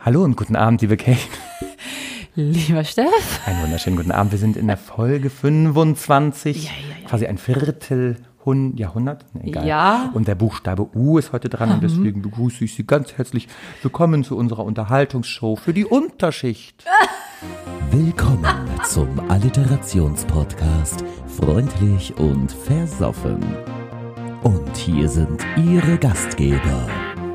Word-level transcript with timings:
Hallo 0.00 0.22
und 0.22 0.36
guten 0.36 0.54
Abend, 0.54 0.80
liebe 0.80 0.96
Kate. 0.96 1.18
Lieber 2.36 2.84
Steff. 2.84 3.40
Einen 3.46 3.62
wunderschönen 3.62 3.96
guten 3.96 4.12
Abend. 4.12 4.30
Wir 4.30 4.38
sind 4.38 4.56
in 4.56 4.68
der 4.68 4.76
Folge 4.76 5.28
25. 5.28 6.64
Ja, 6.64 6.70
ja, 6.70 7.00
ja. 7.02 7.08
Quasi 7.08 7.26
ein 7.26 7.36
Viertel 7.36 8.16
Hun 8.44 8.76
Jahrhundert. 8.76 9.24
Nee, 9.34 9.48
egal. 9.48 9.66
Ja. 9.66 10.06
Mhm. 10.08 10.16
Und 10.16 10.28
der 10.28 10.36
Buchstabe 10.36 10.88
U 10.94 11.18
ist 11.18 11.32
heute 11.32 11.48
dran 11.48 11.72
und 11.72 11.82
deswegen 11.82 12.22
begrüße 12.22 12.64
ich 12.64 12.76
Sie 12.76 12.86
ganz 12.86 13.14
herzlich. 13.14 13.48
Willkommen 13.82 14.22
zu 14.22 14.36
unserer 14.36 14.64
Unterhaltungsshow 14.64 15.56
für 15.56 15.74
die 15.74 15.84
Unterschicht. 15.84 16.84
Willkommen 17.90 18.46
zum 18.84 19.18
Alliterationspodcast 19.28 21.04
Freundlich 21.26 22.16
und 22.16 22.52
Versoffen. 22.52 23.44
Und 24.44 24.76
hier 24.76 25.08
sind 25.08 25.44
Ihre 25.56 25.98
Gastgeber, 25.98 26.86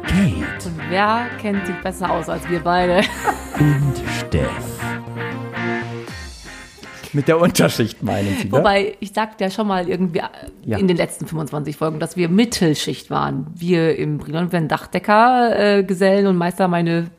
Kate 0.03 0.67
Und 0.69 0.79
wer 0.89 1.27
kennt 1.41 1.65
sich 1.65 1.75
besser 1.81 2.09
aus 2.11 2.29
als 2.29 2.47
wir 2.49 2.59
beide? 2.59 2.97
und 3.59 3.93
Steff. 4.27 4.49
Mit 7.15 7.27
der 7.27 7.39
Unterschicht 7.39 8.01
meinen 8.01 8.35
Sie, 8.39 8.45
ne? 8.45 8.51
Wobei, 8.53 8.95
ich 8.99 9.11
sagte 9.13 9.43
ja 9.43 9.51
schon 9.51 9.67
mal 9.67 9.87
irgendwie 9.87 10.19
äh, 10.19 10.23
Ja. 10.65 10.77
in 10.79 10.87
den 10.87 10.97
letzten 10.97 11.27
25 11.27 11.77
Folgen, 11.77 11.99
dass 11.99 12.17
wir 12.17 12.27
Mittelschicht 12.27 13.11
waren. 13.11 13.45
Wir 13.55 13.97
im 13.99 14.17
Brilon, 14.17 14.51
wir 14.51 14.53
waren 14.53 14.67
Dachdecker, 14.67 15.77
äh, 15.77 15.83
Gesellen 15.83 16.25
und 16.25 16.37
Meister, 16.37 16.67
meine 16.67 17.11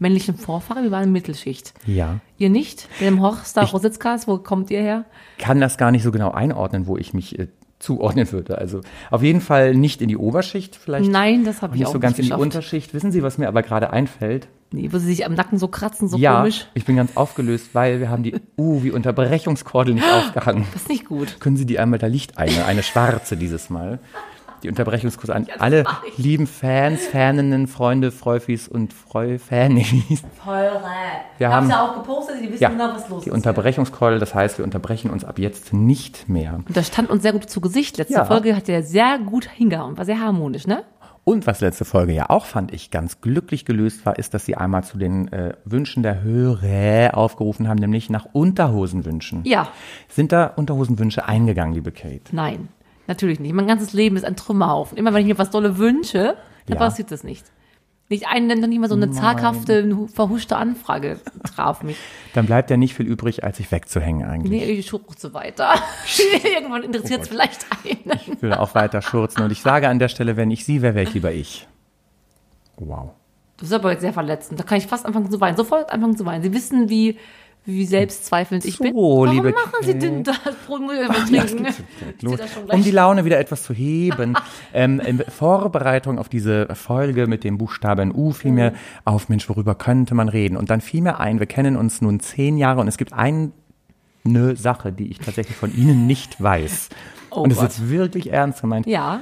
männlichen 0.00 0.36
Vorfahren, 0.36 0.82
wir 0.82 0.90
waren 0.90 1.12
Mittelschicht. 1.12 1.72
Ja. 1.86 2.18
Ihr 2.36 2.50
nicht? 2.50 2.88
Dem 3.00 3.20
Horster 3.22 3.62
Rositzkas, 3.64 4.26
wo 4.26 4.38
kommt 4.38 4.70
ihr 4.72 4.80
her? 4.80 5.04
Kann 5.38 5.60
das 5.60 5.78
gar 5.78 5.92
nicht 5.92 6.02
so 6.02 6.10
genau 6.10 6.32
einordnen, 6.32 6.88
wo 6.88 6.96
ich 6.96 7.14
mich 7.14 7.38
äh, 7.38 7.46
zuordnen 7.78 8.30
würde. 8.32 8.58
Also 8.58 8.80
auf 9.10 9.22
jeden 9.22 9.40
Fall 9.40 9.74
nicht 9.74 10.02
in 10.02 10.08
die 10.08 10.16
Oberschicht, 10.16 10.76
vielleicht 10.76 11.10
Nein, 11.10 11.44
das 11.44 11.62
habe 11.62 11.74
ich 11.74 11.80
nicht 11.80 11.88
auch 11.88 11.92
so 11.92 12.00
ganz 12.00 12.18
nicht 12.18 12.30
in 12.30 12.36
die. 12.36 12.42
Unterschicht. 12.42 12.94
Wissen 12.94 13.12
Sie, 13.12 13.22
was 13.22 13.38
mir 13.38 13.48
aber 13.48 13.62
gerade 13.62 13.90
einfällt? 13.92 14.48
Nee, 14.70 14.90
wo 14.92 14.98
sie 14.98 15.06
sich 15.06 15.24
am 15.24 15.32
Nacken 15.32 15.58
so 15.58 15.68
kratzen, 15.68 16.08
so 16.08 16.18
ja, 16.18 16.40
komisch. 16.40 16.66
ich 16.74 16.84
bin 16.84 16.96
ganz 16.96 17.16
aufgelöst, 17.16 17.70
weil 17.72 18.00
wir 18.00 18.10
haben 18.10 18.22
die 18.22 18.34
U 18.58 18.82
wie 18.82 18.90
Unterbrechungskordel 18.90 19.94
nicht 19.94 20.06
aufgehangen. 20.12 20.66
Das 20.72 20.82
ist 20.82 20.88
nicht 20.90 21.06
gut. 21.06 21.40
Können 21.40 21.56
Sie 21.56 21.64
die 21.64 21.78
einmal, 21.78 21.98
da 21.98 22.06
liegt 22.06 22.36
eine, 22.36 22.66
eine 22.66 22.82
schwarze 22.82 23.36
dieses 23.36 23.70
Mal. 23.70 23.98
Die 24.62 24.68
Unterbrechungskurs 24.68 25.30
an 25.30 25.46
alle 25.58 25.84
mach 25.84 26.04
ich. 26.04 26.18
lieben 26.18 26.46
Fans, 26.46 27.06
Faninnen, 27.06 27.66
Freunde, 27.66 28.10
Freufis 28.10 28.68
und 28.68 28.92
Freu-Fanis. 28.92 30.22
Voll 30.44 30.70
Wir 31.38 31.50
haben 31.50 31.68
ja 31.70 31.86
auch 31.86 31.94
gepostet, 31.94 32.36
die 32.42 32.50
wissen 32.50 32.62
Ja, 32.62 32.68
genau, 32.70 32.90
was 32.94 33.08
los 33.08 33.24
die 33.24 33.30
ist. 33.30 33.34
Unterbrechungskordel, 33.34 34.18
das 34.18 34.34
heißt, 34.34 34.58
wir 34.58 34.64
unterbrechen 34.64 35.10
uns 35.10 35.24
ab 35.24 35.38
jetzt 35.38 35.72
nicht 35.72 36.28
mehr. 36.28 36.54
Und 36.54 36.76
das 36.76 36.88
stand 36.88 37.10
uns 37.10 37.22
sehr 37.22 37.32
gut 37.32 37.48
zu 37.48 37.60
Gesicht. 37.60 37.98
Letzte 37.98 38.14
Ja. 38.14 38.24
Folge 38.24 38.56
hat 38.56 38.68
der 38.68 38.82
sehr 38.82 39.18
gut 39.18 39.48
hingehauen, 39.48 39.96
war 39.96 40.04
sehr 40.04 40.20
harmonisch, 40.20 40.66
ne? 40.66 40.84
Und 41.24 41.46
was 41.46 41.60
letzte 41.60 41.84
Folge 41.84 42.14
ja 42.14 42.30
auch, 42.30 42.46
fand 42.46 42.72
ich, 42.72 42.90
ganz 42.90 43.20
glücklich 43.20 43.66
gelöst 43.66 44.06
war, 44.06 44.18
ist, 44.18 44.32
dass 44.32 44.46
sie 44.46 44.56
einmal 44.56 44.82
zu 44.84 44.96
den 44.96 45.30
äh, 45.30 45.52
Wünschen 45.66 46.02
der 46.02 46.22
Hörer 46.22 47.14
aufgerufen 47.18 47.68
haben, 47.68 47.76
nämlich 47.76 48.08
nach 48.08 48.24
Unterhosenwünschen. 48.32 49.42
Ja. 49.44 49.68
Sind 50.08 50.32
da 50.32 50.46
Unterhosenwünsche 50.46 51.26
eingegangen, 51.26 51.74
liebe 51.74 51.92
Kate? 51.92 52.22
Nein, 52.32 52.68
natürlich 53.08 53.40
nicht. 53.40 53.52
Mein 53.54 53.66
ganzes 53.66 53.92
Leben 53.92 54.16
ist 54.16 54.24
ein 54.24 54.36
Trümmerhaufen. 54.36 54.96
Immer 54.98 55.12
wenn 55.12 55.22
ich 55.22 55.26
mir 55.26 55.38
was 55.38 55.50
dolle 55.50 55.78
wünsche, 55.78 56.36
dann 56.66 56.74
Ja. 56.74 56.76
passiert 56.76 57.10
das 57.10 57.24
nicht. 57.24 57.46
Nicht 58.10 58.26
einen, 58.26 58.58
noch 58.60 58.68
nicht 58.68 58.78
mal 58.78 58.88
so 58.88 58.94
eine 58.94 59.10
zaghafte, 59.10 59.94
verhuschte 60.14 60.56
Anfrage 60.56 61.20
traf 61.44 61.82
mich. 61.82 61.98
Dann 62.32 62.46
bleibt 62.46 62.70
ja 62.70 62.78
nicht 62.78 62.94
viel 62.94 63.06
übrig, 63.06 63.44
als 63.44 63.58
sich 63.58 63.70
wegzuhängen 63.70 64.26
eigentlich. 64.26 64.50
Nee, 64.50 64.64
ich 64.64 64.86
schurze 64.86 65.34
weiter. 65.34 65.74
Irgendwann 66.42 66.84
interessiert 66.84 67.20
es 67.22 67.28
vielleicht 67.28 67.66
einen. 67.84 68.18
Ich 68.26 68.40
will 68.40 68.54
auch 68.54 68.74
weiter 68.74 69.02
schurzen. 69.02 69.42
Und 69.42 69.52
ich 69.52 69.60
sage 69.60 69.88
an 69.90 69.98
der 69.98 70.08
Stelle, 70.08 70.38
wenn 70.38 70.50
ich 70.50 70.64
sie 70.64 70.80
wäre, 70.80 70.94
wäre 70.94 71.06
ich 71.06 71.12
lieber 71.12 71.32
ich. 71.32 71.68
Wow. 72.76 73.10
Das 73.58 73.68
ist 73.68 73.74
aber 73.74 73.90
jetzt 73.92 74.00
sehr 74.02 74.12
verletzend. 74.14 74.58
Da 74.58 74.64
kann 74.64 74.78
ich 74.78 74.86
fast 74.86 75.04
anfangen 75.04 75.30
zu 75.30 75.38
weinen. 75.40 75.56
Sofort 75.58 75.92
anfangen 75.92 76.16
zu 76.16 76.24
weinen. 76.24 76.42
Sie 76.42 76.54
wissen, 76.54 76.88
wie, 76.88 77.18
wie 77.68 77.84
selbstzweifelnd 77.84 78.64
ich 78.64 78.76
So, 78.76 78.84
bin. 78.84 78.94
Warum 78.94 79.28
liebe 79.30 79.50
machen 79.50 79.82
Sie 79.82 79.98
denn 79.98 80.24
das? 80.24 80.38
Brot 80.66 80.80
muss 80.80 80.94
ich 80.94 81.06
trinken. 81.38 81.66
Um 82.72 82.82
die 82.82 82.90
Laune 82.90 83.24
wieder 83.24 83.38
etwas 83.38 83.62
zu 83.62 83.74
heben. 83.74 84.34
ähm, 84.72 85.00
in 85.00 85.18
Vorbereitung 85.28 86.18
auf 86.18 86.28
diese 86.28 86.74
Folge 86.74 87.26
mit 87.26 87.44
dem 87.44 87.58
Buchstaben 87.58 88.14
U 88.14 88.32
fiel 88.32 88.52
mir 88.52 88.72
auf, 89.04 89.28
Mensch, 89.28 89.48
worüber 89.48 89.74
könnte 89.74 90.14
man 90.14 90.28
reden? 90.28 90.56
Und 90.56 90.70
dann 90.70 90.80
fiel 90.80 91.02
mir 91.02 91.20
ein, 91.20 91.38
wir 91.38 91.46
kennen 91.46 91.76
uns 91.76 92.00
nun 92.00 92.20
zehn 92.20 92.56
Jahre 92.56 92.80
und 92.80 92.88
es 92.88 92.96
gibt 92.96 93.12
eine 93.12 93.52
Sache, 94.56 94.92
die 94.92 95.10
ich 95.10 95.18
tatsächlich 95.18 95.56
von 95.56 95.74
Ihnen 95.76 96.06
nicht 96.06 96.42
weiß. 96.42 96.88
Oh 97.30 97.42
und 97.42 97.52
es 97.52 97.60
ist 97.62 97.88
wirklich 97.90 98.32
ernst 98.32 98.62
gemeint. 98.62 98.86
Ja. 98.86 99.20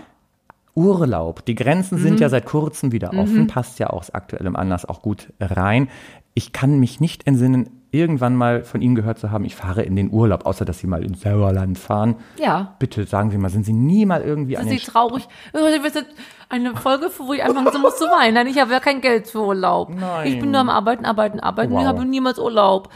Urlaub. 0.74 1.44
Die 1.46 1.54
Grenzen 1.54 1.98
Mhm. 1.98 2.02
sind 2.02 2.20
ja 2.20 2.28
seit 2.28 2.44
kurzem 2.44 2.92
wieder 2.92 3.14
offen, 3.14 3.46
passt 3.46 3.78
ja 3.78 3.88
aus 3.88 4.10
aktuellem 4.10 4.56
Anlass 4.56 4.84
auch 4.84 5.00
gut 5.02 5.32
rein. 5.40 5.88
Ich 6.34 6.52
kann 6.52 6.78
mich 6.78 7.00
nicht 7.00 7.26
entsinnen, 7.26 7.70
irgendwann 7.90 8.34
mal 8.36 8.62
von 8.64 8.82
Ihnen 8.82 8.94
gehört 8.94 9.18
zu 9.18 9.30
haben, 9.30 9.44
ich 9.44 9.54
fahre 9.54 9.82
in 9.82 9.96
den 9.96 10.10
Urlaub, 10.12 10.44
außer 10.44 10.64
dass 10.64 10.78
Sie 10.80 10.86
mal 10.86 11.04
ins 11.04 11.20
Sauerland 11.22 11.78
fahren. 11.78 12.16
Ja. 12.38 12.74
Bitte 12.78 13.04
sagen 13.04 13.30
Sie 13.30 13.38
mal, 13.38 13.48
sind 13.48 13.64
Sie 13.64 13.72
nie 13.72 14.04
mal 14.06 14.22
irgendwie 14.22 14.52
Das 14.54 14.62
an 14.62 14.66
ist 14.66 14.70
den 14.70 14.74
nicht 14.76 14.88
traurig. 14.88 15.28
Das 15.52 15.62
ist 15.62 16.04
eine 16.48 16.76
Folge, 16.76 17.10
wo 17.18 17.32
ich 17.32 17.42
anfangen 17.42 17.68
so 17.72 17.78
muss 17.78 17.96
zu 17.96 18.04
weinen. 18.04 18.34
Nein, 18.34 18.46
ich 18.48 18.60
habe 18.60 18.72
ja 18.72 18.80
kein 18.80 19.00
Geld 19.00 19.28
für 19.28 19.40
Urlaub. 19.44 19.90
Nein. 19.98 20.26
Ich 20.26 20.38
bin 20.38 20.50
nur 20.50 20.60
am 20.60 20.68
Arbeiten, 20.68 21.04
Arbeiten, 21.04 21.40
Arbeiten. 21.40 21.72
Wow. 21.72 21.80
Ich 21.82 21.86
habe 21.86 22.04
niemals 22.04 22.38
Urlaub. 22.38 22.90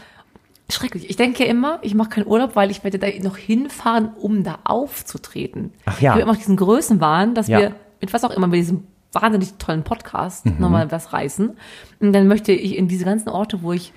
Schrecklich. 0.69 1.09
Ich 1.09 1.17
denke 1.17 1.43
immer, 1.43 1.79
ich 1.81 1.95
mache 1.95 2.09
keinen 2.09 2.27
Urlaub, 2.27 2.55
weil 2.55 2.71
ich 2.71 2.83
werde 2.83 2.97
da 2.97 3.07
noch 3.23 3.35
hinfahren, 3.37 4.11
um 4.15 4.43
da 4.43 4.59
aufzutreten. 4.63 5.73
Ach 5.85 5.99
ja. 5.99 6.11
Ich 6.11 6.11
habe 6.11 6.21
immer 6.21 6.35
diesen 6.35 6.55
Größenwahn, 6.55 7.33
dass 7.35 7.47
Ja. 7.47 7.59
wir 7.59 7.75
mit 7.99 8.13
was 8.13 8.23
auch 8.23 8.31
immer, 8.31 8.47
mit 8.47 8.57
diesem 8.59 8.85
wahnsinnig 9.11 9.55
tollen 9.55 9.83
Podcast 9.83 10.45
Mhm. 10.45 10.55
nochmal 10.59 10.89
was 10.91 11.11
reißen. 11.11 11.57
Und 11.99 12.13
dann 12.13 12.27
möchte 12.27 12.53
ich 12.53 12.77
in 12.77 12.87
diese 12.87 13.03
ganzen 13.03 13.27
Orte, 13.27 13.61
wo 13.63 13.73
ich 13.73 13.91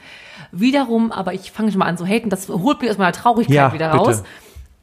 wiederum, 0.53 1.13
aber 1.13 1.35
ich 1.35 1.51
fange 1.53 1.71
schon 1.71 1.79
mal 1.81 1.87
an 1.87 1.97
zu 1.99 2.07
haten, 2.07 2.31
das 2.31 2.49
holt 2.49 2.81
mich 2.81 2.91
aus 2.91 2.99
meiner 2.99 3.13
Traurigkeit 3.13 3.55
Ja, 3.55 3.73
wieder 3.73 3.91
bitte. 3.91 4.05
raus 4.05 4.23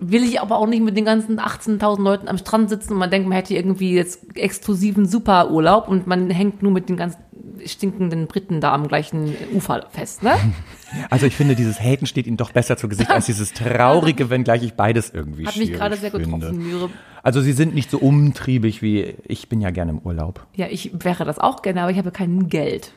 will 0.02 0.24
ich 0.24 0.42
aber 0.42 0.58
auch 0.58 0.66
nicht 0.68 0.84
mit 0.84 0.98
den 0.98 1.06
ganzen 1.06 1.40
18.000 1.40 2.02
Leuten 2.02 2.28
am 2.28 2.38
Strand 2.40 2.70
sitzen 2.70 2.94
und 2.94 3.00
man 3.00 3.12
denkt, 3.12 3.30
man 3.30 3.36
hätte 3.38 3.54
irgendwie 3.54 3.94
jetzt 3.94 4.36
exklusiven 4.36 5.06
Superurlaub 5.06 5.88
und 5.88 6.08
man 6.08 6.30
hängt 6.32 6.64
nur 6.64 6.72
mit 6.72 6.90
den 6.90 6.98
ganz 6.98 7.18
stinkenden 7.66 8.26
Briten 8.26 8.62
da 8.62 8.74
am 8.74 8.88
gleichen 8.88 9.36
Ufer 9.54 9.86
fest, 9.92 10.24
ne? 10.24 10.34
Also 11.10 11.26
ich 11.26 11.38
finde, 11.38 11.56
dieses 11.56 11.80
Haten 11.80 12.06
steht 12.06 12.28
Ihnen 12.28 12.36
doch 12.36 12.52
besser 12.52 12.76
zu 12.76 12.90
Gesicht 12.90 13.10
als 13.10 13.26
dieses 13.26 13.54
Traurige, 13.54 14.30
wenngleich 14.30 14.62
ich 14.62 14.74
beides 14.74 15.10
irgendwie 15.12 15.46
Hat 15.48 15.56
mich 15.56 15.72
gerade 15.72 15.96
sehr 15.96 16.10
getroffen. 16.10 16.70
Ihre, 16.70 16.90
Also 17.24 17.40
Sie 17.40 17.54
sind 17.54 17.74
nicht 17.74 17.90
so 17.90 17.98
umtriebig 18.00 18.82
wie 18.82 19.16
ich 19.24 19.48
bin 19.48 19.62
ja 19.62 19.70
gerne 19.70 19.92
im 19.92 20.00
Urlaub. 20.00 20.46
ja, 20.56 20.68
ich 20.70 20.92
wäre 21.02 21.24
das 21.24 21.40
auch 21.40 21.62
gerne, 21.62 21.84
aber 21.84 21.92
ich 21.92 21.98
habe 21.98 22.12
kein 22.12 22.50
Geld. 22.50 22.92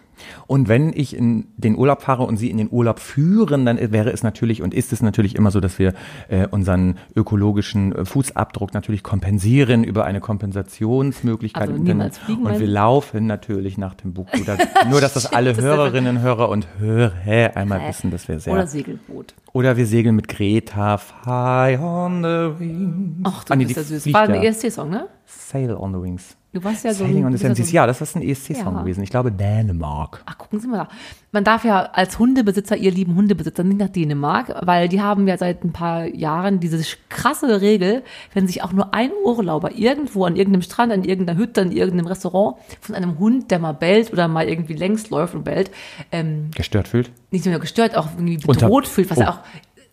Und 0.46 0.68
wenn 0.68 0.92
ich 0.94 1.16
in 1.16 1.46
den 1.56 1.76
Urlaub 1.76 2.02
fahre 2.02 2.24
und 2.24 2.36
Sie 2.36 2.50
in 2.50 2.58
den 2.58 2.68
Urlaub 2.70 2.98
führen, 3.00 3.64
dann 3.66 3.78
wäre 3.92 4.10
es 4.10 4.22
natürlich 4.22 4.62
und 4.62 4.74
ist 4.74 4.92
es 4.92 5.02
natürlich 5.02 5.34
immer 5.36 5.50
so, 5.50 5.60
dass 5.60 5.78
wir 5.78 5.94
äh, 6.28 6.46
unseren 6.48 6.96
ökologischen 7.16 7.94
äh, 7.94 8.04
Fußabdruck 8.04 8.74
natürlich 8.74 9.02
kompensieren 9.02 9.84
über 9.84 10.04
eine 10.04 10.20
Kompensationsmöglichkeit. 10.20 11.62
Also 11.68 11.74
Und 11.74 11.84
niemals 11.84 12.18
fliegen, 12.18 12.44
Und 12.46 12.58
wir 12.60 12.66
laufen 12.66 13.26
natürlich 13.26 13.78
nach 13.78 13.94
dem 13.94 14.12
Buch. 14.12 14.26
Oder, 14.40 14.58
nur, 14.90 15.00
dass 15.00 15.14
das 15.14 15.32
alle 15.32 15.52
das 15.52 15.64
Hörerinnen, 15.64 16.20
Hörer 16.20 16.48
und 16.48 16.66
Hörer 16.78 17.56
einmal 17.56 17.88
wissen, 17.88 18.10
dass 18.10 18.28
wir 18.28 18.38
sehr... 18.40 18.52
Oder 18.52 18.66
Segelboot. 18.66 19.34
Oder 19.52 19.76
wir 19.76 19.86
segeln 19.86 20.16
mit 20.16 20.28
Greta 20.28 20.98
Fly 20.98 21.78
on 21.78 22.22
the 22.22 22.58
Wings. 22.60 23.20
Ach, 23.24 23.44
du 23.44 23.52
Ah, 23.52 23.56
nee, 23.56 23.64
bist 23.64 23.76
ja 23.76 23.82
süß. 23.84 24.12
War 24.12 24.28
ja. 24.34 24.42
ESC-Song, 24.42 24.90
ne? 24.90 25.06
Sail 25.26 25.72
on 25.74 25.92
the 25.94 26.00
Wings. 26.02 26.36
Du 26.54 26.62
warst 26.62 26.84
ja 26.84 26.94
so 26.94 27.04
Sailing 27.04 27.24
on 27.24 27.32
the 27.32 27.32
bist 27.32 27.42
ja 27.44 27.54
Seas. 27.54 27.68
so 27.68 27.74
Ja, 27.74 27.86
das 27.86 28.00
ist 28.00 28.14
ein 28.14 28.22
ESC-Song 28.22 28.74
Ja. 28.76 28.80
gewesen. 28.82 29.02
Ich 29.02 29.10
glaube 29.10 29.32
Dänemark. 29.32 30.22
Ach, 30.24 30.38
gucken 30.38 30.60
Sie 30.60 30.68
mal 30.68 30.76
da. 30.76 30.88
Man 31.32 31.42
darf 31.42 31.64
ja 31.64 31.82
als 31.92 32.18
Hundebesitzer, 32.18 32.76
ihr 32.76 32.92
lieben 32.92 33.16
Hundebesitzer, 33.16 33.64
nicht 33.64 33.78
nach 33.80 33.88
Dänemark, 33.88 34.54
weil 34.64 34.88
die 34.88 35.02
haben 35.02 35.26
ja 35.26 35.36
seit 35.36 35.64
ein 35.64 35.72
paar 35.72 36.06
Jahren 36.06 36.60
diese 36.60 36.80
krasse 37.08 37.60
Regel, 37.60 38.04
wenn 38.34 38.46
sich 38.46 38.62
auch 38.62 38.72
nur 38.72 38.94
ein 38.94 39.10
Urlauber 39.24 39.72
irgendwo 39.72 40.24
an 40.26 40.36
irgendeinem 40.36 40.62
Strand, 40.62 40.92
an 40.92 41.02
irgendeiner 41.02 41.38
Hütte, 41.38 41.60
an 41.62 41.72
irgendeinem 41.72 42.06
Restaurant 42.06 42.56
von 42.80 42.94
einem 42.94 43.18
Hund, 43.18 43.50
der 43.50 43.58
mal 43.58 43.72
bellt 43.72 44.12
oder 44.12 44.28
mal 44.28 44.48
irgendwie 44.48 44.74
längs 44.74 45.10
läuft 45.10 45.34
und 45.34 45.42
bellt, 45.42 45.72
ähm, 46.12 46.50
Gestört 46.54 46.86
fühlt. 46.86 47.10
nicht 47.32 47.44
nur 47.46 47.58
gestört, 47.58 47.96
auch 47.96 48.10
irgendwie 48.14 48.38
Unter- 48.46 48.66
bedroht 48.66 48.86
fühlt, 48.86 49.10
was 49.10 49.18
Oh. 49.18 49.22
ja 49.22 49.30
auch 49.30 49.38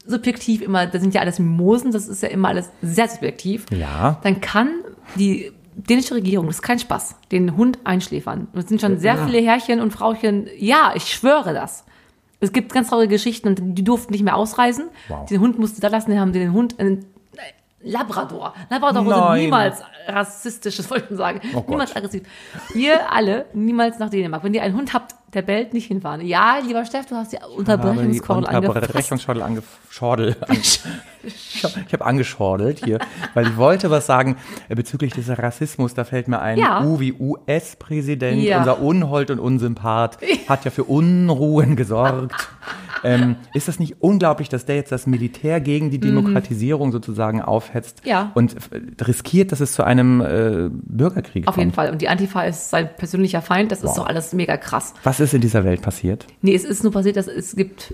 subjektiv 0.06 0.62
immer, 0.62 0.86
das 0.88 1.02
sind 1.02 1.14
ja 1.14 1.22
alles 1.22 1.40
Mimosen, 1.40 1.92
das 1.92 2.08
ist 2.08 2.22
ja 2.24 2.30
immer 2.30 2.50
alles 2.50 2.70
sehr 2.82 3.08
subjektiv. 3.08 3.66
Ja. 3.72 4.20
Dann 4.24 4.42
kann 4.42 4.70
die 5.16 5.52
dänische 5.76 6.16
Regierung, 6.16 6.48
das 6.48 6.56
ist 6.56 6.62
kein 6.62 6.80
Spaß, 6.80 7.16
den 7.32 7.58
Hund 7.58 7.80
einschläfern. 7.84 8.48
Und 8.52 8.60
es 8.60 8.68
sind 8.68 8.82
schon 8.82 9.00
sehr 9.00 9.18
viele 9.26 9.40
Herrchen 9.42 9.80
und 9.80 9.92
Frauchen, 9.92 10.48
ja, 10.58 10.94
ich 10.96 11.12
schwöre 11.12 11.54
das. 11.54 11.86
Es 12.40 12.52
gibt 12.52 12.74
ganz 12.74 12.90
traurige 12.90 13.16
Geschichten 13.16 13.48
und 13.48 13.60
die 13.62 13.84
durften 13.84 14.12
nicht 14.14 14.24
mehr 14.24 14.36
ausreisen. 14.36 14.86
Wow. 15.08 15.28
Den 15.28 15.40
Hund 15.40 15.60
musste 15.60 15.80
da 15.80 15.90
lassen, 15.90 16.12
die 16.12 16.20
haben 16.20 16.34
den 16.34 16.54
Hund 16.54 16.74
in 16.74 17.06
Labrador. 17.84 18.54
Labrador 18.70 19.04
sind 19.04 19.10
Nein. 19.10 19.42
niemals 19.42 19.82
rassistisch, 20.08 20.78
das 20.78 20.90
wollte 20.90 21.08
ich 21.12 21.18
sagen. 21.18 21.42
Oh 21.56 21.64
niemals 21.68 21.96
aggressiv. 21.96 22.24
Ihr 22.76 23.12
alle 23.12 23.46
niemals 23.54 24.00
nach 24.00 24.10
Dänemark. 24.10 24.44
Wenn 24.44 24.54
ihr 24.54 24.64
einen 24.64 24.76
Hund 24.76 24.94
habt, 24.94 25.16
der 25.34 25.42
bellt 25.42 25.74
nicht 25.74 25.88
hinfahren. 25.88 26.22
Ja, 26.26 26.60
lieber 26.66 26.86
Steff, 26.86 27.06
du 27.06 27.16
hast 27.16 27.32
die 27.32 27.38
Unterbrechungskordel. 27.58 28.56
Unterbrechungsschordel 28.68 29.44
angeschordelt. 29.44 30.38
ich 31.24 31.64
habe 31.94 32.06
angeschordelt 32.06 32.84
hier, 32.84 33.00
weil 33.34 33.48
ich 33.48 33.58
wollte 33.58 33.90
was 33.92 34.06
sagen 34.06 34.38
äh, 34.70 34.76
bezüglich 34.76 35.14
des 35.14 35.30
Rassismus. 35.30 35.94
Da 35.94 36.04
fällt 36.04 36.28
mir 36.28 36.40
ein, 36.42 36.58
Ja. 36.58 36.84
U 36.84 37.00
wie 37.00 37.14
US-Präsident, 37.14 38.42
Ja. 38.44 38.60
unser 38.60 38.82
Unhold 38.82 39.32
und 39.32 39.40
Unsympath, 39.40 40.18
hat 40.48 40.66
ja 40.66 40.72
für 40.72 40.84
Unruhen 40.84 41.76
gesorgt. 41.76 42.50
ähm, 43.04 43.36
ist 43.54 43.68
das 43.68 43.80
nicht 43.80 44.02
unglaublich, 44.02 44.50
dass 44.50 44.66
der 44.66 44.76
jetzt 44.76 44.92
das 44.92 45.08
Militär 45.08 45.60
gegen 45.60 45.90
die 45.92 46.00
Demokratisierung 46.00 46.92
sozusagen 46.92 47.42
aufhetzt 47.42 48.04
Mhm. 48.06 48.10
Ja. 48.10 48.32
und 48.36 48.56
äh, 48.72 49.04
riskiert, 49.04 49.52
dass 49.52 49.60
es 49.60 49.74
zu 49.74 49.84
einem 49.84 50.22
äh, 50.22 50.70
Bürgerkrieg 50.72 51.48
Auf 51.48 51.56
kommt? 51.56 51.64
jeden 51.66 51.74
Fall. 51.76 51.92
Und 51.92 52.02
die 52.02 52.10
Antifa 52.10 52.44
ist 52.44 52.70
sein 52.70 52.90
persönlicher 52.98 53.42
Feind. 53.42 53.72
Das 53.72 53.80
ist 53.80 53.90
Wow. 53.90 53.96
doch 53.98 54.08
alles 54.08 54.34
mega 54.34 54.58
krass. 54.58 54.94
Was 55.04 55.20
ist 55.22 55.34
in 55.34 55.42
dieser 55.42 55.64
Welt 55.64 55.82
passiert? 55.82 56.26
Nee, 56.42 56.54
es 56.56 56.64
ist 56.66 56.84
nur 56.84 56.92
passiert, 56.92 57.16
dass 57.18 57.28
es 57.28 57.56
gibt 57.56 57.94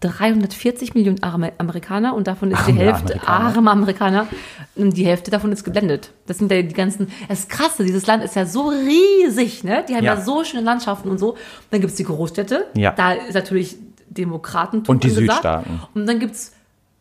340 0.00 0.94
Millionen 0.94 1.22
arme 1.22 1.52
Amerikaner 1.58 2.14
und 2.14 2.26
davon 2.26 2.50
ist 2.50 2.66
die 2.66 2.72
Arme 2.72 2.80
Hälfte 2.80 3.14
Amerikaner. 3.14 3.56
arme 3.56 3.70
Amerikaner 3.70 4.26
und 4.74 4.96
die 4.96 5.06
Hälfte 5.06 5.30
davon 5.30 5.52
ist 5.52 5.62
geblendet. 5.62 6.12
Das 6.26 6.38
sind 6.38 6.50
ja 6.50 6.60
die 6.60 6.74
ganzen, 6.74 7.08
das 7.28 7.40
ist 7.40 7.48
krasse, 7.48 7.84
dieses 7.84 8.06
Land 8.08 8.24
ist 8.24 8.34
ja 8.34 8.44
so 8.44 8.68
riesig, 8.68 9.62
ne? 9.62 9.84
Die 9.88 9.94
haben 9.94 10.04
ja, 10.04 10.14
Ja. 10.14 10.20
so 10.20 10.42
schöne 10.42 10.62
Landschaften 10.64 11.08
und 11.08 11.18
so. 11.18 11.36
Dann 11.70 11.80
gibt's 11.80 11.94
die 11.96 12.04
Großstädte, 12.04 12.66
Ja. 12.74 12.90
da 12.92 13.12
ist 13.12 13.34
natürlich 13.34 13.76
Demokratentum 14.08 14.96
Und 14.96 15.04
die 15.04 15.08
angesagt. 15.08 15.30
Südstaaten. 15.32 15.80
Und 15.94 16.06
dann 16.06 16.18
gibt's 16.18 16.52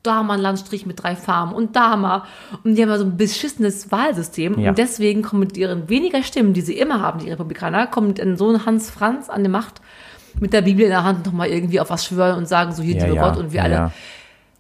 da 0.03 0.23
mal 0.23 0.33
einen 0.33 0.43
Landstrich 0.43 0.85
mit 0.85 1.01
drei 1.01 1.15
Farmen 1.15 1.53
und 1.53 1.75
da 1.75 1.95
mal. 1.95 2.23
Und 2.63 2.75
die 2.75 2.81
haben 2.81 2.89
ja 2.89 2.97
so 2.97 3.05
ein 3.05 3.17
beschissenes 3.17 3.91
Wahlsystem. 3.91 4.59
Ja. 4.59 4.69
Und 4.69 4.77
deswegen 4.77 5.21
kommen 5.21 5.41
mit 5.41 5.57
ihren 5.57 5.89
weniger 5.89 6.23
Stimmen, 6.23 6.53
die 6.53 6.61
sie 6.61 6.77
immer 6.77 7.01
haben, 7.01 7.19
die 7.19 7.29
Republikaner, 7.29 7.87
kommt 7.87 8.19
dann 8.19 8.37
so 8.37 8.49
ein 8.49 8.65
Hans 8.65 8.89
Franz 8.89 9.29
an 9.29 9.43
die 9.43 9.49
Macht 9.49 9.81
mit 10.39 10.53
der 10.53 10.61
Bibel 10.61 10.83
in 10.83 10.91
der 10.91 11.03
Hand 11.03 11.25
nochmal 11.25 11.49
irgendwie 11.49 11.79
auf 11.79 11.89
was 11.89 12.05
schwören 12.05 12.37
und 12.37 12.47
sagen, 12.47 12.71
so 12.71 12.81
hier 12.81 12.95
liebe 13.05 13.19
Gott 13.19 13.37
und 13.37 13.51
wir 13.51 13.57
ja, 13.57 13.63
alle. 13.63 13.73
ja. 13.73 13.91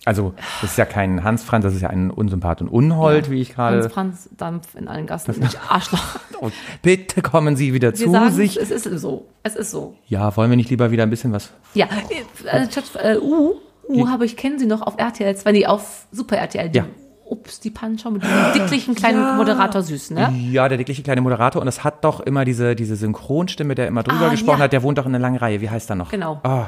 Also, 0.03 0.33
das 0.61 0.71
ist 0.71 0.77
ja 0.79 0.85
kein 0.85 1.23
Hans 1.23 1.43
Franz, 1.43 1.63
das 1.63 1.75
ist 1.75 1.81
ja 1.81 1.89
ein 1.89 2.09
Unsympath 2.09 2.61
und 2.61 2.69
Unhold, 2.69 3.29
wie 3.29 3.39
ich 3.39 3.55
Hans 3.55 3.83
gerade. 3.83 3.89
Franz 3.91 4.29
Dampf 4.35 4.73
in 4.73 4.87
allen 4.87 5.05
Gassen, 5.05 5.39
nicht 5.39 5.59
Arschloch. 5.69 6.03
Und 6.39 6.53
bitte 6.81 7.21
kommen 7.21 7.55
Sie 7.55 7.71
wieder 7.73 7.89
Wir 7.89 7.93
zu 7.93 8.09
sagen, 8.09 8.31
sich. 8.31 8.59
es 8.59 8.71
ist 8.71 8.85
so. 8.99 9.27
Es 9.43 9.55
ist 9.55 9.69
so. 9.69 9.95
Ja, 10.07 10.35
wollen 10.35 10.49
wir 10.49 10.57
nicht 10.57 10.71
lieber 10.71 10.89
wieder 10.89 11.03
ein 11.03 11.11
bisschen 11.11 11.31
was? 11.33 11.51
Ja, 11.75 11.87
Schatz, 12.73 12.93
äh, 12.95 13.17
U, 13.17 13.57
U 13.91 14.07
habe 14.09 14.25
ich, 14.25 14.35
kennen 14.37 14.57
Sie 14.59 14.65
noch 14.65 14.81
auf 14.81 14.95
RTL 14.97 15.35
2, 15.35 15.51
nee, 15.51 15.65
auf 15.65 16.05
Super 16.11 16.37
RTL. 16.37 16.69
Die, 16.69 16.77
Ja. 16.79 16.85
Ups, 17.25 17.61
die 17.61 17.69
Panschau 17.69 18.11
mit 18.11 18.23
diesem 18.23 18.53
dicklichen 18.53 18.93
kleinen 18.93 19.37
Moderator 19.37 19.81
süß, 19.81 20.11
ne? 20.11 20.33
Ja, 20.51 20.67
der 20.67 20.77
dickliche 20.77 21.01
kleine 21.01 21.21
Moderator 21.21 21.61
und 21.61 21.67
es 21.69 21.81
hat 21.85 22.03
doch 22.03 22.19
immer 22.19 22.43
diese, 22.43 22.75
diese 22.75 22.97
Synchronstimme, 22.97 23.73
der 23.73 23.87
immer 23.87 24.03
drüber 24.03 24.25
Ah, 24.25 24.29
gesprochen 24.31 24.57
ja. 24.59 24.63
hat, 24.65 24.73
der 24.73 24.83
wohnt 24.83 24.97
doch 24.97 25.05
in 25.05 25.15
einer 25.15 25.21
langen 25.21 25.37
Reihe. 25.37 25.61
Wie 25.61 25.69
heißt 25.69 25.89
er 25.89 25.95
noch? 25.95 26.11
Genau. 26.11 26.41
Ah, 26.43 26.67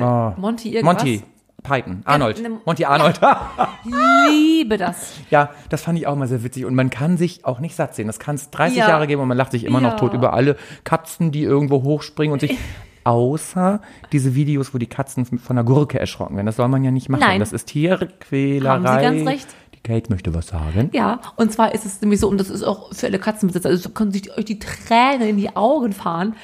ah. 0.00 0.32
Monty 0.36 0.74
irgendwas. 0.74 0.96
Monty 0.96 1.22
Python, 1.62 2.02
Arnold. 2.06 2.42
ne- 2.42 2.60
Monty 2.64 2.84
Arnold. 2.86 3.20
Liebe 4.30 4.76
das. 4.78 5.12
ja, 5.30 5.50
das 5.68 5.82
fand 5.82 5.98
ich 5.98 6.06
auch 6.06 6.16
mal 6.16 6.26
sehr 6.28 6.42
witzig. 6.42 6.64
Und 6.64 6.74
man 6.74 6.90
kann 6.90 7.16
sich 7.16 7.44
auch 7.44 7.60
nicht 7.60 7.74
satt 7.76 7.94
sehen. 7.94 8.06
Das 8.06 8.18
kann 8.18 8.34
es 8.36 8.50
30 8.50 8.78
Ja. 8.78 8.88
Jahre 8.88 9.06
geben 9.06 9.22
und 9.22 9.28
man 9.28 9.36
lacht 9.36 9.52
sich 9.52 9.64
immer 9.64 9.80
noch 9.80 9.92
Ja. 9.92 9.96
tot 9.96 10.14
über 10.14 10.32
alle 10.32 10.56
Katzen, 10.84 11.30
die 11.30 11.42
irgendwo 11.42 11.82
hochspringen 11.82 12.32
und 12.32 12.40
sich. 12.40 12.56
Außer 13.04 13.80
diese 14.12 14.34
Videos, 14.34 14.74
wo 14.74 14.78
die 14.78 14.86
Katzen 14.86 15.24
von 15.24 15.56
der 15.56 15.64
Gurke 15.64 15.98
erschrocken 15.98 16.36
werden. 16.36 16.46
Das 16.46 16.56
soll 16.56 16.68
man 16.68 16.84
ja 16.84 16.90
nicht 16.90 17.08
machen. 17.08 17.20
Nein. 17.20 17.40
Das 17.40 17.52
ist 17.52 17.66
Tierquälerei. 17.66 18.68
Haben 18.84 18.86
Sie 18.86 19.02
ganz 19.24 19.28
recht. 19.28 19.48
Die 19.74 19.80
Kate 19.80 20.10
möchte 20.10 20.34
was 20.34 20.48
sagen. 20.48 20.90
Ja, 20.92 21.20
und 21.36 21.52
zwar 21.52 21.72
ist 21.74 21.86
es 21.86 22.00
nämlich 22.00 22.20
so, 22.20 22.28
und 22.28 22.38
das 22.38 22.50
ist 22.50 22.62
auch 22.64 22.92
für 22.92 23.06
alle 23.06 23.18
Katzenbesitzer, 23.18 23.68
also 23.68 23.90
können 23.90 24.10
sich 24.12 24.36
euch 24.36 24.44
die 24.44 24.58
Tränen 24.58 25.28
in 25.28 25.36
die 25.36 25.54
Augen 25.54 25.92
fahren, 25.92 26.34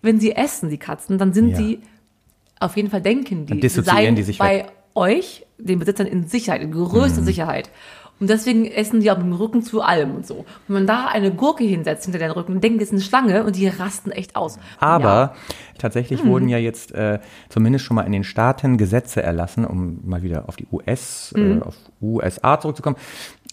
wenn 0.00 0.20
sie 0.20 0.32
essen, 0.36 0.70
die 0.70 0.78
Katzen, 0.78 1.18
dann 1.18 1.32
sind 1.32 1.50
Ja. 1.50 1.56
sie, 1.56 1.80
auf 2.60 2.76
jeden 2.76 2.90
Fall 2.90 3.02
denken 3.02 3.46
die, 3.46 3.50
Dann 3.50 3.56
sie 3.56 3.60
dissoziieren 3.62 4.14
die 4.14 4.22
sich 4.22 4.38
bei 4.38 4.58
weg. 4.60 4.72
euch, 4.94 5.44
den 5.58 5.80
Besitzern, 5.80 6.06
in 6.06 6.28
Sicherheit, 6.28 6.62
in 6.62 6.70
größter 6.70 7.22
Mhm. 7.22 7.26
Sicherheit. 7.26 7.70
Und 8.20 8.30
deswegen 8.30 8.64
essen 8.64 9.00
die 9.00 9.10
auch 9.10 9.16
mit 9.18 9.26
dem 9.26 9.32
Rücken 9.32 9.62
zu 9.62 9.82
allem 9.82 10.14
und 10.14 10.26
so. 10.26 10.44
Wenn 10.68 10.74
man 10.74 10.86
da 10.86 11.06
eine 11.08 11.32
Gurke 11.34 11.64
hinsetzt 11.64 12.04
hinter 12.04 12.20
den 12.20 12.30
Rücken, 12.30 12.60
denken, 12.60 12.78
das 12.78 12.88
ist 12.88 12.92
eine 12.92 13.00
Schlange 13.02 13.44
und 13.44 13.56
die 13.56 13.66
rasten 13.68 14.12
echt 14.12 14.36
aus. 14.36 14.58
Aber 14.78 15.04
Ja. 15.04 15.34
Mhm. 15.34 15.78
tatsächlich 15.78 16.24
wurden 16.24 16.48
ja 16.48 16.58
jetzt 16.58 16.92
äh, 16.92 17.18
zumindest 17.48 17.84
schon 17.84 17.96
mal 17.96 18.02
in 18.02 18.12
den 18.12 18.24
Staaten 18.24 18.78
Gesetze 18.78 19.22
erlassen, 19.22 19.64
um 19.64 19.98
mal 20.04 20.22
wieder 20.22 20.48
auf 20.48 20.56
die 20.56 20.66
US, 20.70 21.34
Mhm. 21.36 21.58
äh, 21.58 21.62
auf 21.64 21.74
USA 22.00 22.60
zurückzukommen, 22.60 22.96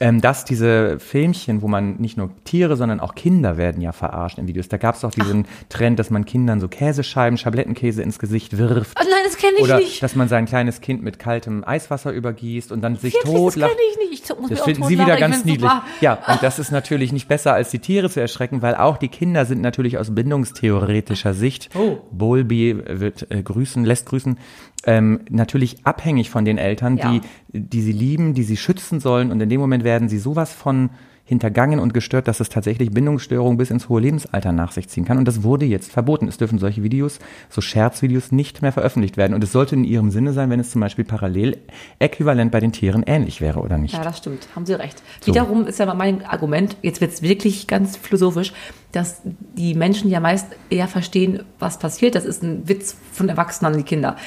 ähm, 0.01 0.19
dass 0.19 0.43
diese 0.43 0.99
Filmchen, 0.99 1.61
wo 1.61 1.69
man 1.69 1.95
nicht 1.97 2.17
nur 2.17 2.31
Tiere, 2.43 2.75
sondern 2.75 2.99
auch 2.99 3.15
Kinder 3.15 3.55
werden 3.55 3.81
ja 3.81 3.93
verarscht 3.93 4.37
in 4.37 4.47
Videos. 4.47 4.67
Da 4.67 4.75
gab 4.77 4.95
es 4.95 5.01
doch 5.01 5.11
diesen 5.11 5.45
Trend, 5.69 5.97
dass 5.99 6.09
man 6.09 6.25
Kindern 6.25 6.59
so 6.59 6.67
Käsescheiben, 6.67 7.37
Schablettenkäse 7.37 8.01
ins 8.01 8.19
Gesicht 8.19 8.57
wirft. 8.57 8.97
Oh 8.99 9.03
nein, 9.03 9.19
das 9.23 9.37
kenne 9.37 9.53
ich 9.57 9.63
Oder 9.63 9.77
nicht. 9.77 10.03
dass 10.03 10.15
man 10.15 10.27
sein 10.27 10.45
kleines 10.45 10.81
Kind 10.81 11.03
mit 11.03 11.19
kaltem 11.19 11.63
Eiswasser 11.65 12.11
übergießt 12.11 12.71
und 12.73 12.81
dann 12.81 12.95
sich 12.97 13.13
Wirklich, 13.13 13.23
das 13.31 13.41
totlacht. 13.41 13.71
kenne 13.71 13.81
ich 13.91 14.09
nicht. 14.09 14.29
Ich 14.29 14.37
muss 14.37 14.49
Das 14.49 14.61
auch 14.61 14.65
finden 14.65 14.83
Sie 14.83 14.99
wieder 14.99 15.15
ganz 15.17 15.45
niedlich. 15.45 15.61
super. 15.69 15.83
Ja, 16.01 16.13
und 16.27 16.43
das 16.43 16.59
ist 16.59 16.71
natürlich 16.71 17.13
nicht 17.13 17.27
besser, 17.27 17.53
als 17.53 17.69
die 17.71 17.79
Tiere 17.79 18.09
zu 18.09 18.19
erschrecken, 18.19 18.61
weil 18.61 18.75
auch 18.75 18.97
die 18.97 19.07
Kinder 19.07 19.45
sind 19.45 19.61
natürlich 19.61 19.97
aus 19.97 20.13
bindungstheoretischer 20.13 21.33
Sicht, 21.33 21.69
Oh. 21.75 21.99
Bowlby 22.11 22.77
wird 22.99 23.27
äh, 23.31 23.41
grüßen, 23.41 23.85
lässt 23.85 24.07
grüßen, 24.07 24.37
ähm, 24.85 25.21
natürlich 25.29 25.85
abhängig 25.85 26.29
von 26.29 26.45
den 26.45 26.57
Eltern, 26.57 26.97
Ja. 26.97 27.11
die, 27.11 27.21
die 27.53 27.81
sie 27.81 27.91
lieben, 27.91 28.33
die 28.33 28.43
sie 28.43 28.57
schützen 28.57 28.99
sollen. 28.99 29.31
Und 29.31 29.41
in 29.41 29.49
dem 29.49 29.61
Moment 29.61 29.83
werden 29.83 30.09
sie 30.09 30.17
sowas 30.17 30.53
von 30.53 30.89
hintergangen 31.23 31.79
und 31.79 31.93
gestört, 31.93 32.27
dass 32.27 32.41
es 32.41 32.49
tatsächlich 32.49 32.91
Bindungsstörungen 32.91 33.57
bis 33.57 33.71
ins 33.71 33.87
hohe 33.87 34.01
Lebensalter 34.01 34.51
nach 34.51 34.73
sich 34.73 34.89
ziehen 34.89 35.05
kann. 35.05 35.17
Und 35.17 35.27
das 35.29 35.43
wurde 35.43 35.65
jetzt 35.65 35.89
verboten. 35.89 36.27
Es 36.27 36.37
dürfen 36.37 36.59
solche 36.59 36.83
Videos, 36.83 37.19
so 37.47 37.61
Scherzvideos, 37.61 38.33
nicht 38.33 38.61
mehr 38.61 38.73
veröffentlicht 38.73 39.15
werden. 39.15 39.33
Und 39.33 39.41
es 39.41 39.53
sollte 39.53 39.75
in 39.75 39.85
ihrem 39.85 40.11
Sinne 40.11 40.33
sein, 40.33 40.49
wenn 40.49 40.59
es 40.59 40.71
zum 40.71 40.81
Beispiel 40.81 41.05
parallel 41.05 41.57
äquivalent 41.99 42.51
bei 42.51 42.59
den 42.59 42.73
Tieren 42.73 43.03
ähnlich 43.05 43.39
wäre 43.39 43.61
oder 43.61 43.77
nicht. 43.77 43.93
Ja, 43.93 44.03
das 44.03 44.17
stimmt. 44.17 44.45
Haben 44.55 44.65
Sie 44.65 44.73
recht. 44.73 45.01
Wiederum 45.23 45.67
ist 45.67 45.79
ja 45.79 45.93
mein 45.93 46.25
Argument, 46.25 46.75
jetzt 46.81 46.99
wird 46.99 47.13
es 47.13 47.21
wirklich 47.21 47.65
ganz 47.67 47.95
philosophisch, 47.95 48.51
dass 48.91 49.21
die 49.55 49.73
Menschen 49.73 50.09
ja 50.09 50.19
meist 50.19 50.47
eher 50.69 50.89
verstehen, 50.89 51.43
was 51.59 51.79
passiert. 51.79 52.15
Das 52.15 52.25
ist 52.25 52.43
ein 52.43 52.67
Witz 52.67 52.97
von 53.13 53.29
Erwachsenen 53.29 53.71
an 53.71 53.77
die 53.77 53.85
Kinder. 53.85 54.17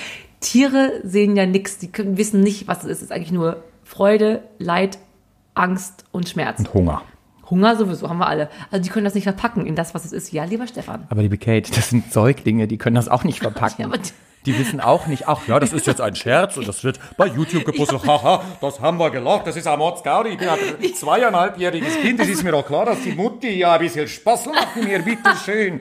Tiere 0.44 1.00
sehen 1.02 1.37
ja 1.37 1.46
nichts, 1.46 1.79
die 1.79 1.88
können, 1.91 2.17
wissen 2.19 2.41
nicht, 2.41 2.69
was 2.69 2.79
es 2.79 2.85
ist. 2.85 2.96
Es 2.99 3.02
ist 3.05 3.12
eigentlich 3.12 3.32
nur 3.32 3.62
Freude, 3.82 4.43
Leid, 4.58 4.99
Angst 5.55 6.05
und 6.12 6.29
Schmerz. 6.29 6.58
Und 6.58 6.75
Hunger. 6.75 7.02
Hunger 7.50 7.76
sowieso, 7.76 8.08
haben 8.08 8.19
wir 8.19 8.26
alle. 8.26 8.49
Also 8.70 8.82
die 8.82 8.91
können 8.91 9.05
das 9.05 9.14
nicht 9.14 9.25
verpacken 9.25 9.67
in 9.67 9.75
das, 9.76 9.94
was 9.94 10.05
es 10.05 10.12
ist. 10.12 10.32
Ja, 10.32 10.44
lieber 10.44 10.67
Stefan. 10.67 11.06
Aber 11.11 11.23
liebe 11.23 11.38
Kate, 11.38 11.70
das 11.73 11.91
sind 11.91 12.12
Säuglinge, 12.12 12.67
die 12.69 12.79
können 12.79 12.96
das 12.96 13.08
auch 13.08 13.25
nicht 13.25 13.41
verpacken. 13.41 13.91
Ja, 13.91 13.99
die- 14.46 14.58
wissen 14.58 14.81
auch 14.81 15.06
nicht, 15.06 15.26
ach 15.26 15.46
ja, 15.49 15.58
das 15.58 15.73
ist 15.73 15.87
jetzt 15.87 16.02
ein 16.02 16.14
Scherz 16.14 16.58
und 16.58 16.69
das 16.69 16.85
wird 16.85 17.00
bei 17.17 17.26
YouTube 17.26 17.64
gepostet. 17.64 18.06
Haha, 18.06 18.43
das 18.61 18.79
haben 18.81 18.99
wir 18.99 19.11
gelacht, 19.11 19.46
das 19.46 19.56
ist 19.56 19.67
ein 19.67 19.79
Mordsgaudi. 19.79 20.31
Ich 20.31 20.38
bin 20.38 20.49
ein 20.49 20.58
zweieinhalbjähriges 20.94 21.96
Kind, 22.02 22.20
es 22.20 22.29
ist 22.29 22.44
mir 22.44 22.52
doch 22.52 22.67
klar, 22.67 22.85
dass 22.85 23.00
die 23.02 23.12
Mutti 23.12 23.49
ja 23.58 23.73
ein 23.75 23.81
bisschen 23.81 24.06
Spaß 24.06 24.46
macht 24.46 24.76
mir, 24.76 24.99
bitteschön. 25.00 25.81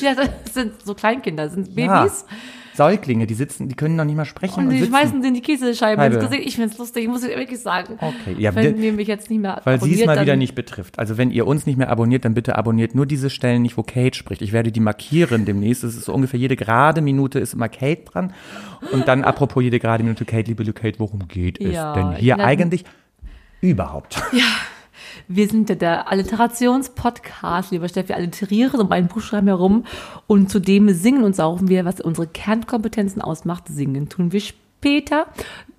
Ja, 0.00 0.14
das 0.14 0.54
sind 0.54 0.82
so 0.84 0.94
Kleinkinder, 0.94 1.44
das 1.44 1.54
sind 1.54 1.68
Ja, 1.78 2.02
Babys. 2.02 2.24
Säuglinge, 2.72 3.26
die 3.26 3.34
sitzen, 3.34 3.68
die 3.68 3.74
können 3.74 3.96
noch 3.96 4.04
nicht 4.04 4.16
mal 4.16 4.24
sprechen 4.24 4.60
Und 4.60 4.64
und, 4.66 4.70
die 4.70 4.78
sitzen. 4.78 4.90
schmeißen 4.92 5.20
denen 5.22 5.34
die 5.34 5.42
Käsescheiben 5.42 6.02
ins. 6.12 6.18
Gesicht. 6.24 6.46
Ich 6.46 6.54
finde 6.54 6.70
es 6.70 6.78
lustig, 6.78 7.08
muss 7.08 7.22
ich 7.24 7.36
wirklich 7.36 7.58
sagen. 7.60 7.94
Okay, 8.00 8.36
ja, 8.38 8.54
Wenn 8.54 8.78
wir- 8.78 8.84
ihr 8.86 8.92
mich 8.92 9.08
jetzt 9.08 9.28
nicht 9.28 9.40
mehr 9.40 9.60
Weil 9.64 9.80
sie 9.82 10.00
es 10.00 10.06
mal 10.06 10.20
wieder 10.20 10.36
nicht 10.36 10.54
betrifft. 10.54 10.98
Also 10.98 11.18
wenn 11.18 11.30
ihr 11.30 11.46
uns 11.46 11.66
nicht 11.66 11.76
mehr 11.76 11.90
abonniert, 11.90 12.24
dann 12.24 12.32
bitte 12.32 12.56
abonniert 12.56 12.94
nur 12.94 13.06
diese 13.06 13.28
Stellen 13.28 13.62
nicht, 13.62 13.76
wo 13.76 13.82
Kate 13.82 14.16
spricht. 14.16 14.40
Ich 14.40 14.52
werde 14.52 14.72
die 14.72 14.80
markieren 14.80 15.44
demnächst. 15.44 15.84
Es 15.84 15.94
ist 15.96 16.04
so 16.06 16.14
ungefähr 16.14 16.38
jede 16.40 16.56
gerade 16.56 17.00
Minute 17.02 17.38
ist 17.38 17.52
immer 17.54 17.68
Kate 17.68 18.02
dran. 18.04 18.32
Und 18.92 19.06
dann 19.08 19.24
apropos 19.24 19.62
jede 19.62 19.78
gerade 19.78 20.02
Minute 20.04 20.24
Kate, 20.24 20.48
liebe 20.48 20.64
Kate, 20.72 20.98
worum 21.00 21.26
geht 21.28 21.60
es 21.60 21.74
Ja, 21.74 21.92
denn 21.92 22.12
hier 22.16 22.38
eigentlich 22.38 22.84
überhaupt? 23.60 24.22
Wir 25.28 25.48
sind 25.48 25.68
ja 25.68 25.74
der 25.74 26.10
Alliterationspodcast, 26.10 27.70
lieber 27.70 27.88
Steffi. 27.88 28.10
Wir 28.10 28.16
alliterieren 28.16 28.80
um 28.80 28.92
einen 28.92 29.08
Buchstaben 29.08 29.46
herum 29.48 29.84
und 30.26 30.50
zudem 30.50 30.88
singen 30.90 31.24
und 31.24 31.36
saufen 31.36 31.68
wir, 31.68 31.84
was 31.84 32.00
unsere 32.00 32.26
Kernkompetenzen 32.26 33.22
ausmacht. 33.22 33.64
Singen 33.68 34.08
tun 34.08 34.32
wir 34.32 34.40
später. 34.40 35.26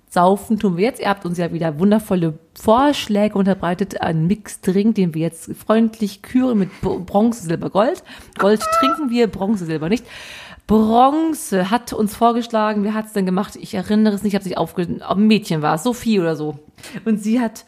Saufen 0.08 0.58
tun 0.58 0.76
wir 0.76 0.84
jetzt. 0.84 1.00
Ihr 1.00 1.08
habt 1.08 1.24
uns 1.24 1.38
ja 1.38 1.52
wieder 1.52 1.78
wundervolle 1.78 2.38
Vorschläge 2.60 3.38
unterbreitet. 3.38 4.02
Ein 4.02 4.26
Mixdrink, 4.26 4.94
den 4.94 5.14
wir 5.14 5.22
jetzt 5.22 5.50
freundlich 5.56 6.20
küren 6.20 6.58
mit 6.58 6.80
Br- 6.82 6.98
Bronze, 7.00 7.42
Silber, 7.44 7.70
Gold. 7.70 8.04
Gold 8.38 8.60
trinken 8.78 9.08
wir, 9.08 9.26
Bronze, 9.28 9.64
Silber 9.64 9.88
nicht. 9.88 10.04
Bronze 10.66 11.70
hat 11.70 11.92
uns 11.92 12.14
vorgeschlagen, 12.14 12.84
wer 12.84 12.94
hat 12.94 13.06
es 13.06 13.14
denn 13.14 13.26
gemacht? 13.26 13.56
Ich 13.56 13.74
erinnere 13.74 14.14
es 14.14 14.22
nicht, 14.22 14.32
ich 14.32 14.34
habe 14.36 14.44
sich 14.44 14.56
aufgeschrieben, 14.56 15.02
ein 15.02 15.26
Mädchen 15.26 15.60
war 15.60 15.74
es, 15.74 15.82
Sophie 15.82 16.20
oder 16.20 16.36
so. 16.36 16.58
Und 17.04 17.22
sie 17.22 17.40
hat 17.40 17.56
es 17.56 17.64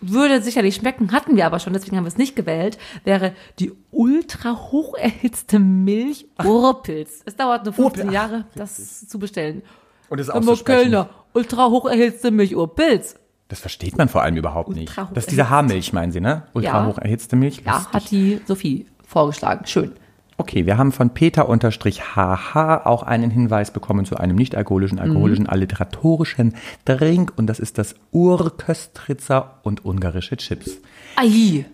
würde 0.00 0.42
sicherlich 0.42 0.76
schmecken, 0.76 1.12
hatten 1.12 1.36
wir 1.36 1.46
aber 1.46 1.58
schon, 1.58 1.72
deswegen 1.72 1.96
haben 1.96 2.04
wir 2.04 2.08
es 2.08 2.16
nicht 2.18 2.36
gewählt, 2.36 2.78
wäre 3.04 3.32
die 3.58 3.72
ultra 3.90 4.54
hoch 4.70 4.94
erhitzte 4.96 5.58
Milch 5.58 6.26
Urpilz. 6.42 7.22
Es 7.24 7.36
dauert 7.36 7.64
nur 7.64 7.74
15 7.74 8.06
Urpil- 8.06 8.12
Jahre, 8.12 8.44
das 8.54 9.06
zu 9.08 9.18
bestellen. 9.18 9.62
Und 10.08 10.18
es 10.18 10.28
Aber 10.30 10.56
Kellner, 10.56 11.08
ultra 11.34 11.68
hoch 11.68 11.86
erhitzte 11.86 12.30
Milch 12.30 12.56
oder 12.56 12.66
Pilz. 12.72 13.14
Das 13.48 13.60
versteht 13.60 13.98
man 13.98 14.08
vor 14.08 14.22
allem 14.22 14.36
überhaupt 14.36 14.68
nicht. 14.70 14.88
Ultra 14.90 15.08
hoch 15.08 15.12
Das 15.14 15.24
ist 15.24 15.30
diese. 15.32 15.50
Haarmilch, 15.50 15.92
meinen 15.92 16.12
Sie, 16.12 16.20
ne? 16.20 16.44
Ultra 16.52 16.82
Ja. 16.82 16.86
hoch 16.86 16.98
erhitzte 16.98 17.36
Milch. 17.36 17.62
Ja, 17.66 17.74
Lustig. 17.78 17.92
hat 17.94 18.10
die 18.10 18.40
Sophie 18.46 18.86
vorgeschlagen. 19.06 19.66
Schön. 19.66 19.92
Okay, 20.40 20.64
wir 20.64 20.78
haben 20.78 20.90
von 20.90 21.10
Peter-HH 21.10 22.86
auch 22.86 23.02
einen 23.02 23.30
Hinweis 23.30 23.70
bekommen 23.72 24.06
zu 24.06 24.16
einem 24.16 24.36
nicht-alkoholischen, 24.36 24.98
alkoholischen, 24.98 25.46
alliteratorischen 25.46 26.54
Drink 26.86 27.34
und 27.36 27.46
das 27.46 27.60
ist 27.60 27.76
das 27.76 27.94
Urköstritzer 28.12 29.58
und 29.64 29.84
ungarische 29.84 30.38
Chips. 30.38 30.78
Ai, 31.16 31.66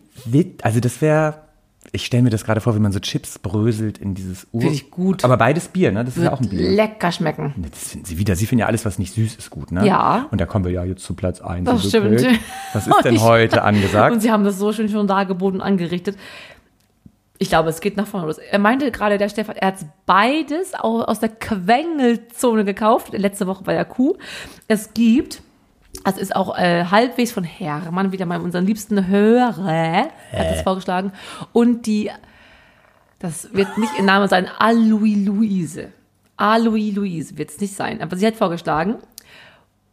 Also 0.63 0.81
das 0.81 1.01
wäre, 1.01 1.35
ich 1.93 2.05
stelle 2.07 2.25
mir 2.25 2.31
das 2.31 2.45
gerade 2.45 2.61
vor, 2.61 2.75
wie 2.75 2.81
man 2.81 2.91
so 2.91 2.99
Chips 2.99 3.39
bröselt 3.39 3.99
in 3.99 4.15
dieses 4.15 4.49
Ur... 4.51 4.63
Finde 4.63 4.75
ich 4.75 4.91
gut. 4.91 5.25
Aber 5.25 5.37
beides 5.37 5.69
Bier, 5.69 5.93
ne? 5.93 6.05
Das 6.05 6.17
ist 6.17 6.25
ja 6.25 6.33
auch 6.33 6.41
ein 6.41 6.51
wird 6.51 6.61
Bier. 6.61 6.71
lecker 6.73 7.13
schmecken. 7.13 7.55
Ne, 7.57 7.69
Das 7.71 7.91
finden 7.91 8.07
Sie 8.07 8.19
wieder. 8.19 8.35
Sie 8.35 8.47
finden 8.47 8.61
ja 8.63 8.67
alles, 8.67 8.85
was 8.85 8.99
nicht 8.99 9.15
süß 9.15 9.37
ist, 9.37 9.51
gut, 9.51 9.71
ne? 9.71 9.87
Ja. 9.87 10.27
Und 10.33 10.41
da 10.41 10.47
kommen 10.47 10.65
wir 10.65 10.73
ja 10.73 10.83
jetzt 10.83 11.05
zu 11.05 11.15
Platz 11.15 11.41
1. 11.41 11.67
Das 11.67 11.89
stimmt. 11.89 12.27
Was 12.73 12.89
ist 12.89 13.01
denn 13.05 13.21
heute 13.21 13.63
angesagt? 13.63 14.13
Und 14.13 14.21
sie 14.21 14.33
haben 14.33 14.43
das 14.43 14.59
so 14.59 14.73
schön 14.73 14.89
schon 14.89 15.07
dargeboten 15.07 15.61
und 15.61 15.67
angerichtet. 15.67 16.17
Ich 17.39 17.49
glaube, 17.51 17.69
es 17.69 17.81
geht 17.81 17.97
nach 17.97 18.07
vorne 18.07 18.27
los. 18.27 18.39
Er 18.39 18.59
meinte 18.59 18.91
gerade, 18.91 19.19
der 19.19 19.29
Stefan, 19.29 19.57
er 19.57 19.69
hat 19.69 19.77
beides 20.07 20.75
au- 20.75 21.03
aus 21.03 21.21
der 21.21 21.29
Quengelzone 21.29 22.65
gekauft. 22.65 23.13
Letzte 23.13 23.47
Woche 23.47 23.63
bei 23.65 23.75
der 23.75 23.85
Kuh. 23.85 24.17
Es 24.69 24.95
gibt, 24.95 25.43
das 26.05 26.17
ist 26.17 26.35
auch 26.35 26.57
äh, 26.57 26.85
halbwegs 26.87 27.33
von 27.33 27.45
Hermann, 27.45 28.11
wieder 28.13 28.25
mal 28.27 28.41
unseren 28.41 28.65
liebsten 28.65 29.07
Hörer, 29.07 30.09
hat 30.33 30.47
es 30.55 30.63
vorgeschlagen. 30.63 31.13
Und 31.53 31.85
die, 31.87 32.11
das 33.19 33.53
wird 33.53 33.77
nicht 33.77 33.93
ihr 33.99 34.05
Name 34.05 34.29
sein, 34.29 34.49
Alois 34.59 35.17
Louise. 35.25 35.89
Alois 36.39 36.93
Louise 36.95 37.37
wird 37.37 37.51
es 37.51 37.61
nicht 37.61 37.75
sein. 37.75 38.01
Aber 38.01 38.17
sie 38.17 38.27
hat 38.27 38.37
vorgeschlagen, 38.37 38.97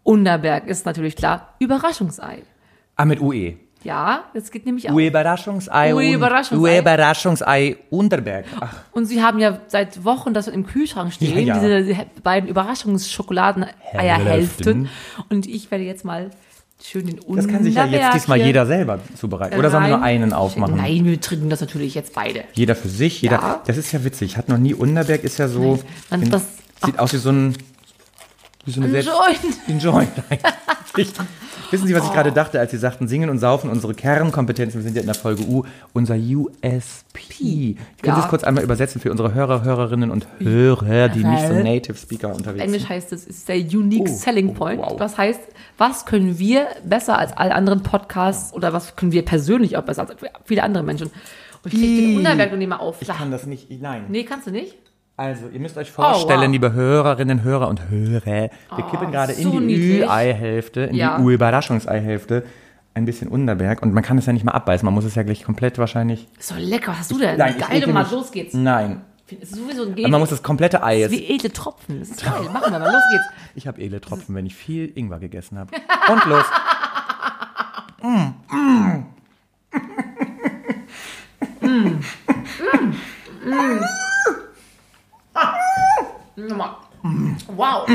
Unterberg 0.04 0.68
ist 0.68 0.86
natürlich 0.86 1.16
klar, 1.16 1.54
Überraschungsei. 1.60 2.44
ah, 2.96 3.06
mit 3.06 3.22
UE. 3.22 3.56
Ja, 3.84 4.24
das 4.34 4.52
geht 4.52 4.66
nämlich 4.66 4.90
auch. 4.90 4.94
UE-Überraschungsei. 4.94 5.94
UE 5.94 6.08
und- 6.10 6.14
Überraschungsei. 6.14 6.74
UE-Überraschungsei 6.76 7.78
Unterberg. 7.90 8.46
Ach, 8.60 8.74
Und 8.92 9.06
sie 9.06 9.22
haben 9.22 9.40
ja 9.40 9.60
seit 9.68 10.04
Wochen 10.06 10.34
das 10.34 10.48
im 10.48 10.66
Kühlschrank 10.66 11.14
stehen, 11.14 11.46
Ja, 11.46 11.58
ja. 11.58 11.80
diese 11.80 12.06
beiden 12.24 12.50
Überraschungsschokoladen-Eierhälften. 12.50 14.90
Und 15.30 15.48
ich 15.48 15.70
werde 15.72 15.84
jetzt 15.84 16.06
mal 16.06 16.30
schön 16.82 17.06
den 17.08 17.20
das 17.36 17.48
kann 17.48 17.64
sich 17.64 17.76
ja 17.76 17.86
jetzt 17.86 18.14
diesmal 18.14 18.40
jeder 18.42 18.66
selber 18.66 19.00
zubereiten. 19.16 19.58
Oder 19.58 19.70
sollen 19.70 19.84
wir 19.84 19.90
nur 19.98 20.02
einen 20.04 20.34
aufmachen? 20.34 20.76
Nein, 20.78 21.06
wir 21.06 21.20
trinken 21.22 21.50
das 21.50 21.62
natürlich 21.62 21.96
jetzt 21.96 22.14
beide. 22.14 22.44
Jeder 22.54 22.76
für 22.76 22.90
sich, 22.90 23.22
jeder. 23.22 23.36
Ja. 23.36 23.62
Das 23.66 23.78
ist 23.78 23.92
ja 23.92 24.04
witzig. 24.04 24.32
Ich 24.32 24.38
hatte 24.38 24.52
noch 24.52 24.58
nie 24.60 24.74
Unterberg, 24.74 25.24
ist 25.24 25.38
ja 25.40 25.48
so. 25.48 25.80
Man- 26.10 26.24
in- 26.24 26.32
das- 26.32 26.44
sieht 26.86 27.00
aus 27.00 27.14
wie 27.14 27.18
so 27.18 27.30
ein. 27.32 27.56
So 28.66 28.82
ein 28.82 29.80
Joint 29.80 30.10
eigentlich. 30.30 31.12
Wissen 31.72 31.88
Sie, 31.88 31.96
was 31.96 32.06
ich 32.06 32.14
gerade 32.14 32.32
dachte, 32.32 32.60
als 32.60 32.72
Sie 32.72 32.78
sagten, 32.78 33.08
Singen 33.08 33.30
und 33.30 33.40
Saufen, 33.40 33.70
unsere 33.70 33.94
Kernkompetenzen, 33.94 34.80
wir 34.80 34.84
sind 34.84 34.96
ja 34.96 35.02
in 35.02 35.08
der 35.08 35.16
Folge 35.16 35.44
U, 35.44 35.64
unser 35.92 36.16
USP. 36.16 37.26
Ich 37.34 37.76
könnte 38.02 38.08
Ja. 38.08 38.16
das 38.18 38.28
kurz 38.30 38.44
einmal 38.44 38.64
übersetzen 38.64 39.02
für 39.02 39.12
unsere 39.12 39.34
Hörer, 39.34 39.64
Hörerinnen 39.64 40.12
und 40.12 40.28
Hörer, 40.40 41.10
die 41.10 41.24
nicht 41.24 41.48
so? 41.48 41.54
Native 41.56 41.98
Speaker 41.98 42.34
unterwegs 42.36 42.64
Englisch 42.64 42.84
sind. 42.84 42.90
heißt 42.90 43.12
es, 43.14 43.26
ist 43.26 43.50
der 43.50 43.58
Unique 43.58 44.04
Oh, 44.08 44.14
Selling 44.14 44.50
oh, 44.50 44.54
Point. 44.54 44.80
wow. 44.82 44.96
Das 44.98 45.18
heißt, 45.18 45.42
was 45.78 46.06
können 46.06 46.38
wir 46.40 46.68
besser 46.86 47.18
als 47.18 47.34
alle 47.36 47.56
anderen 47.56 47.82
Podcasts 47.84 48.54
oder 48.54 48.72
was 48.72 48.96
können 48.96 49.12
wir 49.12 49.26
persönlich 49.26 49.76
auch 49.78 49.84
besser 49.84 50.08
als 50.08 50.14
viele 50.46 50.64
andere 50.64 50.84
Menschen? 50.84 51.08
Und 51.64 51.74
ich 51.74 51.80
krieg 51.80 51.98
den. 51.98 52.18
Unterberg 52.18 52.52
und 52.54 52.60
nehme 52.60 52.80
auf. 52.80 53.02
Ich 53.02 53.08
kann 53.08 53.32
das 53.32 53.46
nicht, 53.46 53.70
nein. 53.82 54.06
Nee, 54.10 54.24
kannst 54.24 54.48
du 54.48 54.52
nicht? 54.52 54.76
Also, 55.16 55.48
ihr 55.54 55.60
müsst 55.60 55.78
euch 55.78 55.92
vorstellen, 55.92 56.42
wow. 56.42 56.52
liebe 56.52 56.74
Hörerinnen, 56.74 57.44
Hörer 57.44 57.68
und 57.68 57.90
Hörer, 57.90 58.26
wir 58.76 58.84
kippen 58.90 59.12
gerade 59.12 59.34
in 59.34 59.44
so 59.44 59.60
die 59.60 59.66
niedlich. 59.66 60.02
Ü-Ei-Hälfte, 60.02 60.82
in 60.82 60.96
Ja. 60.96 61.18
die 61.18 61.24
U-Überraschungseihälfte 61.24 62.44
ein 62.96 63.06
bisschen 63.06 63.28
Unterberg 63.28 63.82
und 63.82 63.94
man 63.94 64.04
kann 64.04 64.18
es 64.18 64.26
ja 64.26 64.34
nicht 64.34 64.44
mal 64.44 64.52
abbeißen, 64.54 64.86
man 64.86 64.94
muss 64.94 65.06
es 65.06 65.14
ja 65.16 65.24
gleich 65.24 65.44
komplett 65.44 65.78
wahrscheinlich. 65.78 66.28
Doch 66.50 66.58
lecker. 66.58 66.92
Was 66.92 67.00
hast 67.00 67.12
du 67.12 67.20
denn? 67.20 67.38
Nein, 67.38 67.56
Geil, 67.60 67.88
mal 67.88 68.06
los 68.12 68.32
geht's. 68.32 68.54
Nein. 68.54 69.02
Aber 69.32 70.08
man 70.10 70.20
muss 70.20 70.30
das 70.30 70.44
komplette 70.44 70.84
Ei 70.84 71.00
jetzt. 71.00 71.12
Wie 71.12 71.26
edle 71.34 71.52
Tropfen. 71.52 72.00
Das 72.00 72.10
ist 72.10 72.24
geil. 72.24 72.50
Machen 72.52 72.72
wir 72.72 72.80
mal. 72.80 72.92
Los 72.92 73.02
geht's. 73.12 73.26
Ich 73.56 73.68
habe 73.68 73.82
edle 73.82 74.02
Tropfen, 74.02 74.36
wenn 74.36 74.46
ich 74.46 74.56
viel 74.56 74.92
Ingwer 74.96 75.20
gegessen 75.20 75.58
habe. 75.58 75.72
Und 76.12 76.26
los. 76.26 76.46
Nochmal. 86.36 86.76
Wow. 87.48 87.88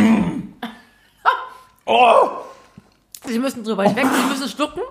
Sie 3.27 3.39
müssen 3.39 3.65
drüber 3.65 3.85
hinweg, 3.85 4.07
Sie 4.07 4.29
müssen 4.29 4.49
schlucken 4.49 4.83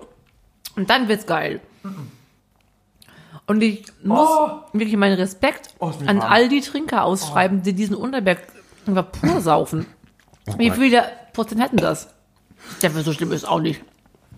und 0.76 0.90
dann 0.90 1.08
wird's 1.08 1.26
geil. 1.26 1.60
Und 3.46 3.62
ich 3.62 3.84
muss 4.04 4.28
wirklich 4.72 4.96
meinen 4.96 5.16
Respekt 5.16 5.70
Oh, 5.78 5.92
an 6.06 6.18
warm. 6.18 6.32
all 6.32 6.48
die 6.48 6.60
Trinker 6.60 7.04
ausschreiben, 7.04 7.62
die 7.62 7.72
diesen 7.72 7.96
Unterberg 7.96 8.38
einfach 8.86 9.10
pur 9.10 9.40
saufen. 9.40 9.86
Wie 10.58 10.70
viele 10.70 11.04
Prozent 11.32 11.60
hätten 11.62 11.78
das? 11.78 12.08
Der 12.82 12.90
so 12.90 13.12
schlimm 13.12 13.32
ist 13.32 13.46
auch 13.48 13.60
nicht. 13.60 13.82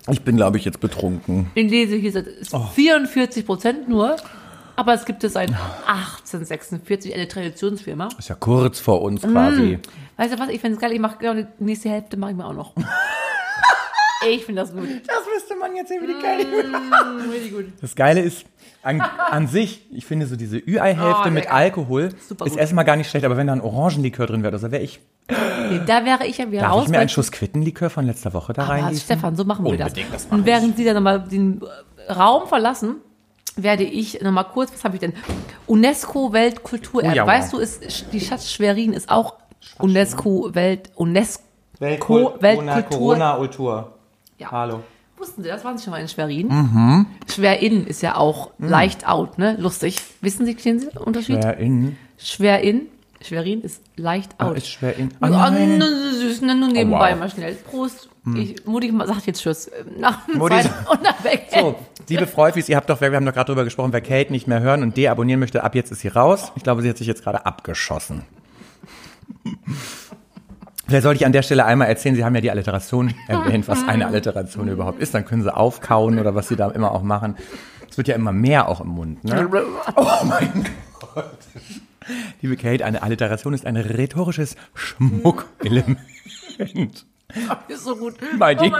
Ich 0.09 0.23
bin, 0.23 0.37
glaube 0.37 0.59
ich, 0.59 0.65
jetzt 0.65 0.81
betrunken. 0.81 1.51
Ich 1.55 1.71
lese 1.71 1.97
hier, 1.97 2.15
es 2.15 2.27
ist 2.27 2.55
Oh. 2.55 2.61
44 2.75 3.45
Prozent 3.47 3.89
nur, 3.89 4.17
aber 4.81 4.95
es 4.95 5.05
gibt 5.05 5.23
es 5.25 5.35
seit 5.35 5.51
1846, 5.87 7.15
eine 7.15 7.29
Traditionsfirma. 7.29 8.09
Ist 8.19 8.29
ja 8.29 8.35
kurz 8.35 8.81
vor 8.81 9.03
uns 9.03 9.23
quasi. 9.23 9.79
Weißt 10.17 10.35
du 10.35 10.39
was, 10.39 10.49
ich 10.49 10.61
finde 10.61 10.77
es 10.77 10.81
geil, 10.81 10.93
ich 10.93 11.01
mache 11.01 11.19
genau 11.19 11.35
die 11.35 11.47
nächste 11.59 11.91
Hälfte 11.91 12.17
mache 12.17 12.31
ich 12.33 12.37
mir 12.37 12.47
auch 12.47 12.55
noch. 12.55 12.75
ich 14.31 14.45
finde 14.45 14.63
das 14.63 14.73
gut. 14.73 14.89
Das 15.07 15.23
müsste 15.35 15.57
man 15.57 15.75
jetzt 15.77 15.89
sehen, 15.89 16.03
wie 16.03 16.07
die 16.09 16.21
geil 16.23 16.47
Mm, 16.71 17.31
Richtig 17.31 17.53
gut. 17.55 17.65
Das 17.81 17.95
Geile 17.95 18.21
ist, 18.21 18.45
an, 18.83 19.01
an 19.01 19.47
sich, 19.47 19.87
ich 19.93 20.07
finde 20.07 20.27
so 20.27 20.37
diese 20.37 20.57
Ü-Ei-Hälfte 20.59 21.23
Oh, 21.27 21.31
mit 21.31 21.45
lecker. 21.45 21.55
Alkohol 21.55 22.11
Super 22.27 22.47
ist 22.47 22.53
gut. 22.53 22.61
erstmal 22.61 22.85
gar 22.85 22.97
nicht 22.97 23.11
schlecht, 23.11 23.25
aber 23.25 23.37
wenn 23.37 23.47
da 23.47 23.53
ein 23.53 23.61
Orangenlikör 23.61 24.27
drin 24.27 24.43
wäre, 24.43 24.53
also 24.55 24.71
wäre 24.71 24.83
ich, 24.83 25.01
Nee, 25.29 25.81
da 25.87 26.05
wäre 26.05 26.27
ich 26.27 26.39
ja 26.39 26.51
wieder 26.51 26.63
darf 26.63 26.73
raus. 26.73 26.83
ich 26.85 26.89
mir 26.89 26.95
weil- 26.95 27.01
einen 27.03 27.09
Schuss 27.09 27.31
Quittenlikör 27.31 27.89
von 27.91 28.05
letzter 28.07 28.33
Woche 28.35 28.53
da 28.53 28.63
aber 28.63 28.73
reingießen? 28.73 29.05
Stefan, 29.05 29.37
so 29.37 29.45
machen 29.45 29.65
wir 29.65 29.77
das. 29.77 29.89
Unbedingt, 29.91 30.13
das 30.15 30.27
mach 30.29 30.39
Und 30.39 30.47
während 30.47 30.77
Sie 30.77 30.85
dann 30.85 30.95
nochmal 30.95 31.21
den 31.21 31.61
Raum 32.09 32.49
verlassen, 32.49 32.97
werde 33.57 33.85
ich 33.85 34.21
nochmal 34.23 34.45
kurz, 34.45 34.73
was 34.73 34.85
habe 34.85 34.97
ich 34.97 35.01
denn? 35.01 35.13
UNESCO-Weltkulturerbe. 35.67 37.13
Oh 37.13 37.17
ja, 37.17 37.23
wow. 37.23 37.29
weißt 37.29 37.53
du, 37.53 37.59
ist, 37.59 38.13
die 38.13 38.21
Stadt 38.21 38.43
Schwerin 38.43 38.93
ist 38.93 39.11
auch 39.11 39.35
UNESCO-Welt, 39.79 40.91
UNESCO 40.95 41.43
Weltkul- 41.81 42.41
Weltkultur. 42.43 42.83
Corona-Ultur. 42.91 43.93
Ja. 44.39 44.51
Hallo. 44.51 44.81
Wussten 45.17 45.43
Sie, 45.43 45.49
das 45.49 45.65
waren 45.65 45.77
Sie 45.77 45.85
schon 45.85 45.91
mal 45.93 46.01
in 46.01 46.09
Schwerin? 46.09 47.07
Schwerin 47.27 47.87
ist 47.87 48.01
ja 48.03 48.17
auch 48.17 48.53
leicht 48.59 49.07
out, 49.07 49.39
ne? 49.39 49.57
Lustig. 49.59 49.97
Wissen 50.23 50.47
Sie 50.47 50.55
den 50.55 50.89
Unterschied? 50.97 51.43
Schwer 51.43 51.59
in. 51.59 51.97
Schwerin. 52.17 52.87
Schwerin 53.23 53.61
ist 53.61 53.83
leicht 53.97 54.33
Ah, 54.39 54.49
out. 54.49 54.57
ist 54.57 54.69
schwer 54.69 54.97
in. 54.97 55.11
Oh, 55.21 55.27
Ah, 55.27 55.51
nein. 55.51 55.79
nur 55.79 55.89
süß, 55.89 56.41
nur 56.43 56.55
nebenbei 56.55 57.13
wow. 57.13 57.19
mal 57.19 57.31
schnell. 57.31 57.55
Prost. 57.55 58.09
Ich, 58.35 58.67
Mutti 58.67 58.93
sagt 59.07 59.27
jetzt 59.27 59.43
Tschüss. 59.43 59.71
Nach 59.99 60.27
dem 60.27 60.39
Mutti 60.39 60.55
und 60.91 61.01
dann 61.05 61.15
weg. 61.25 61.49
So, 61.53 61.75
liebe 62.09 62.27
Freufis, 62.27 62.69
ihr 62.69 62.77
habt 62.77 62.89
doch, 62.91 63.01
wir 63.01 63.11
haben 63.15 63.25
doch 63.27 63.33
gerade 63.35 63.47
drüber 63.47 63.65
gesprochen, 63.65 63.93
wer 63.93 64.01
Kate 64.01 64.31
nicht 64.33 64.47
mehr 64.47 64.61
hören 64.61 64.83
und 64.83 64.97
deabonnieren 64.97 65.41
möchte, 65.41 65.65
ab 65.65 65.75
jetzt 65.75 65.91
ist 65.93 66.01
sie 66.01 66.09
raus. 66.09 66.53
Ich 66.57 66.63
glaube, 66.63 66.83
sie 66.83 66.89
hat 66.91 66.99
sich 66.99 67.07
jetzt 67.07 67.23
gerade 67.23 67.45
abgeschossen. 67.47 68.25
Vielleicht 70.87 71.03
sollte 71.05 71.19
ich 71.21 71.27
an 71.27 71.33
der 71.33 71.43
Stelle 71.43 71.65
einmal 71.65 71.89
erzählen, 71.89 72.15
Sie 72.17 72.25
haben 72.25 72.35
ja 72.35 72.41
die 72.41 72.51
Alliteration 72.51 73.15
erwähnt, 73.29 73.69
was 73.69 73.87
eine 73.87 74.07
Alliteration 74.07 74.69
überhaupt 74.69 75.01
ist. 75.01 75.15
Dann 75.15 75.25
können 75.25 75.43
Sie 75.43 75.55
aufkauen 75.55 76.19
oder 76.19 76.35
was 76.35 76.49
Sie 76.49 76.57
da 76.57 76.69
immer 76.71 76.91
auch 76.93 77.03
machen. 77.03 77.37
Es 77.89 77.97
wird 77.97 78.09
ja 78.09 78.15
immer 78.17 78.33
mehr 78.33 78.69
auch 78.69 78.81
im 78.81 78.89
Mund. 78.89 79.25
Ne? 79.25 79.49
Oh 79.97 80.25
mein 80.25 80.65
Gott. 81.15 81.39
Liebe 82.41 82.57
Kate, 82.57 82.85
eine 82.85 83.03
Alliteration 83.03 83.55
ist 83.55 83.67
ein 83.67 83.77
rhetorisches 83.77 84.57
Schmuckelement. 84.75 85.99
Ist 87.69 87.85
so 87.85 87.95
gut. 87.95 88.15
Bei 88.39 88.57
oh. 88.59 88.73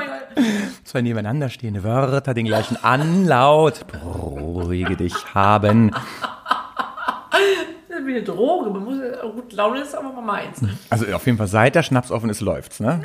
Zwei 0.83 1.03
nebeneinander 1.03 1.49
stehende 1.51 1.85
Wörter, 1.85 2.35
den 2.35 2.47
gleichen 2.47 2.77
Anlaut, 2.83 3.87
beruhige 3.87 4.97
dich 4.97 5.15
haben. 5.35 5.93
Das 7.89 8.01
ist 8.01 8.07
wie 8.07 8.17
eine 8.17 8.23
Droge. 8.25 8.71
Man 8.71 8.85
muss 8.85 8.99
ja 8.99 9.23
gut 9.29 9.53
Laune 9.53 9.83
ist 9.83 9.95
aber 9.95 10.13
mal 10.13 10.23
meins. 10.23 10.61
Also 10.91 11.07
auf 11.15 11.27
jeden 11.27 11.39
Fall, 11.39 11.47
seit 11.47 11.77
der 11.77 11.85
Schnaps 11.85 12.11
offen 12.11 12.29
ist, 12.29 12.41
läuft's, 12.41 12.81
ne? 12.81 13.01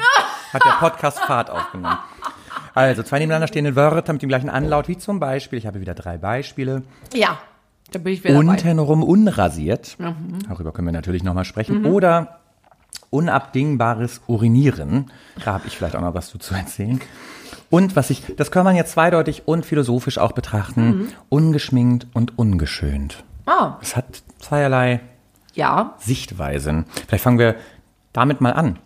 Hat 0.52 0.64
der 0.66 0.78
Podcast 0.80 1.20
Fahrt 1.20 1.52
aufgenommen. 1.52 2.00
Also 2.74 3.04
zwei 3.04 3.20
nebeneinander 3.20 3.48
stehende 3.48 3.76
Wörter 3.76 4.14
mit 4.14 4.22
dem 4.22 4.30
gleichen 4.30 4.50
Anlaut, 4.50 4.88
wie 4.88 4.98
zum 4.98 5.20
Beispiel, 5.20 5.60
ich 5.60 5.68
habe 5.68 5.80
wieder 5.80 5.94
drei 5.94 6.18
Beispiele. 6.18 6.84
Ja. 7.14 7.38
Da 7.96 8.00
bin 8.00 8.12
ich 8.12 8.26
wieder 8.26 8.34
dabei. 8.34 8.50
Untenrum 8.50 9.04
unrasiert. 9.04 9.96
Darüber 10.50 10.74
können 10.74 10.90
wir 10.90 10.92
natürlich 10.92 11.24
nochmal 11.24 11.46
sprechen. 11.46 11.86
Oder 11.86 12.40
unabdingbares 13.10 14.20
Urinieren. 14.28 15.12
Da 15.46 15.54
habe 15.54 15.68
ich 15.68 15.78
vielleicht 15.78 15.96
auch 15.96 16.02
noch 16.02 16.14
was 16.14 16.28
zu, 16.28 16.54
erzählen. 16.54 17.00
Und 17.70 17.96
was 17.96 18.10
ich, 18.10 18.36
das 18.36 18.52
kann 18.52 18.66
man 18.66 18.76
jetzt 18.76 18.92
zweideutig 18.92 19.44
und 19.48 19.66
philosophisch 19.66 20.18
auch 20.18 20.34
betrachten. 20.34 21.08
Ungeschminkt 21.30 22.08
und 22.14 22.38
ungeschönt. 22.38 23.24
Ah, 23.46 23.78
Es 23.82 23.96
hat 23.96 24.24
zweierlei 24.40 25.00
ja. 25.54 25.94
Sichtweisen. 25.98 26.84
Vielleicht 27.08 27.24
fangen 27.24 27.40
wir 27.40 27.56
damit 28.12 28.42
mal 28.42 28.52
an. 28.52 28.78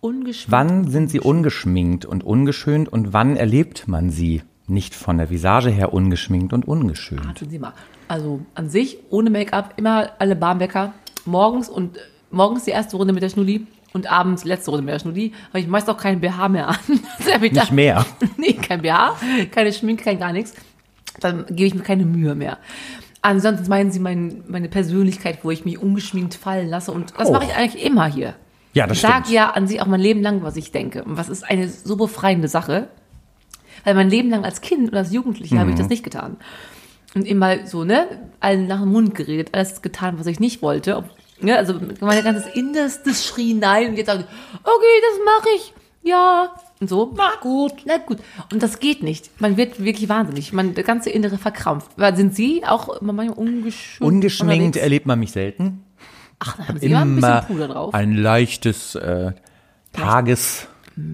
Ungeschminkt. 0.00 0.50
Wann 0.50 0.90
sind 0.90 1.08
sie 1.08 1.20
ungeschminkt 1.20 2.04
und 2.04 2.24
ungeschönt 2.24 2.88
und 2.88 3.12
wann 3.12 3.36
erlebt 3.36 3.86
man 3.86 4.10
sie 4.10 4.42
nicht 4.70 4.94
von 4.94 5.18
der 5.18 5.30
Visage 5.30 5.70
her 5.70 5.92
ungeschminkt 5.92 6.52
und 6.52 6.66
ungeschönt? 6.66 7.26
Warten 7.26 7.50
Sie 7.50 7.58
mal. 7.58 7.72
Also 8.08 8.40
an 8.54 8.68
sich, 8.68 8.98
ohne 9.10 9.30
Make-up, 9.30 9.74
immer 9.76 10.10
alle 10.18 10.36
Barmwecker. 10.36 10.92
Morgens 11.26 11.68
und 11.68 11.96
äh, 11.96 12.00
morgens 12.30 12.64
die 12.64 12.70
erste 12.70 12.96
Runde 12.96 13.12
mit 13.12 13.22
der 13.22 13.28
Schnulli 13.28 13.66
und 13.92 14.10
abends 14.10 14.42
die 14.42 14.48
letzte 14.48 14.70
Runde 14.70 14.84
mit 14.84 14.94
der 14.94 14.98
Schnulli. 15.00 15.32
Habe 15.48 15.60
ich 15.60 15.66
meist 15.68 15.88
auch 15.90 15.96
keinen 15.98 16.20
BH 16.20 16.48
mehr 16.48 16.68
an. 16.68 16.76
Nicht 17.40 17.72
mehr. 17.72 18.04
nee, 18.36 18.52
kein 18.54 18.82
BH, 18.82 19.16
keine 19.50 19.72
Schminke, 19.72 20.04
kein 20.04 20.18
gar 20.18 20.32
nichts. 20.32 20.54
Dann 21.20 21.44
gebe 21.46 21.64
ich 21.64 21.74
mir 21.74 21.82
keine 21.82 22.04
Mühe 22.04 22.34
mehr. 22.34 22.58
Ansonsten 23.22 23.68
meinen 23.68 23.90
Sie 23.90 23.98
mein, 24.00 24.42
meine 24.48 24.68
Persönlichkeit, 24.68 25.40
wo 25.42 25.50
ich 25.50 25.64
mich 25.64 25.78
ungeschminkt 25.78 26.34
fallen 26.34 26.68
lasse. 26.68 26.90
Und 26.92 27.12
das 27.18 27.28
Oh. 27.28 27.32
mache 27.32 27.44
ich 27.44 27.54
eigentlich 27.54 27.84
immer 27.84 28.06
hier. 28.06 28.34
Ja, 28.72 28.86
das 28.86 28.96
ich 28.98 29.02
sage 29.02 29.14
stimmt. 29.24 29.30
ja 29.30 29.50
an 29.50 29.66
sich 29.66 29.82
auch 29.82 29.86
mein 29.86 30.00
Leben 30.00 30.22
lang, 30.22 30.42
was 30.42 30.56
ich 30.56 30.72
denke. 30.72 31.04
Und 31.04 31.16
was 31.18 31.28
ist 31.28 31.42
eine 31.42 31.68
so 31.68 31.96
befreiende 31.96 32.48
Sache. 32.48 32.88
Weil 33.84 33.94
mein 33.94 34.10
Leben 34.10 34.30
lang 34.30 34.44
als 34.44 34.60
Kind 34.60 34.88
oder 34.88 34.98
als 34.98 35.12
Jugendliche 35.12 35.58
habe 35.58 35.70
ich 35.70 35.76
Mhm. 35.76 35.80
das 35.80 35.88
nicht 35.88 36.02
getan. 36.04 36.36
Und 37.14 37.26
immer 37.26 37.66
so, 37.66 37.84
ne, 37.84 38.06
allen 38.40 38.66
nach 38.68 38.80
dem 38.80 38.92
Mund 38.92 39.14
geredet, 39.14 39.50
alles 39.52 39.82
getan, 39.82 40.18
was 40.18 40.26
ich 40.26 40.38
nicht 40.38 40.62
wollte. 40.62 40.96
Ob, 40.96 41.04
ne, 41.40 41.56
also 41.56 41.74
mein 42.00 42.22
ganzes 42.22 42.46
Innerstes 42.54 43.26
schrie 43.26 43.54
nein 43.54 43.88
und 43.90 43.96
jetzt 43.96 44.06
sagen, 44.06 44.24
okay, 44.62 45.00
das 45.10 45.18
mache 45.24 45.48
ich. 45.56 45.74
Ja. 46.02 46.54
Und 46.80 46.88
so, 46.88 47.12
na 47.16 47.32
gut, 47.42 47.72
na 47.84 47.98
gut. 47.98 48.18
Und 48.52 48.62
das 48.62 48.78
geht 48.80 49.02
nicht. 49.02 49.38
Man 49.40 49.56
wird 49.58 49.82
wirklich 49.84 50.08
wahnsinnig. 50.08 50.52
Man, 50.52 50.74
der 50.74 50.84
ganze 50.84 51.10
Innere 51.10 51.36
verkrampft. 51.36 51.90
Sind 52.14 52.34
Sie 52.34 52.62
auch 52.64 52.88
immer 53.00 53.12
manchmal 53.12 53.36
ungeschminkt? 53.38 54.00
Ungeschminkt 54.00 54.54
unterwegs? 54.66 54.82
erlebt 54.82 55.06
man 55.06 55.18
mich 55.18 55.32
selten. 55.32 55.84
Ach, 56.38 56.56
dann 56.56 56.68
haben 56.68 56.78
Sie 56.78 56.86
immer 56.86 57.00
ein 57.02 57.16
bisschen 57.16 57.40
Puder 57.48 57.68
drauf. 57.68 57.92
ein 57.92 58.12
leichtes 58.14 58.94
äh, 58.94 59.32
Tages 59.92 60.68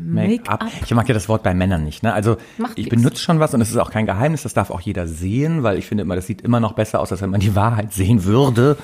Make-up. 0.09 0.65
Ich 0.85 0.95
mag 0.95 1.09
ja 1.09 1.15
das 1.15 1.29
Wort 1.29 1.43
bei 1.43 1.53
Männern 1.55 1.85
nicht. 1.85 2.03
Ne? 2.03 2.13
Also 2.13 2.37
Macht 2.59 2.79
ich 2.79 2.89
benutze 2.89 3.21
schon 3.23 3.41
was 3.41 3.53
und 3.55 3.61
es 3.61 3.71
ist 3.71 3.77
auch 3.77 3.91
kein 3.91 4.07
Geheimnis. 4.07 4.43
Das 4.45 4.55
darf 4.55 4.71
auch 4.71 4.81
jeder 4.81 5.07
sehen, 5.07 5.63
weil 5.63 5.79
ich 5.79 5.87
finde 5.87 6.03
immer, 6.03 6.17
das 6.17 6.27
sieht 6.27 6.41
immer 6.43 6.61
noch 6.61 6.73
besser 6.73 7.01
aus, 7.01 7.13
als 7.13 7.21
wenn 7.23 7.31
man 7.31 7.41
die 7.41 7.55
Wahrheit 7.55 7.93
sehen 7.93 8.25
würde. 8.25 8.77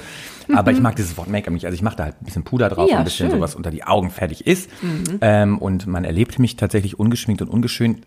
Aber 0.54 0.72
ich 0.72 0.80
mag 0.80 0.96
dieses 0.96 1.16
Wort 1.16 1.28
Make-up 1.28 1.54
nicht. 1.54 1.64
Also 1.64 1.74
ich 1.74 1.82
mache 1.82 1.96
da 1.96 2.04
halt 2.04 2.16
ein 2.20 2.24
bisschen 2.24 2.42
Puder 2.42 2.68
drauf, 2.68 2.90
Ja, 2.90 2.98
ein 2.98 3.04
bisschen 3.04 3.28
schön. 3.30 3.36
sowas 3.38 3.54
unter 3.54 3.70
die 3.70 3.84
Augen 3.84 4.10
fertig 4.10 4.46
ist. 4.46 4.68
Ähm, 5.20 5.58
und 5.58 5.86
man 5.86 6.04
erlebt 6.04 6.38
mich 6.38 6.56
tatsächlich 6.56 6.98
ungeschminkt 6.98 7.40
und 7.42 7.48
ungeschönt. 7.48 8.06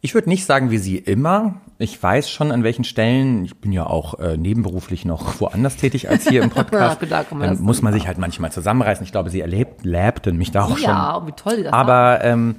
Ich 0.00 0.14
würde 0.14 0.28
nicht 0.28 0.44
sagen, 0.44 0.70
wie 0.70 0.78
Sie 0.78 0.96
immer. 0.96 1.54
Ich 1.78 2.00
weiß 2.00 2.30
schon, 2.30 2.52
an 2.52 2.62
welchen 2.62 2.84
Stellen. 2.84 3.44
Ich 3.44 3.56
bin 3.56 3.72
ja 3.72 3.84
auch 3.86 4.18
äh, 4.20 4.36
nebenberuflich 4.36 5.04
noch 5.04 5.40
woanders 5.40 5.76
tätig 5.76 6.08
als 6.08 6.28
hier 6.28 6.42
im 6.42 6.50
Podcast. 6.58 7.02
Ja, 7.02 7.24
Dann 7.24 7.40
das 7.40 7.58
muss 7.58 7.82
man 7.82 7.92
sich 7.92 8.06
halt 8.06 8.18
manchmal 8.18 8.52
zusammenreißen. 8.52 9.04
Ich 9.04 9.10
glaube, 9.12 9.30
Sie 9.30 9.40
erlebt, 9.40 9.84
läbten 9.84 10.36
mich 10.36 10.50
da 10.52 10.64
auch 10.64 10.76
schon. 10.78 10.88
Ja, 10.90 11.26
wie 11.26 11.32
toll 11.32 11.64
das 11.64 11.72
war. 11.72 11.78
Aber 11.80 12.24
ähm, 12.24 12.56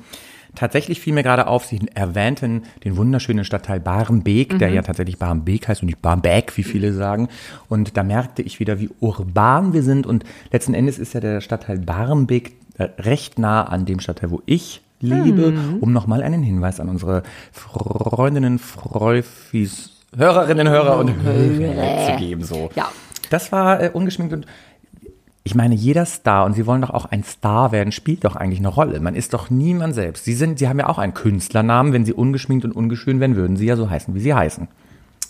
tatsächlich 0.56 1.00
fiel 1.00 1.14
mir 1.14 1.24
gerade 1.24 1.48
auf, 1.48 1.64
Sie 1.66 1.80
erwähnten 1.96 2.64
den 2.84 2.98
wunderschönen 2.98 3.46
Stadtteil 3.46 3.80
Barmbek, 3.80 4.54
Mhm. 4.54 4.60
der 4.60 4.70
ja 4.72 4.82
tatsächlich 4.82 5.18
Barmbek 5.18 5.70
heißt 5.70 5.82
und 5.82 5.86
nicht 5.88 6.02
Barmbek, 6.02 6.58
wie 6.58 6.64
viele 6.64 6.92
sagen. 6.92 7.30
Und 7.70 7.96
da 7.96 8.04
merkte 8.04 8.42
ich 8.42 8.60
wieder, 8.60 8.82
wie 8.82 8.90
urban 9.00 9.72
wir 9.72 9.84
sind. 9.84 10.06
Und 10.06 10.26
letzten 10.52 10.74
Endes 10.74 11.00
ist 11.00 11.14
ja 11.14 11.22
der 11.22 11.40
Stadtteil 11.40 11.80
Barmbek 11.80 12.54
äh, 12.78 12.90
recht 13.00 13.40
nah 13.40 13.64
an 13.64 13.86
dem 13.86 14.02
Stadtteil, 14.02 14.32
wo 14.32 14.42
ich 14.46 14.82
lebe, 15.02 15.52
Mhm. 15.52 15.78
um 15.82 15.92
nochmal 15.94 16.22
einen 16.24 16.44
Hinweis 16.44 16.80
an 16.80 16.90
unsere 16.90 17.24
Freundinnen, 17.52 18.60
Freufis, 18.60 19.92
Hörerinnen, 20.16 20.68
Hörer 20.70 20.98
und 20.98 21.22
Hörer 21.22 22.08
zu 22.12 22.18
geben. 22.18 22.44
So. 22.44 22.70
Ja. 22.76 22.90
Das 23.30 23.52
war 23.52 23.82
äh, 23.82 23.90
ungeschminkt 23.94 24.34
und 24.34 24.46
ich 25.44 25.56
meine, 25.56 25.74
jeder 25.74 26.06
Star, 26.06 26.46
und 26.46 26.54
Sie 26.54 26.66
wollen 26.68 26.82
doch 26.82 26.90
auch 26.92 27.06
ein 27.06 27.24
Star 27.24 27.72
werden, 27.72 27.92
spielt 27.92 28.24
doch 28.24 28.36
eigentlich 28.36 28.60
eine 28.60 28.68
Rolle. 28.68 29.00
Man 29.00 29.16
ist 29.16 29.34
doch 29.34 29.50
niemand 29.50 29.96
selbst. 29.96 30.26
Sie 30.26 30.34
sind, 30.34 30.60
Sie 30.60 30.68
haben 30.68 30.78
ja 30.80 30.88
auch 30.90 31.00
einen 31.00 31.14
Künstlernamen. 31.16 31.92
Wenn 31.94 32.06
Sie 32.06 32.14
ungeschminkt 32.14 32.66
und 32.66 32.74
ungeschön 32.76 33.20
wären, 33.20 33.36
würden 33.36 33.56
Sie 33.58 33.66
ja 33.66 33.76
so 33.76 33.90
heißen, 33.90 34.14
wie 34.14 34.20
Sie 34.20 34.34
heißen. 34.34 34.68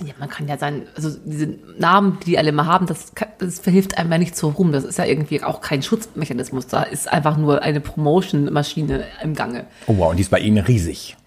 Ja, 0.06 0.14
man 0.18 0.30
kann 0.30 0.48
ja 0.48 0.58
sein, 0.58 0.84
also 0.96 1.10
diese 1.26 1.56
Namen, 1.78 2.20
die 2.22 2.26
die 2.32 2.38
alle 2.38 2.50
immer 2.50 2.66
haben, 2.66 2.86
das, 2.86 3.14
kann, 3.16 3.28
das 3.40 3.60
verhilft 3.60 3.98
einem 3.98 4.10
ja 4.12 4.18
nicht 4.18 4.36
so 4.38 4.50
rum. 4.50 4.72
Das 4.72 4.86
ist 4.86 4.98
ja 4.98 5.04
irgendwie 5.06 5.44
auch 5.44 5.60
kein 5.60 5.84
Schutzmechanismus. 5.84 6.68
Da 6.68 6.84
ist 6.84 7.12
einfach 7.12 7.36
nur 7.36 7.62
eine 7.64 7.82
Promotion-Maschine 7.82 9.04
im 9.24 9.36
Gange. 9.36 9.66
Oh 9.88 9.96
wow, 9.98 10.12
und 10.12 10.16
die 10.18 10.22
ist 10.22 10.32
bei 10.32 10.40
Ihnen 10.40 10.64
riesig. 10.64 11.18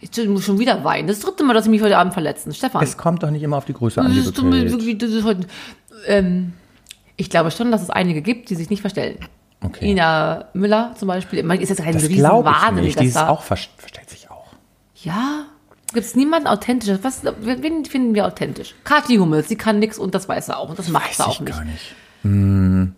Ich 0.00 0.10
muss 0.28 0.44
schon 0.44 0.60
wieder 0.60 0.84
weinen. 0.84 1.08
Das 1.08 1.18
dritte 1.18 1.42
Mal, 1.42 1.54
dass 1.54 1.64
Sie 1.64 1.70
mich 1.70 1.82
heute 1.82 1.98
Abend 1.98 2.12
verletzen. 2.14 2.54
Stefan. 2.54 2.84
Es 2.84 2.96
kommt 2.96 3.24
doch 3.24 3.30
nicht 3.30 3.42
immer 3.42 3.56
auf 3.56 3.64
die 3.64 3.72
Größe 3.72 4.00
an, 4.00 4.06
das 4.06 4.14
liebe 4.36 4.56
ist, 4.58 4.70
wirklich, 4.72 4.98
das 4.98 5.10
ist 5.10 5.24
heute, 5.24 5.48
ähm, 6.06 6.52
ich 7.16 7.30
glaube 7.30 7.50
schon, 7.50 7.72
dass 7.72 7.82
es 7.82 7.90
einige 7.90 8.22
gibt, 8.22 8.48
die 8.50 8.54
sich 8.54 8.70
nicht 8.70 8.80
verstellen. 8.80 9.18
Okay. 9.60 9.90
Ina 9.90 10.44
Müller 10.52 10.94
zum 10.96 11.08
Beispiel. 11.08 11.42
Man 11.42 11.58
ist 11.58 11.68
jetzt 11.70 11.80
Das 11.80 11.86
riesen 11.88 12.12
ich. 12.12 12.22
Wahnsinniger 12.22 13.00
Die 13.00 13.06
ist 13.08 13.14
Star. 13.14 13.28
auch, 13.28 13.42
ver- 13.42 13.56
verstellt 13.76 14.08
sich 14.08 14.30
auch. 14.30 14.46
Ja. 15.02 15.46
Gibt 15.94 16.06
es 16.06 16.14
niemanden 16.14 16.48
authentisches? 16.48 16.98
Was, 17.02 17.22
wen 17.40 17.84
finden 17.84 18.14
wir 18.14 18.26
authentisch? 18.26 18.74
Kathi 18.84 19.16
Hummels, 19.16 19.48
sie 19.48 19.56
kann 19.56 19.78
nix 19.78 19.98
und 19.98 20.14
das 20.14 20.28
weiß 20.28 20.46
sie 20.46 20.56
auch. 20.56 20.68
Und 20.68 20.78
das 20.78 20.88
macht 20.88 21.14
sie 21.14 21.24
auch 21.24 21.32
ich 21.32 21.40
nicht. 21.40 21.52
gar 21.52 21.64
nicht. 21.64 22.92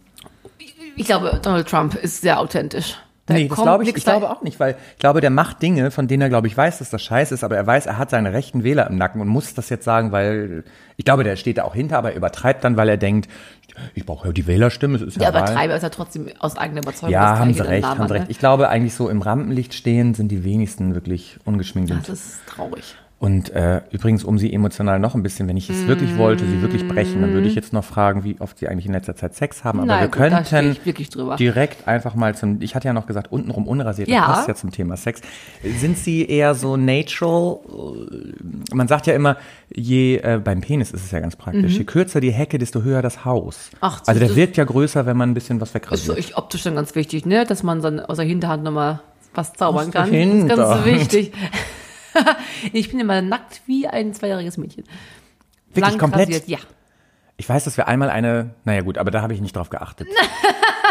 Ich 0.97 1.07
glaube, 1.07 1.39
Donald 1.43 1.69
Trump 1.69 1.95
ist 1.95 2.21
sehr 2.21 2.41
authentisch. 2.41 2.97
Da 3.31 3.37
nee, 3.37 3.49
das 3.49 3.63
glaube 3.63 3.85
ich, 3.85 3.97
ich 3.97 4.05
glaube 4.05 4.29
auch 4.29 4.43
nicht, 4.43 4.59
weil 4.59 4.77
ich 4.93 4.99
glaube, 4.99 5.21
der 5.21 5.31
macht 5.31 5.63
Dinge, 5.63 5.91
von 5.91 6.09
denen 6.09 6.23
er, 6.23 6.29
glaube 6.29 6.49
ich, 6.49 6.57
weiß, 6.57 6.79
dass 6.79 6.91
das 6.91 7.03
scheiße 7.03 7.33
ist, 7.33 7.45
aber 7.45 7.57
er 7.57 7.67
weiß, 7.67 7.87
er 7.87 7.97
hat 7.97 8.11
seine 8.11 8.33
rechten 8.33 8.65
Wähler 8.65 8.89
im 8.89 8.97
Nacken 8.97 9.21
und 9.21 9.29
muss 9.29 9.55
das 9.55 9.69
jetzt 9.69 9.85
sagen, 9.85 10.13
weil 10.13 10.65
ich 10.97 11.05
glaube, 11.05 11.25
der 11.25 11.37
steht 11.37 11.59
da 11.59 11.65
auch 11.65 11.75
hinter, 11.75 11.99
aber 11.99 12.11
er 12.11 12.17
übertreibt 12.17 12.65
dann, 12.65 12.77
weil 12.77 12.89
er 12.89 12.97
denkt, 12.97 13.29
ich 13.95 14.05
brauche 14.05 14.29
ja 14.29 14.33
die 14.33 14.47
Wählerstimme, 14.47 14.97
es 14.97 15.03
ist 15.03 15.17
ja, 15.21 15.31
Ja. 15.31 15.43
Treiber 15.43 15.77
ist 15.77 15.83
ja 15.83 15.91
trotzdem 15.91 16.29
aus 16.39 16.57
eigener 16.57 16.83
Überzeugung. 16.83 17.13
Ja, 17.13 17.39
haben 17.39 17.55
Sie 17.55 17.61
recht, 17.61 17.87
haben 17.87 18.09
Sie 18.09 18.15
recht. 18.15 18.27
Ich 18.29 18.39
glaube, 18.39 18.69
eigentlich 18.69 18.95
so 18.95 19.09
im 19.09 19.23
Rampenlicht 19.23 19.75
stehen 19.75 20.15
sind 20.15 20.29
die 20.29 20.45
wenigsten 20.45 20.95
wirklich 20.95 21.39
ungeschminkt 21.45 21.91
Das 21.91 22.09
ist 22.09 22.47
traurig. 22.47 22.97
Und 23.21 23.51
äh, 23.51 23.83
übrigens, 23.91 24.25
um 24.25 24.39
sie 24.39 24.51
emotional 24.51 24.99
noch 24.99 25.15
ein 25.15 25.23
bisschen, 25.23 25.47
wenn 25.47 25.59
ich 25.59 25.69
es 25.69 25.87
wirklich 25.87 26.17
wollte, 26.17 26.47
sie 26.47 26.63
wirklich 26.63 26.89
brechen, 26.89 27.21
dann 27.21 27.35
würde 27.35 27.49
ich 27.49 27.55
jetzt 27.55 27.75
noch 27.75 27.85
fragen, 27.85 28.25
wie 28.25 28.41
oft 28.41 28.59
sie 28.59 28.67
eigentlich 28.67 28.87
in 28.87 28.93
letzter 28.93 29.15
Zeit 29.15 29.35
Sex 29.35 29.63
haben. 29.63 29.79
Aber 29.81 29.87
Nein, 29.89 30.01
wir 30.01 30.09
gut, 30.09 30.47
könnten 30.47 31.37
direkt 31.37 31.87
einfach 31.87 32.15
mal 32.15 32.35
zum, 32.35 32.63
ich 32.63 32.75
hatte 32.75 32.89
ja 32.89 32.95
noch 32.95 33.07
gesagt, 33.07 33.31
untenrum 33.31 33.69
unrasiert, 33.69 34.09
Ja. 34.09 34.21
das 34.21 34.27
passt 34.37 34.49
ja 34.49 34.55
zum 34.55 34.71
Thema 34.71 34.97
Sex. 34.97 35.21
Sind 35.63 35.99
sie 35.99 36.25
eher 36.25 36.55
so 36.55 36.79
natural? 36.79 37.59
Man 38.73 38.89
sagt 38.89 39.07
ja 39.07 39.13
immer, 39.13 39.37
je, 39.69 40.17
äh, 40.17 40.41
beim 40.43 40.63
Penis 40.63 40.91
ist 40.91 41.05
es 41.05 41.11
ja 41.11 41.21
ganz 41.21 41.37
praktisch, 41.37 41.77
je 41.77 41.85
kürzer 41.85 42.23
die 42.23 42.33
Hecke, 42.33 42.57
desto 42.57 42.81
höher 42.85 43.03
das 43.03 43.27
Haus. 43.27 43.69
Mhm. 43.73 43.79
Ach, 43.83 44.01
also 44.07 44.19
der 44.19 44.35
wirkt 44.35 44.57
ja 44.57 44.65
größer, 44.65 45.05
wenn 45.05 45.19
man 45.19 45.29
ein 45.31 45.35
bisschen 45.35 45.61
was 45.61 45.69
Ist 45.69 45.75
wegrasiert. 45.75 46.17
euch 46.17 46.39
optisch 46.39 46.63
dann 46.63 46.75
ganz 46.75 46.95
wichtig, 46.95 47.27
ne? 47.27 47.45
Dass 47.45 47.63
man 47.63 47.83
dann 47.83 48.01
aus 48.01 48.17
der 48.17 48.25
Hinterhand 48.25 48.65
nochmal 48.65 49.01
was 49.35 49.53
zaubern 49.53 49.91
kann. 49.91 50.11
Das 50.49 50.59
ist 50.59 50.65
ganz 50.65 50.85
wichtig. 50.87 51.33
ich 52.73 52.91
bin 52.91 53.01
immer 53.01 53.23
nackt 53.23 53.63
wie 53.67 53.87
ein 53.87 54.15
zweijähriges 54.15 54.59
Mädchen. 54.59 54.85
Wirklich 55.69 55.91
Lang 55.91 55.99
komplett? 55.99 56.29
rasiert, 56.29 56.49
ja. 56.49 56.59
Ich 57.37 57.49
weiß, 57.49 57.65
dass 57.65 57.77
wir 57.77 57.89
einmal 57.89 58.11
eine, 58.11 58.55
naja 58.65 58.83
gut, 58.83 58.99
aber 58.99 59.11
da 59.11 59.23
habe 59.23 59.33
ich 59.33 59.41
nicht 59.41 59.57
drauf 59.57 59.71
geachtet. 59.71 60.09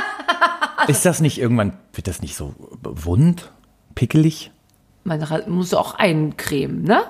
ist 0.88 1.06
das 1.06 1.22
nicht 1.22 1.40
irgendwann, 1.40 1.74
wird 1.94 2.08
das 2.08 2.22
nicht 2.22 2.36
so 2.36 2.56
wund, 2.82 3.52
pickelig? 3.96 4.52
Man 5.04 5.24
muss 5.48 5.74
auch 5.74 5.96
eincremen, 5.96 6.84
ne? 6.84 7.04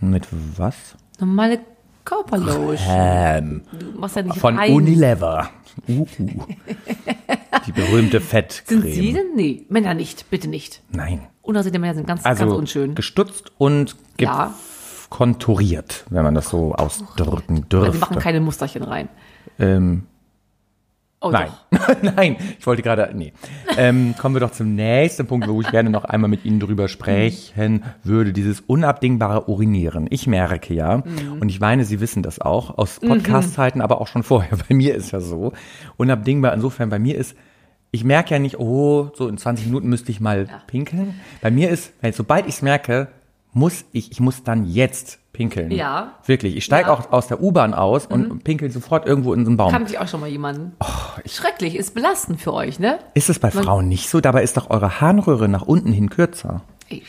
Mit 0.00 0.26
was? 0.56 0.96
Normale 1.20 1.60
Körperlotion. 2.04 2.78
Ähm, 2.88 3.62
Du 3.72 3.98
machst 3.98 4.16
ja 4.16 4.22
nicht 4.22 4.38
von 4.38 4.58
rein. 4.58 4.72
Unilever. 4.72 5.50
Uh, 5.88 6.06
die 7.66 7.72
berühmte 7.72 8.20
Fettcreme. 8.20 8.82
Sind 8.82 8.92
Sie 8.92 9.12
denn? 9.12 9.34
Nee, 9.34 9.66
Männer 9.68 9.94
nicht, 9.94 10.28
bitte 10.30 10.48
nicht. 10.48 10.82
Nein. 10.90 11.28
Unrasierte 11.42 11.78
Männer 11.78 11.94
sind 11.94 12.06
ganz, 12.06 12.24
Also 12.24 12.46
ganz 12.46 12.56
unschön. 12.58 12.94
gestutzt 12.94 13.52
und 13.58 13.96
Ja. 14.18 14.54
konturiert, 15.10 16.04
wenn 16.10 16.22
man 16.24 16.34
das 16.34 16.48
so 16.48 16.74
ausdrücken 16.74 17.68
dürfte. 17.68 17.92
die 17.92 17.98
machen 17.98 18.18
keine 18.18 18.40
Musterchen 18.40 18.82
rein. 18.82 19.08
ähm, 19.58 20.04
Oh, 21.24 21.30
Nein, 21.30 21.50
nein, 22.16 22.36
ich 22.58 22.66
wollte 22.66 22.82
gerade, 22.82 23.08
nee. 23.14 23.32
Ähm, 23.76 24.16
kommen 24.18 24.34
wir 24.34 24.40
doch 24.40 24.50
zum 24.50 24.74
nächsten 24.74 25.24
Punkt, 25.28 25.46
wo 25.46 25.60
ich 25.60 25.70
gerne 25.70 25.88
noch 25.88 26.02
einmal 26.04 26.28
mit 26.28 26.44
Ihnen 26.44 26.58
drüber 26.58 26.88
sprechen 26.88 27.84
würde, 28.02 28.32
dieses 28.32 28.58
unabdingbare 28.60 29.48
Urinieren. 29.48 30.08
Ich 30.10 30.26
merke 30.26 30.74
ja, 30.74 30.96
Mhm. 30.96 31.38
und 31.40 31.48
ich 31.48 31.60
meine, 31.60 31.84
Sie 31.84 32.00
wissen 32.00 32.24
das 32.24 32.40
auch, 32.40 32.76
aus 32.76 32.98
Podcast-Zeiten, 32.98 33.80
aber 33.82 34.00
auch 34.00 34.08
schon 34.08 34.24
vorher, 34.24 34.58
bei 34.68 34.74
mir 34.74 34.96
ist 34.96 35.12
ja 35.12 35.20
so, 35.20 35.52
unabdingbar 35.96 36.52
insofern, 36.54 36.88
bei 36.88 36.98
mir 36.98 37.16
ist, 37.16 37.36
ich 37.92 38.02
merke 38.04 38.30
ja 38.34 38.38
nicht, 38.40 38.58
oh, 38.58 39.10
so 39.14 39.28
in 39.28 39.38
20 39.38 39.66
Minuten 39.66 39.88
müsste 39.88 40.10
ich 40.10 40.20
mal 40.20 40.48
pinkeln. 40.66 41.20
Bei 41.40 41.50
mir 41.52 41.70
ist, 41.70 41.92
sobald 42.12 42.46
ich 42.46 42.54
es 42.56 42.62
merke, 42.62 43.08
muss 43.52 43.84
ich, 43.92 44.10
ich 44.10 44.18
muss 44.18 44.42
dann 44.42 44.64
jetzt 44.66 45.18
pinkeln. 45.34 45.70
Ja. 45.70 46.14
Wirklich. 46.26 46.56
Ich 46.56 46.64
steige 46.64 46.88
Ja. 46.88 46.96
Mhm. 46.96 47.02
auch 47.04 47.12
aus 47.12 47.26
der 47.28 47.42
U-Bahn 47.42 47.74
aus 47.74 48.06
und 48.06 48.44
pinkel 48.44 48.70
sofort 48.70 49.06
irgendwo 49.06 49.32
in 49.34 49.44
so 49.44 49.50
einen 49.50 49.56
Baum. 49.58 49.70
Kannte 49.70 49.92
ich 49.92 49.98
auch 49.98 50.08
schon 50.08 50.20
mal 50.20 50.28
jemanden. 50.28 50.72
Oh, 50.80 50.86
Schrecklich, 51.26 51.76
ist 51.76 51.94
belastend 51.94 52.40
für 52.40 52.52
euch, 52.54 52.78
ne? 52.78 52.98
Ist 53.14 53.28
es 53.30 53.38
bei 53.38 53.50
Man- 53.52 53.62
Frauen 53.64 53.88
nicht 53.88 54.08
so? 54.08 54.20
Dabei 54.20 54.42
ist 54.42 54.56
doch 54.56 54.70
eure 54.70 55.00
Harnröhre 55.00 55.48
nach 55.48 55.62
unten 55.62 55.92
hin 55.92 56.08
kürzer. 56.10 56.62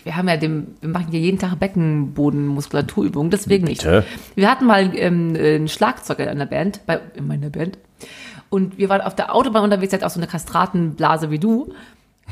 Wir 0.06 0.16
haben 0.16 0.30
ja 0.30 0.38
dem, 0.38 0.68
wir 0.80 0.90
machen 0.90 1.12
ja 1.12 1.20
jeden 1.20 1.40
Tag 1.40 1.60
Beckenbodenmuskulaturübungen, 1.60 3.30
deswegen 3.32 3.66
Bitte? 3.66 4.06
nicht. 4.06 4.36
Wir 4.36 4.50
hatten 4.50 4.66
mal 4.66 4.92
ähm, 4.96 5.36
einen 5.38 5.68
Schlagzeuger 5.68 6.24
in 6.24 6.30
einer 6.30 6.46
Band, 6.46 6.82
bei, 6.86 7.00
in 7.16 7.28
meiner 7.28 7.50
Band. 7.50 7.78
Und 8.54 8.78
wir 8.78 8.88
waren 8.88 9.02
auf 9.02 9.16
der 9.16 9.34
Autobahn 9.34 9.64
unterwegs, 9.64 9.90
der 9.90 10.00
hat 10.00 10.06
auch 10.06 10.12
so 10.14 10.20
eine 10.20 10.28
Kastratenblase 10.28 11.32
wie 11.32 11.40
du. 11.40 11.74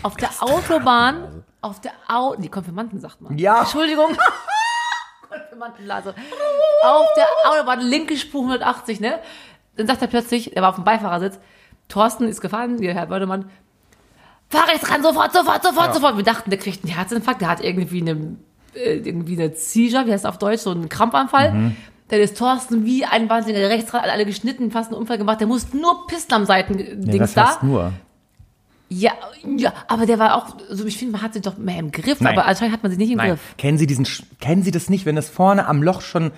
Auf 0.03 0.17
der 0.17 0.29
Autobahn, 0.39 1.43
auf 1.61 1.81
der 1.81 1.93
Au, 2.07 2.35
die 2.35 2.47
Konfirmanden 2.47 2.99
sagt 2.99 3.21
man. 3.21 3.39
Ja. 3.39 3.61
Entschuldigung. 3.61 4.15
Konfirmandenblase. 5.29 6.13
Auf 6.83 7.07
der 7.17 7.25
Autobahn, 7.51 7.81
linke 7.81 8.15
Spur 8.17 8.41
180, 8.41 8.99
ne? 8.99 9.17
Dann 9.77 9.87
sagt 9.87 10.03
er 10.03 10.07
plötzlich, 10.09 10.55
er 10.55 10.61
war 10.61 10.69
auf 10.69 10.75
dem 10.75 10.83
Beifahrersitz, 10.83 11.39
Thorsten 11.89 12.27
ist 12.27 12.39
gefahren, 12.39 12.77
hier, 12.77 12.93
Herr 12.93 13.07
Bördemann, 13.07 13.49
fahr 14.47 14.67
rechts 14.67 14.91
ran, 14.91 15.01
sofort, 15.01 15.33
sofort, 15.33 15.63
sofort, 15.63 15.87
Ja. 15.87 15.93
sofort. 15.93 16.17
Wir 16.17 16.23
dachten, 16.23 16.51
der 16.51 16.59
kriegt 16.59 16.83
einen 16.83 16.93
Herzinfarkt, 16.93 17.41
der 17.41 17.47
hat 17.49 17.61
irgendwie 17.63 18.01
eine, 18.01 18.37
äh, 18.75 18.97
irgendwie 18.97 19.41
eine 19.41 19.55
Seizure, 19.55 20.05
wie 20.05 20.11
heißt 20.13 20.23
das 20.23 20.29
auf 20.29 20.37
Deutsch, 20.37 20.61
so 20.61 20.69
einen 20.69 20.87
Krampfanfall. 20.87 21.51
Mhm. 21.51 21.77
Dann 22.11 22.19
ist 22.19 22.37
Thorsten 22.37 22.85
wie 22.85 23.05
ein 23.05 23.27
Wahnsinniger 23.29 23.69
rechts 23.69 23.93
ran, 23.93 24.01
alle 24.03 24.25
geschnitten, 24.25 24.69
fast 24.69 24.91
einen 24.91 24.99
Unfall 24.99 25.17
gemacht. 25.17 25.39
Der 25.39 25.47
muss 25.47 25.73
nur 25.73 26.05
pissen 26.07 26.31
am 26.33 26.41
Ja, 26.41 26.45
Seitendings 26.45 27.17
das 27.17 27.33
da. 27.33 27.47
heißt 27.47 27.63
nur. 27.63 27.93
Ja, 28.89 29.11
ja, 29.57 29.71
aber 29.87 30.05
der 30.05 30.19
war 30.19 30.35
auch, 30.35 30.57
so 30.69 30.83
ich 30.85 30.97
finde, 30.97 31.13
man 31.13 31.21
hat 31.21 31.31
sich 31.33 31.41
doch 31.41 31.57
mehr 31.57 31.79
im 31.79 31.91
Griff, 31.91 32.19
Nein. 32.19 32.37
aber 32.37 32.45
anscheinend 32.45 32.73
hat 32.73 32.83
man 32.83 32.91
sich 32.91 32.99
nicht 32.99 33.11
im 33.11 33.17
Nein. 33.17 33.29
Griff. 33.29 33.39
Kennen 33.57 33.77
Sie 33.77 33.87
diesen, 33.87 34.05
kennen 34.41 34.63
Sie 34.63 34.71
das 34.71 34.89
nicht, 34.89 35.05
wenn 35.05 35.15
das 35.15 35.29
vorne 35.29 35.65
am 35.65 35.81
Loch 35.81 36.01
schon, 36.01 36.31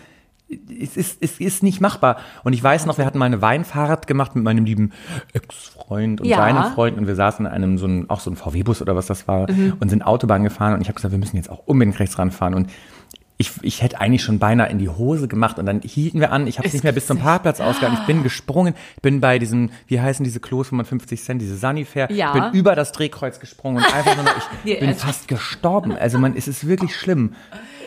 es 0.80 0.96
ist, 0.96 1.18
es 1.20 1.40
ist 1.40 1.64
nicht 1.64 1.82
machbar. 1.82 2.18
Und 2.44 2.54
ich 2.54 2.64
weiß 2.64 2.86
noch, 2.86 3.00
wir 3.00 3.08
hatten 3.08 3.18
mal 3.18 3.26
eine 3.26 3.42
Weinfahrt 3.42 4.06
gemacht 4.06 4.36
mit 4.36 4.44
meinem 4.44 4.66
lieben 4.66 4.92
Ex-Freund 5.34 6.22
und 6.22 6.28
Ja. 6.28 6.38
seinem 6.38 6.72
Freund 6.74 6.98
und 7.00 7.08
wir 7.08 7.16
saßen 7.16 7.46
in 7.48 7.52
einem, 7.52 7.80
so 7.80 7.88
ein, 7.88 8.08
auch 8.12 8.20
so 8.20 8.30
ein 8.30 8.36
VW-Bus 8.36 8.84
oder 8.84 8.96
was 8.96 9.08
das 9.08 9.28
war 9.28 9.50
Mhm. 9.50 9.78
und 9.80 9.90
sind 9.90 10.04
Autobahn 10.06 10.44
gefahren 10.44 10.74
und 10.76 10.82
ich 10.82 10.90
habe 10.90 10.96
gesagt, 10.96 11.12
wir 11.12 11.18
müssen 11.18 11.38
jetzt 11.38 11.50
auch 11.50 11.64
unbedingt 11.66 12.00
rechts 12.00 12.20
ranfahren 12.20 12.54
und 12.54 12.70
ich, 13.38 13.52
ich 13.64 13.82
hätte 13.82 14.00
eigentlich 14.00 14.22
schon 14.24 14.38
beinahe 14.40 14.70
in 14.70 14.78
die 14.78 14.90
Hose 14.90 15.28
gemacht 15.28 15.58
und 15.60 15.66
dann 15.66 15.82
hielten 15.82 16.20
wir 16.20 16.32
an. 16.32 16.46
Ich 16.48 16.60
habe 16.60 16.68
es 16.68 16.74
nicht 16.74 16.84
mehr 16.84 16.92
bis 16.94 17.08
zum 17.08 17.18
Parkplatz 17.20 17.60
ausgegangen. 17.60 17.98
Ich 18.00 18.06
bin 18.06 18.22
gesprungen, 18.24 18.76
bin 19.02 19.22
bei 19.22 19.40
diesem, 19.40 19.72
wie 19.88 20.00
heißen 20.00 20.24
diese 20.24 20.40
Klos, 20.40 20.72
wo 20.72 20.76
man 20.76 20.86
50 20.86 21.22
Cent, 21.24 21.42
diese 21.42 21.58
Sanifair, 21.58 22.12
Ja. 22.12 22.32
bin 22.32 22.52
über 22.60 22.76
das 22.76 22.92
Drehkreuz 22.92 23.40
gesprungen 23.40 23.78
und 23.78 23.94
einfach 23.94 24.16
nur 24.16 24.26
ich 24.26 24.44
Nee, 24.66 24.76
bin 24.80 24.94
fast 24.94 25.28
gestorben. 25.28 25.94
Also 25.98 26.20
man, 26.20 26.36
es 26.38 26.48
ist 26.48 26.68
wirklich 26.68 26.96
schlimm. 26.96 27.34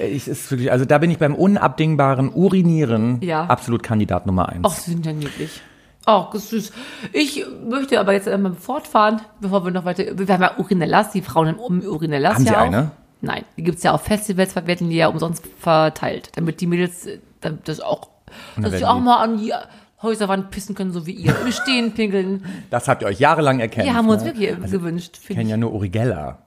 Es 0.01 0.27
ist 0.29 0.51
wirklich, 0.51 0.71
also 0.73 0.85
da 0.85 0.99
bin 0.99 1.11
ich 1.11 1.19
beim 1.19 1.35
unabdingbaren 1.35 2.31
Urinieren 2.35 3.21
Ja. 3.23 3.45
absolut 3.47 3.83
Kandidat 3.83 4.27
Nummer 4.27 4.49
eins. 4.49 4.65
Ach, 4.67 4.75
sie 4.75 4.91
sind 4.91 5.07
ja 5.07 5.13
niedlich. 5.13 5.63
Ach, 6.07 6.31
das 6.33 6.45
ist 6.45 6.51
süß. 6.51 6.73
Ich 7.13 7.45
möchte 7.69 7.99
aber 7.99 8.13
jetzt 8.13 8.29
einmal 8.29 8.55
fortfahren, 8.55 9.21
bevor 9.41 9.65
wir 9.65 9.71
noch 9.73 9.85
weiter. 9.85 10.05
Wir 10.17 10.29
haben 10.35 10.43
ja 10.43 10.57
Urinellas, 10.59 11.11
die 11.13 11.23
Frauen 11.23 11.49
im 11.49 11.81
Urinellas 11.89 12.35
Haben 12.35 12.45
ja 12.45 12.51
Sie 12.53 12.57
auch. 12.57 12.63
eine? 12.63 12.91
Nein, 13.27 13.45
die 13.57 13.65
gibt's 13.65 13.83
ja 13.83 13.93
auf 13.93 14.03
Festivals, 14.03 14.55
werden 14.55 14.89
die 14.89 14.97
ja 14.97 15.09
umsonst 15.09 15.45
verteilt, 15.59 16.31
damit 16.37 16.61
die 16.61 16.67
Mädels 16.67 17.07
äh, 17.07 17.19
damit 17.41 17.69
das 17.69 17.81
auch, 17.81 18.09
dass 18.57 18.79
sie 18.79 18.85
auch 18.85 19.01
mal 19.01 19.23
an 19.23 19.39
die 19.39 19.53
Häuserwand 20.01 20.51
pissen 20.51 20.75
können, 20.75 20.93
so 20.93 21.07
wie 21.07 21.13
ihr. 21.13 21.35
Im 21.41 21.51
Stehen 21.53 21.93
pinkeln. 21.93 22.45
Das 22.71 22.87
habt 22.87 23.03
ihr 23.03 23.09
euch 23.09 23.19
jahrelang 23.19 23.61
erkennt. 23.61 23.87
Die 23.87 23.93
haben 23.93 24.09
uns 24.09 24.23
ne? 24.23 24.37
wirklich 24.37 24.71
gewünscht. 24.71 25.19
Ich 25.29 25.37
kenne 25.37 25.51
ja 25.51 25.57
nur 25.57 25.73
Urigella. 25.73 26.39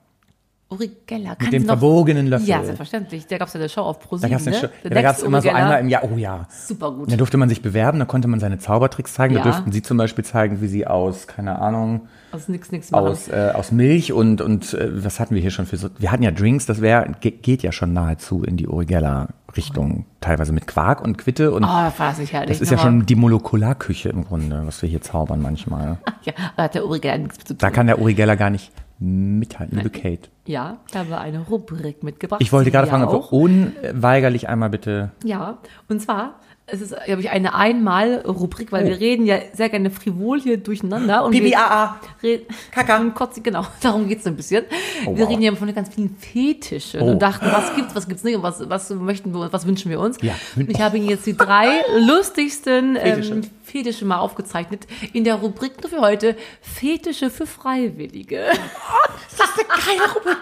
Uri 0.72 0.92
Geller. 1.08 1.36
Mit 1.42 1.52
dem 1.52 1.66
verbogenen 1.66 2.28
Löffel. 2.28 2.48
Ja, 2.48 2.64
selbstverständlich. 2.64 3.26
Da 3.26 3.40
gab's 3.40 3.54
ja 3.54 3.60
eine 3.60 3.70
Show 3.70 3.82
auf 3.82 4.00
Pro 4.00 4.18
Da 4.18 4.28
gab's 4.28 4.46
eine 4.46 4.56
ne? 4.56 4.70
Ja, 4.84 4.90
da 4.90 5.02
gab's 5.02 5.18
Next 5.18 5.24
immer 5.24 5.38
Uri 5.40 5.42
so 5.48 5.50
Geller. 5.50 5.64
einmal 5.64 5.80
im 5.82 5.90
Jahr, 5.90 6.04
oh 6.04 6.16
ja. 6.18 6.48
Super 6.50 6.92
gut. 6.92 7.12
Da 7.12 7.16
durfte 7.16 7.38
man 7.38 7.50
sich 7.50 7.62
bewerben, 7.64 7.98
da 7.98 8.06
konnte 8.06 8.28
man 8.28 8.40
seine 8.40 8.60
Zaubertricks 8.60 9.14
zeigen. 9.14 9.34
Ja. 9.34 9.42
Da 9.42 9.50
durften 9.50 9.72
sie 9.72 9.82
zum 9.82 9.98
Beispiel 9.98 10.24
zeigen, 10.24 10.62
wie 10.62 10.68
sie 10.68 10.86
aus, 10.86 11.26
keine 11.26 11.58
Ahnung, 11.60 12.02
Aus 12.32 12.48
nix, 12.50 12.72
nix 12.72 12.92
machen. 12.92 13.08
aus, 13.08 13.28
äh, 13.30 13.52
aus 13.56 13.72
Milch 13.72 14.14
und, 14.14 14.42
und 14.42 14.76
äh, 14.76 15.04
was 15.04 15.20
hatten 15.20 15.34
wir 15.34 15.42
hier 15.42 15.50
schon 15.52 15.66
für 15.66 15.78
so, 15.78 15.90
wir 15.98 16.12
hatten 16.12 16.22
ja 16.22 16.30
Drinks, 16.32 16.68
das 16.68 16.82
wäre, 16.82 17.12
ge 17.20 17.32
geht 17.32 17.64
ja 17.64 17.72
schon 17.72 17.94
nahezu 17.94 18.44
in 18.44 18.56
die 18.56 18.68
Urigella-Richtung, 18.68 20.06
teilweise 20.22 20.54
mit 20.54 20.68
Quark 20.68 21.02
und 21.02 21.18
Quitte 21.18 21.52
und 21.52 21.64
Oh, 21.64 21.68
war 21.68 21.94
das 21.98 22.20
nicht 22.20 22.34
herrlich. 22.34 22.50
das 22.50 22.62
ist 22.62 22.70
ja 22.72 22.78
schon 22.78 23.06
die 23.08 23.16
Molekularküche 23.16 24.10
im 24.10 24.24
Grunde, 24.26 24.62
was 24.66 24.82
wir 24.84 24.90
hier 24.90 25.02
zaubern 25.02 25.42
manchmal. 25.42 25.98
Ja, 26.26 26.34
da 26.58 26.64
hat 26.64 26.76
der 26.76 26.86
Uri 26.86 27.00
Geller 27.00 27.18
nichts 27.18 27.38
mit 27.38 27.48
zu 27.48 27.54
tun. 27.54 27.58
Da 27.60 27.72
kann 27.72 27.88
der 27.88 28.00
Urigella 28.00 28.36
gar 28.36 28.50
nicht 28.50 28.72
mithalten, 29.00 29.78
liebe 29.78 29.90
Kate. 29.90 30.30
Ja, 30.46 30.78
ich 30.90 30.96
habe 30.96 31.18
eine 31.18 31.40
Rubrik 31.42 32.04
mitgebracht. 32.04 32.42
Ich 32.42 32.52
wollte 32.52 32.72
gerade 32.72 32.88
fragen, 32.88 33.04
ob 33.04 33.32
wir 33.32 33.34
unweigerlich 33.34 34.50
einmal 34.50 34.70
bitte, 34.70 35.12
Ja, 35.24 35.58
und 35.88 36.02
zwar, 36.02 36.40
es 36.72 36.82
ist, 36.82 36.96
glaube 37.06 37.22
ich, 37.22 37.30
eine 37.32 37.56
Einmal-Rubrik, 37.56 38.72
weil 38.72 38.86
wir 38.86 39.00
reden 39.00 39.26
ja 39.26 39.38
sehr 39.54 39.70
gerne 39.70 39.90
frivol 39.90 40.40
hier 40.40 40.58
durcheinander. 40.58 41.24
Und 41.26 41.32
Pipi, 41.32 41.46
wir 41.46 41.60
AA. 41.60 42.00
reden- 42.22 42.46
Kaka. 42.72 42.98
Und 43.02 43.16
Kotzi, 43.16 43.42
genau, 43.42 43.66
darum 43.82 44.08
geht's 44.08 44.24
so 44.24 44.30
ein 44.30 44.36
bisschen. 44.36 44.66
Oh, 45.06 45.16
wir 45.16 45.24
wow. 45.24 45.30
reden 45.32 45.42
ja 45.42 45.56
von 45.56 45.74
ganz 45.74 45.90
vielen 45.94 46.16
Fetischen 46.18 47.02
Oh. 47.02 47.06
und 47.12 47.22
dachten, 47.22 47.48
was 47.52 47.76
gibt's, 47.76 47.96
was 47.96 48.08
gibt's 48.08 48.24
nicht 48.24 48.36
und 48.36 48.44
was, 48.44 48.70
was 48.70 48.90
möchten 48.92 49.34
wir, 49.34 49.52
was 49.52 49.66
wünschen 49.66 49.90
wir 49.90 50.00
uns. 50.00 50.18
Ja. 50.22 50.34
Und 50.56 50.70
ich 50.70 50.80
habe 50.82 50.98
Ihnen 50.98 51.10
jetzt 51.10 51.26
die 51.26 51.36
drei 51.38 51.80
lustigsten 52.06 52.96
ähm, 53.02 53.42
Fetische 53.70 54.06
mal 54.06 54.18
aufgezeichnet 54.20 54.88
in 55.14 55.24
der 55.24 55.36
Rubrik 55.36 55.82
nur 55.82 55.90
für 55.90 56.02
heute, 56.02 56.36
Fetische 56.62 57.30
für 57.30 57.46
Freiwillige. 57.48 58.46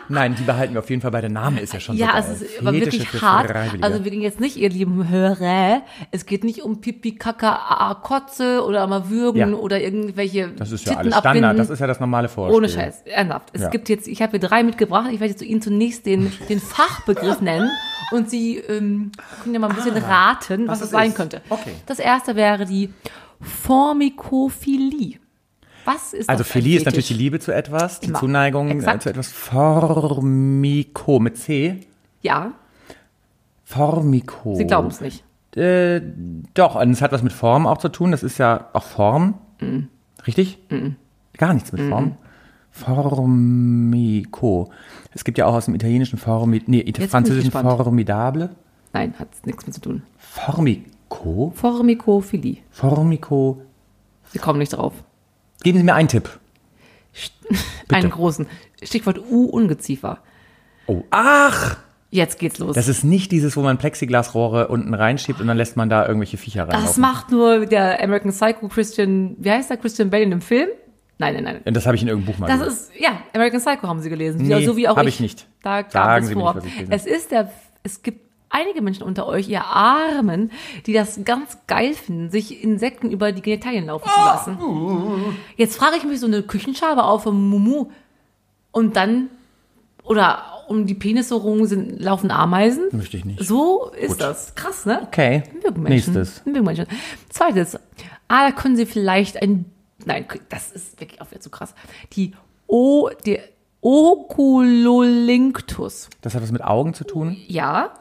nein, 0.10 0.36
die 0.36 0.44
behalten 0.44 0.74
wir 0.74 0.80
auf 0.80 0.90
jeden 0.90 1.02
Fall 1.02 1.12
bei, 1.12 1.22
der 1.22 1.30
Name 1.30 1.60
ist 1.60 1.74
ja 1.74 1.80
schon 1.80 1.98
so 1.98 2.04
Ja, 2.04 2.12
geil. 2.14 2.26
es 2.32 2.42
ist 2.42 2.60
aber 2.62 2.74
wirklich 2.74 3.08
für 3.08 3.22
hart. 3.22 3.50
Freiwillige. 3.52 3.84
Also 3.84 4.04
wir 4.04 4.12
gehen 4.12 4.22
jetzt 4.22 4.40
nicht, 4.40 4.58
ihr 4.58 4.70
lieben 4.70 5.10
Hörer, 5.10 5.82
es 6.12 6.26
geht 6.26 6.44
nicht 6.44 6.62
um 6.64 6.82
Pipi, 6.82 7.16
Kaka, 7.16 7.96
Kotze 8.04 8.64
oder 8.64 8.86
mal 8.88 9.10
würgen 9.10 9.38
Ja. 9.52 9.58
oder 9.58 9.82
irgendwelche 9.82 10.50
das 10.50 10.72
ist 10.72 10.86
ja 10.86 10.92
Titten 10.94 10.98
alles 11.00 11.14
abbinden. 11.14 11.38
Standard, 11.40 11.60
das 11.60 11.70
ist 11.70 11.80
ja 11.80 11.88
das 11.88 12.00
normale 12.00 12.30
Vorspiel. 12.30 12.58
Ohne 12.58 12.70
Scheiß, 12.70 13.02
ernsthaft. 13.06 13.50
Es 13.54 13.62
Ja. 13.62 13.70
gibt 13.70 13.90
jetzt, 13.90 14.08
ich 14.08 14.22
habe 14.22 14.32
hier 14.32 14.40
drei 14.40 14.64
mitgebracht, 14.64 15.08
ich 15.12 15.20
werde 15.20 15.32
jetzt 15.32 15.40
zu 15.40 15.46
Ihnen 15.46 15.62
zunächst 15.62 16.06
den, 16.06 16.32
den 16.50 16.60
Fachbegriff 16.60 17.42
nennen 17.42 17.70
und 18.12 18.30
Sie 18.30 18.58
ähm, 18.58 19.12
können 19.44 19.54
ja 19.54 19.60
mal 19.60 19.70
ein 19.70 19.76
bisschen 19.76 19.98
raten, 19.98 20.68
was, 20.68 20.74
was 20.74 20.80
es 20.80 20.86
es 20.86 20.92
sein 20.92 21.10
ist. 21.10 21.16
könnte. 21.16 21.42
Okay. 21.50 21.72
Das 21.86 22.00
erste 22.00 22.36
wäre 22.36 22.66
die 22.66 22.90
Formikophilie. 23.42 25.20
Was 25.86 26.14
ist 26.14 26.30
Also 26.30 26.44
Philie 26.44 26.78
ist 26.78 26.86
natürlich 26.86 27.08
die? 27.08 27.14
Liebe 27.14 27.40
zu 27.40 27.54
etwas, 27.54 28.02
die 28.02 28.10
Immer. 28.10 28.20
Zuneigung 28.20 28.70
äh, 28.70 28.74
Exakt. 28.74 29.04
zu 29.04 29.10
etwas. 29.10 29.32
Formiko 29.32 31.20
mit 31.20 31.38
C. 31.38 31.80
Ja, 32.22 32.54
Formiko. 33.64 34.56
Sie 34.56 34.66
glauben 34.66 34.88
es 34.88 35.02
nicht. 35.02 35.24
Äh, 35.56 36.02
doch, 36.54 36.76
und 36.76 36.92
es 36.92 37.02
hat 37.02 37.12
was 37.12 37.22
mit 37.22 37.34
Form 37.34 37.68
auch 37.68 37.80
zu 37.80 37.90
tun. 37.90 38.12
Das 38.12 38.24
ist 38.24 38.38
ja 38.38 38.70
auch 38.74 38.84
Form. 38.84 39.36
Mhm. 39.60 39.90
Richtig? 40.26 40.60
Gar 41.38 41.54
nichts 41.54 41.72
mit 41.72 41.82
Form. 41.82 42.18
Formiko. 42.72 44.72
Es 45.14 45.24
gibt 45.24 45.38
ja 45.38 45.46
auch 45.48 45.54
aus 45.54 45.66
dem 45.66 45.76
italienischen 45.76 46.18
Formi, 46.18 46.62
nee, 46.68 46.82
ich 46.82 47.10
französischen. 47.10 47.52
Formidable. 47.52 48.52
Nein, 48.94 49.14
hat 49.20 49.30
nichts 49.46 49.66
mit 49.66 49.76
zu 49.76 49.82
tun. 49.82 50.04
Formiko? 51.10 51.52
Formikophilie. 51.56 52.58
Formiko. 52.72 53.62
Sie 54.32 54.40
kommen 54.40 54.60
nicht 54.60 54.74
drauf. 54.74 54.94
Geben 55.64 55.78
Sie 55.78 55.84
mir 55.84 55.96
einen 55.96 56.08
Tipp. 56.08 56.30
Einen 57.92 58.10
großen. 58.12 58.46
Stichwort 58.84 59.20
U-Ungeziefer. 59.32 60.20
Oh, 60.86 61.04
ach! 61.10 61.78
Jetzt 62.12 62.38
geht's 62.40 62.60
los. 62.60 62.76
Das 62.76 62.88
ist 62.88 63.04
nicht 63.04 63.32
dieses, 63.32 63.58
wo 63.58 63.62
man 63.62 63.78
Plexiglasrohre 63.78 64.68
unten 64.68 64.94
reinschiebt 64.94 65.42
und 65.42 65.48
dann 65.48 65.58
lässt 65.58 65.76
man 65.78 65.90
da 65.90 66.06
irgendwelche 66.06 66.38
Viecher 66.38 66.64
reinlaufen. 66.64 66.86
Das 66.86 66.98
macht 66.98 67.32
nur 67.32 67.66
der 67.66 68.02
American 68.04 68.32
Psycho 68.32 68.68
Christian, 68.68 69.36
wie 69.40 69.50
heißt 69.52 69.70
der, 69.70 69.78
Christian 69.78 70.10
Bale 70.10 70.24
in 70.24 70.30
dem 70.32 70.42
Film? 70.42 70.70
Nein, 71.18 71.34
nein, 71.36 71.44
nein. 71.46 71.62
Ja, 71.66 71.72
Das 71.72 71.86
habe 71.86 71.96
ich 71.96 72.02
in 72.04 72.08
irgendeinem 72.08 72.34
Buch 72.36 72.40
mal 72.40 72.48
Das 72.48 72.60
gelesen. 72.60 72.78
ist, 72.94 73.00
ja, 73.02 73.22
American 73.34 73.60
Psycho 73.62 73.88
haben 73.88 74.00
Sie 74.02 74.10
gelesen. 74.10 74.42
Nee, 74.42 74.66
so 74.66 74.78
wie 74.78 74.88
auch 74.88 74.96
hab 74.98 75.04
ich. 75.08 75.16
ich 75.16 75.20
nicht. 75.22 75.48
Da 75.64 75.84
Sagen 75.90 76.24
es 76.24 76.30
Sie 76.30 76.36
mir 76.36 76.42
vor. 76.42 76.54
nicht, 76.56 76.64
was 76.66 76.72
ich 76.72 76.76
gelesen 76.78 76.94
es 76.94 77.06
ist 77.06 77.32
der, 77.32 77.52
es 77.84 78.02
gibt 78.04 78.27
einige 78.50 78.82
Menschen 78.82 79.04
unter 79.04 79.28
euch, 79.28 79.50
ihr 79.50 79.66
Armen, 79.66 80.52
die 80.86 80.94
das 80.94 81.24
ganz 81.26 81.58
geil 81.68 81.94
finden, 81.94 82.30
sich 82.30 82.64
Insekten 82.64 83.12
über 83.12 83.32
die 83.32 83.42
Genitalien 83.42 83.88
laufen 83.88 84.10
zu 84.10 84.20
lassen. 84.20 84.58
Jetzt 85.56 85.78
frage 85.78 85.98
ich 85.98 86.04
mich 86.04 86.20
so 86.20 86.28
eine 86.28 86.44
Küchenschabe 86.44 87.04
auf 87.04 87.24
vom 87.24 87.50
Mumu 87.50 87.88
und 88.72 88.96
dann, 88.96 89.30
oder 90.04 90.44
um 90.68 90.86
die 90.86 90.96
Penisse 90.96 91.36
rum 91.36 91.66
sind, 91.66 92.02
laufen 92.02 92.30
Ameisen. 92.30 92.90
Möchte 92.92 93.18
ich 93.18 93.26
nicht. 93.26 93.44
So 93.44 93.90
ist 93.92 94.12
Gut. 94.12 94.22
das. 94.22 94.54
Krass, 94.56 94.86
ne? 94.86 95.02
Okay. 95.08 95.44
Menschen. 95.76 96.14
Nächstes. 96.14 96.42
Menschen. 96.46 96.86
Zweites. 97.30 97.80
Ah, 98.28 98.50
da 98.50 98.52
können 98.52 98.76
Sie 98.76 98.86
vielleicht 98.86 99.42
ein, 99.42 99.66
nein, 100.06 100.26
das 100.50 100.72
ist 100.72 101.00
wirklich 101.00 101.22
auch 101.22 101.32
wieder 101.32 101.40
zu 101.40 101.50
krass. 101.50 101.74
Die 102.14 102.34
O, 102.68 103.10
die 103.26 103.40
Oculolinctus. 103.82 106.10
Das 106.22 106.36
hat 106.36 106.44
was 106.44 106.52
mit 106.52 106.64
Augen 106.64 106.94
zu 106.94 107.06
tun. 107.06 107.38
Ja, 107.48 107.94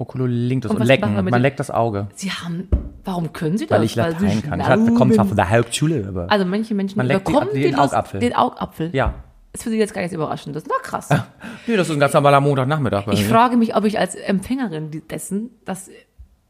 Oculolinctus 0.00 0.70
Und 0.70 0.80
und, 0.80 0.86
lecken. 0.86 1.14
Man 1.14 1.26
dem- 1.26 1.34
leckt 1.42 1.60
das 1.60 1.70
Auge, 1.70 2.08
Sie 2.14 2.30
haben, 2.30 2.68
warum 3.04 3.32
können 3.32 3.58
Sie 3.58 3.66
das? 3.66 3.78
weil 3.78 3.84
ich 3.84 3.94
Latein 3.94 4.42
kann. 4.42 4.60
Ich 4.88 4.94
komme 4.94 5.14
zwar 5.14 5.26
von 5.26 5.36
der 5.36 5.50
Hauptschule, 5.50 6.06
aber 6.08 6.26
Also 6.30 6.44
manche 6.46 6.74
Menschen 6.74 6.96
Man 6.96 7.06
leckt 7.06 7.28
die- 7.28 7.32
bekommen 7.32 7.50
den 7.54 7.74
Lust- 7.74 7.92
Augapfel. 7.94 8.20
Den 8.20 8.34
Augapfel. 8.34 8.90
ja. 8.92 9.14
Ist 9.52 9.64
für 9.64 9.70
Sie 9.70 9.78
jetzt 9.78 9.92
gar 9.92 10.00
nichts 10.02 10.14
Überraschendes. 10.14 10.62
Na 10.68 10.76
krass. 10.80 11.08
Nee, 11.66 11.76
das 11.76 11.88
ist 11.88 11.94
ein 11.94 11.98
ganz 12.00 12.12
normaler 12.14 12.40
Montagnachmittag 12.40 13.06
Ich 13.12 13.24
frage 13.24 13.56
mich, 13.56 13.74
ob 13.76 13.84
ich 13.84 13.98
als 13.98 14.14
Empfängerin 14.14 15.02
dessen, 15.10 15.50
das 15.64 15.90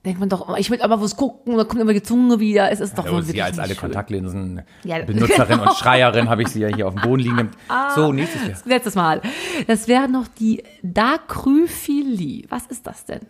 denkt 0.05 0.21
man 0.21 0.29
doch, 0.29 0.57
ich 0.59 0.71
will 0.71 0.81
aber 0.83 1.01
was 1.01 1.17
gucken, 1.17 1.57
da 1.57 1.65
kommt 1.65 1.81
immer 1.81 1.93
die 1.95 2.03
Zunge 2.03 2.41
wieder. 2.41 2.71
Es 2.71 2.81
ist 2.81 2.97
doch 2.99 3.07
Ja, 3.07 3.13
wohl 3.13 3.23
Sie 3.23 3.41
als 3.43 3.59
alle. 3.59 3.75
Kontaktlinsen 3.75 4.63
Ja, 4.85 4.99
Benutzerin 5.07 5.59
genau. 5.59 5.71
und 5.71 5.77
Schreierin 5.79 6.29
habe 6.29 6.43
ich 6.43 6.49
sie 6.49 6.61
ja 6.61 6.69
hier 6.69 6.87
auf 6.89 6.95
dem 6.95 7.03
Boden 7.03 7.21
liegen. 7.23 7.51
so, 7.95 8.13
nächstes 8.13 8.43
Jahr. 8.47 8.59
Letztes 8.67 8.95
Mal. 8.95 9.21
Das 9.67 9.89
wäre 9.89 10.09
noch 10.09 10.27
die 10.39 10.63
Dacryphilie. 10.83 12.45
Was 12.51 12.67
ist 12.67 12.87
das 12.87 13.05
denn? 13.07 13.21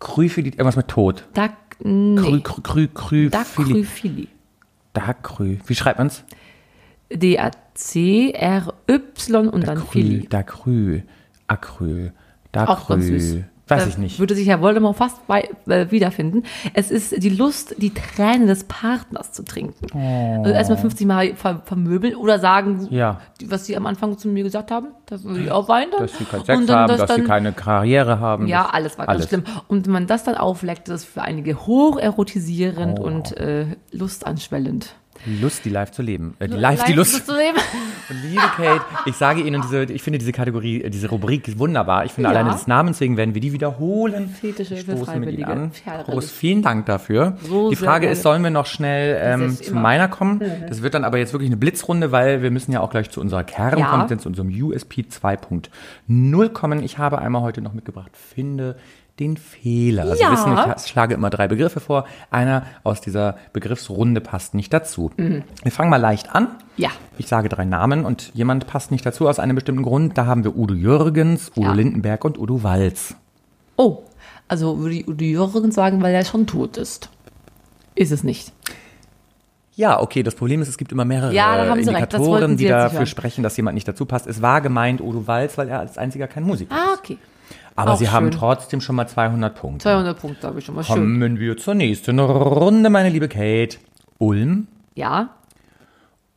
Krüphilie, 0.00 0.52
irgendwas 0.52 0.76
mit 0.76 0.88
Tod. 0.88 1.24
Krü, 1.34 1.84
nee. 1.84 2.40
krü, 2.40 2.62
krü, 2.62 2.88
krüphilie. 2.88 3.30
Dacryphilie. 3.30 4.26
Dakrü. 4.92 5.58
Wie 5.66 5.74
schreibt 5.74 5.98
man's? 5.98 6.24
D-A-C, 7.10 8.32
R-Y 8.34 9.48
und 9.48 9.66
dann 9.66 9.78
Acryl, 9.78 9.86
Philly. 9.90 10.28
Dacryl, 10.28 11.02
Acryl, 11.46 12.12
Auch 12.54 12.88
ganz 12.88 13.06
süß. 13.06 13.34
Dacryl. 13.34 13.44
Weiß 13.68 13.82
Da 13.84 13.88
ich 13.88 13.98
nicht. 13.98 14.18
Würde 14.18 14.34
sich 14.34 14.48
Herr 14.48 14.60
Voldemort 14.60 14.96
fast 14.96 15.26
bei, 15.26 15.48
äh, 15.66 15.90
wiederfinden. 15.90 16.44
Es 16.74 16.90
ist 16.90 17.22
die 17.22 17.28
Lust, 17.28 17.74
die 17.78 17.92
Tränen 17.92 18.46
des 18.46 18.64
Partners 18.64 19.32
zu 19.32 19.44
trinken. 19.44 19.86
Also 20.42 20.50
erstmal 20.54 20.78
50 20.78 21.06
Mal 21.06 21.34
ver 21.36 21.62
vermöbeln 21.64 22.14
oder 22.16 22.38
sagen, 22.38 22.86
Oh. 22.90 22.94
Ja. 22.94 23.20
was 23.46 23.66
sie 23.66 23.76
am 23.76 23.86
Anfang 23.86 24.16
zu 24.16 24.28
mir 24.28 24.42
gesagt 24.44 24.70
haben, 24.70 24.88
dass 25.06 25.22
sie 25.22 25.50
auch 25.50 25.68
weinen. 25.68 25.90
Dass 25.98 26.16
sie 26.16 26.24
keinen 26.24 26.44
Sex 26.44 26.66
dann 26.66 26.76
haben, 26.76 26.88
das 26.88 27.06
dass 27.06 27.14
sie 27.16 27.22
keine 27.24 27.52
Karriere 27.52 28.20
haben. 28.20 28.46
Ja, 28.46 28.66
alles 28.72 28.98
war 28.98 29.06
ganz 29.06 29.28
schlimm. 29.28 29.44
Und 29.68 29.86
wenn 29.86 29.92
man 29.92 30.06
das 30.06 30.24
dann 30.24 30.34
aufleckt, 30.36 30.88
das 30.88 31.02
ist 31.02 31.10
für 31.10 31.22
einige 31.22 31.66
hocherotisierend 31.66 32.98
Oh. 33.00 33.04
und 33.04 33.36
äh, 33.36 33.66
lustanschwellend. 33.92 34.94
Die 35.26 35.40
Lust, 35.40 35.64
die 35.64 35.70
live 35.70 35.90
zu 35.90 36.02
leben. 36.02 36.34
Äh, 36.38 36.48
die 36.48 36.54
live, 36.56 36.84
die 36.84 36.92
Lust. 36.92 37.26
zu 37.26 37.32
leben. 37.36 37.58
Liebe 38.30 38.40
Kate, 38.56 38.80
ich 39.04 39.14
sage 39.16 39.40
Ihnen, 39.42 39.60
diese, 39.62 39.82
ich 39.84 40.02
finde 40.02 40.18
diese 40.18 40.32
Kategorie, 40.32 40.82
äh, 40.82 40.90
diese 40.90 41.08
Rubrik 41.10 41.58
wunderbar. 41.58 42.04
Ich 42.06 42.12
finde 42.12 42.30
Ja. 42.30 42.36
alleine 42.36 42.52
des 42.54 42.66
Namens 42.66 43.00
wegen 43.00 43.16
werden 43.16 43.34
wir 43.34 43.40
die 43.40 43.52
wiederholen. 43.52 44.28
Fetische 44.30 44.76
für 44.76 44.92
Stoßen 44.96 45.20
mit 45.20 45.30
Ihnen 45.30 45.44
Freiwillige. 45.44 45.46
an. 45.48 45.72
Ja, 45.84 46.02
Prost, 46.04 46.30
vielen 46.30 46.62
Dank 46.62 46.86
dafür. 46.86 47.36
So 47.42 47.68
die 47.70 47.76
Frage 47.76 48.08
ist, 48.08 48.22
sollen 48.22 48.42
wir 48.42 48.50
noch 48.50 48.66
schnell 48.66 49.18
ähm, 49.22 49.50
zu 49.56 49.70
immer- 49.72 49.80
meiner 49.80 50.08
kommen? 50.08 50.40
Das 50.68 50.82
wird 50.82 50.94
dann 50.94 51.04
aber 51.04 51.18
jetzt 51.18 51.32
wirklich 51.32 51.48
eine 51.50 51.56
Blitzrunde, 51.56 52.12
weil 52.12 52.42
wir 52.42 52.50
müssen 52.50 52.72
ja 52.72 52.80
auch 52.80 52.90
gleich 52.90 53.10
zu 53.10 53.20
unserer 53.20 53.44
Kernkompetenz, 53.44 54.22
zu 54.22 54.28
unserem 54.28 54.48
USP 54.50 55.02
2.0 56.08 56.48
kommen. 56.50 56.82
Ich 56.82 56.98
habe 56.98 57.18
einmal 57.18 57.42
heute 57.42 57.60
noch 57.60 57.72
mitgebracht, 57.72 58.10
finde 58.16 58.76
den 59.18 59.36
Fehler. 59.36 60.14
Sie 60.14 60.22
Ja. 60.22 60.32
wissen, 60.32 60.56
ich 60.76 60.86
schlage 60.90 61.14
immer 61.14 61.30
drei 61.30 61.48
Begriffe 61.48 61.80
vor. 61.80 62.04
Einer 62.30 62.64
aus 62.84 63.00
dieser 63.00 63.36
Begriffsrunde 63.52 64.20
passt 64.20 64.54
nicht 64.54 64.72
dazu. 64.72 65.10
Wir 65.16 65.42
fangen 65.72 65.90
mal 65.90 65.96
leicht 65.96 66.34
an. 66.34 66.48
Ja. 66.76 66.90
Ich 67.18 67.26
sage 67.28 67.48
drei 67.48 67.64
Namen 67.64 68.04
und 68.04 68.30
jemand 68.34 68.66
passt 68.66 68.90
nicht 68.90 69.04
dazu 69.04 69.28
aus 69.28 69.38
einem 69.38 69.54
bestimmten 69.56 69.82
Grund. 69.82 70.16
Da 70.16 70.26
haben 70.26 70.44
wir 70.44 70.56
Udo 70.56 70.74
Jürgens, 70.74 71.50
Udo 71.56 71.62
Ja. 71.68 71.72
Lindenberg 71.72 72.24
und 72.24 72.38
Udo 72.38 72.62
Walz. 72.62 73.14
Oh, 73.76 74.02
also 74.48 74.78
würde 74.78 74.94
ich 74.96 75.08
Udo 75.08 75.24
Jürgens 75.24 75.74
sagen, 75.74 76.02
weil 76.02 76.14
er 76.14 76.24
schon 76.24 76.46
tot 76.46 76.76
ist. 76.76 77.10
Ist 77.94 78.12
es 78.12 78.22
nicht. 78.22 78.52
Ja, 79.74 80.00
okay, 80.00 80.24
das 80.24 80.34
Problem 80.34 80.60
ist, 80.60 80.68
es 80.68 80.76
gibt 80.76 80.90
immer 80.90 81.04
mehrere 81.04 81.32
Ja, 81.32 81.64
da 81.64 81.72
Indikatoren, 81.74 82.56
die 82.56 82.66
dafür 82.66 82.98
hören. 83.00 83.06
sprechen, 83.06 83.44
dass 83.44 83.56
jemand 83.56 83.76
nicht 83.76 83.86
dazu 83.86 84.06
passt. 84.06 84.26
Es 84.26 84.42
war 84.42 84.60
gemeint 84.60 85.00
Udo 85.00 85.28
Walz, 85.28 85.56
weil 85.56 85.68
er 85.68 85.78
als 85.78 85.98
einziger 85.98 86.26
kein 86.26 86.42
Musiker 86.42 86.74
ist. 86.74 86.80
Ah, 86.80 86.94
okay. 86.98 87.16
Aber 87.78 87.92
auch 87.92 87.98
Sie 87.98 88.08
haben 88.08 88.26
schön. 88.32 88.38
trotzdem 88.38 88.80
schon 88.80 88.96
mal 88.96 89.06
200 89.06 89.54
Punkte. 89.54 89.82
200 89.84 90.18
Punkte 90.20 90.46
habe 90.46 90.58
ich 90.58 90.64
schon 90.64 90.74
mal 90.74 90.84
schön. 90.84 90.94
Kommen 90.94 91.38
wir 91.38 91.56
zur 91.56 91.74
nächsten 91.74 92.18
Runde, 92.18 92.90
meine 92.90 93.08
liebe 93.08 93.28
Kate. 93.28 93.78
Ulm, 94.18 94.66
Ja, 94.94 95.30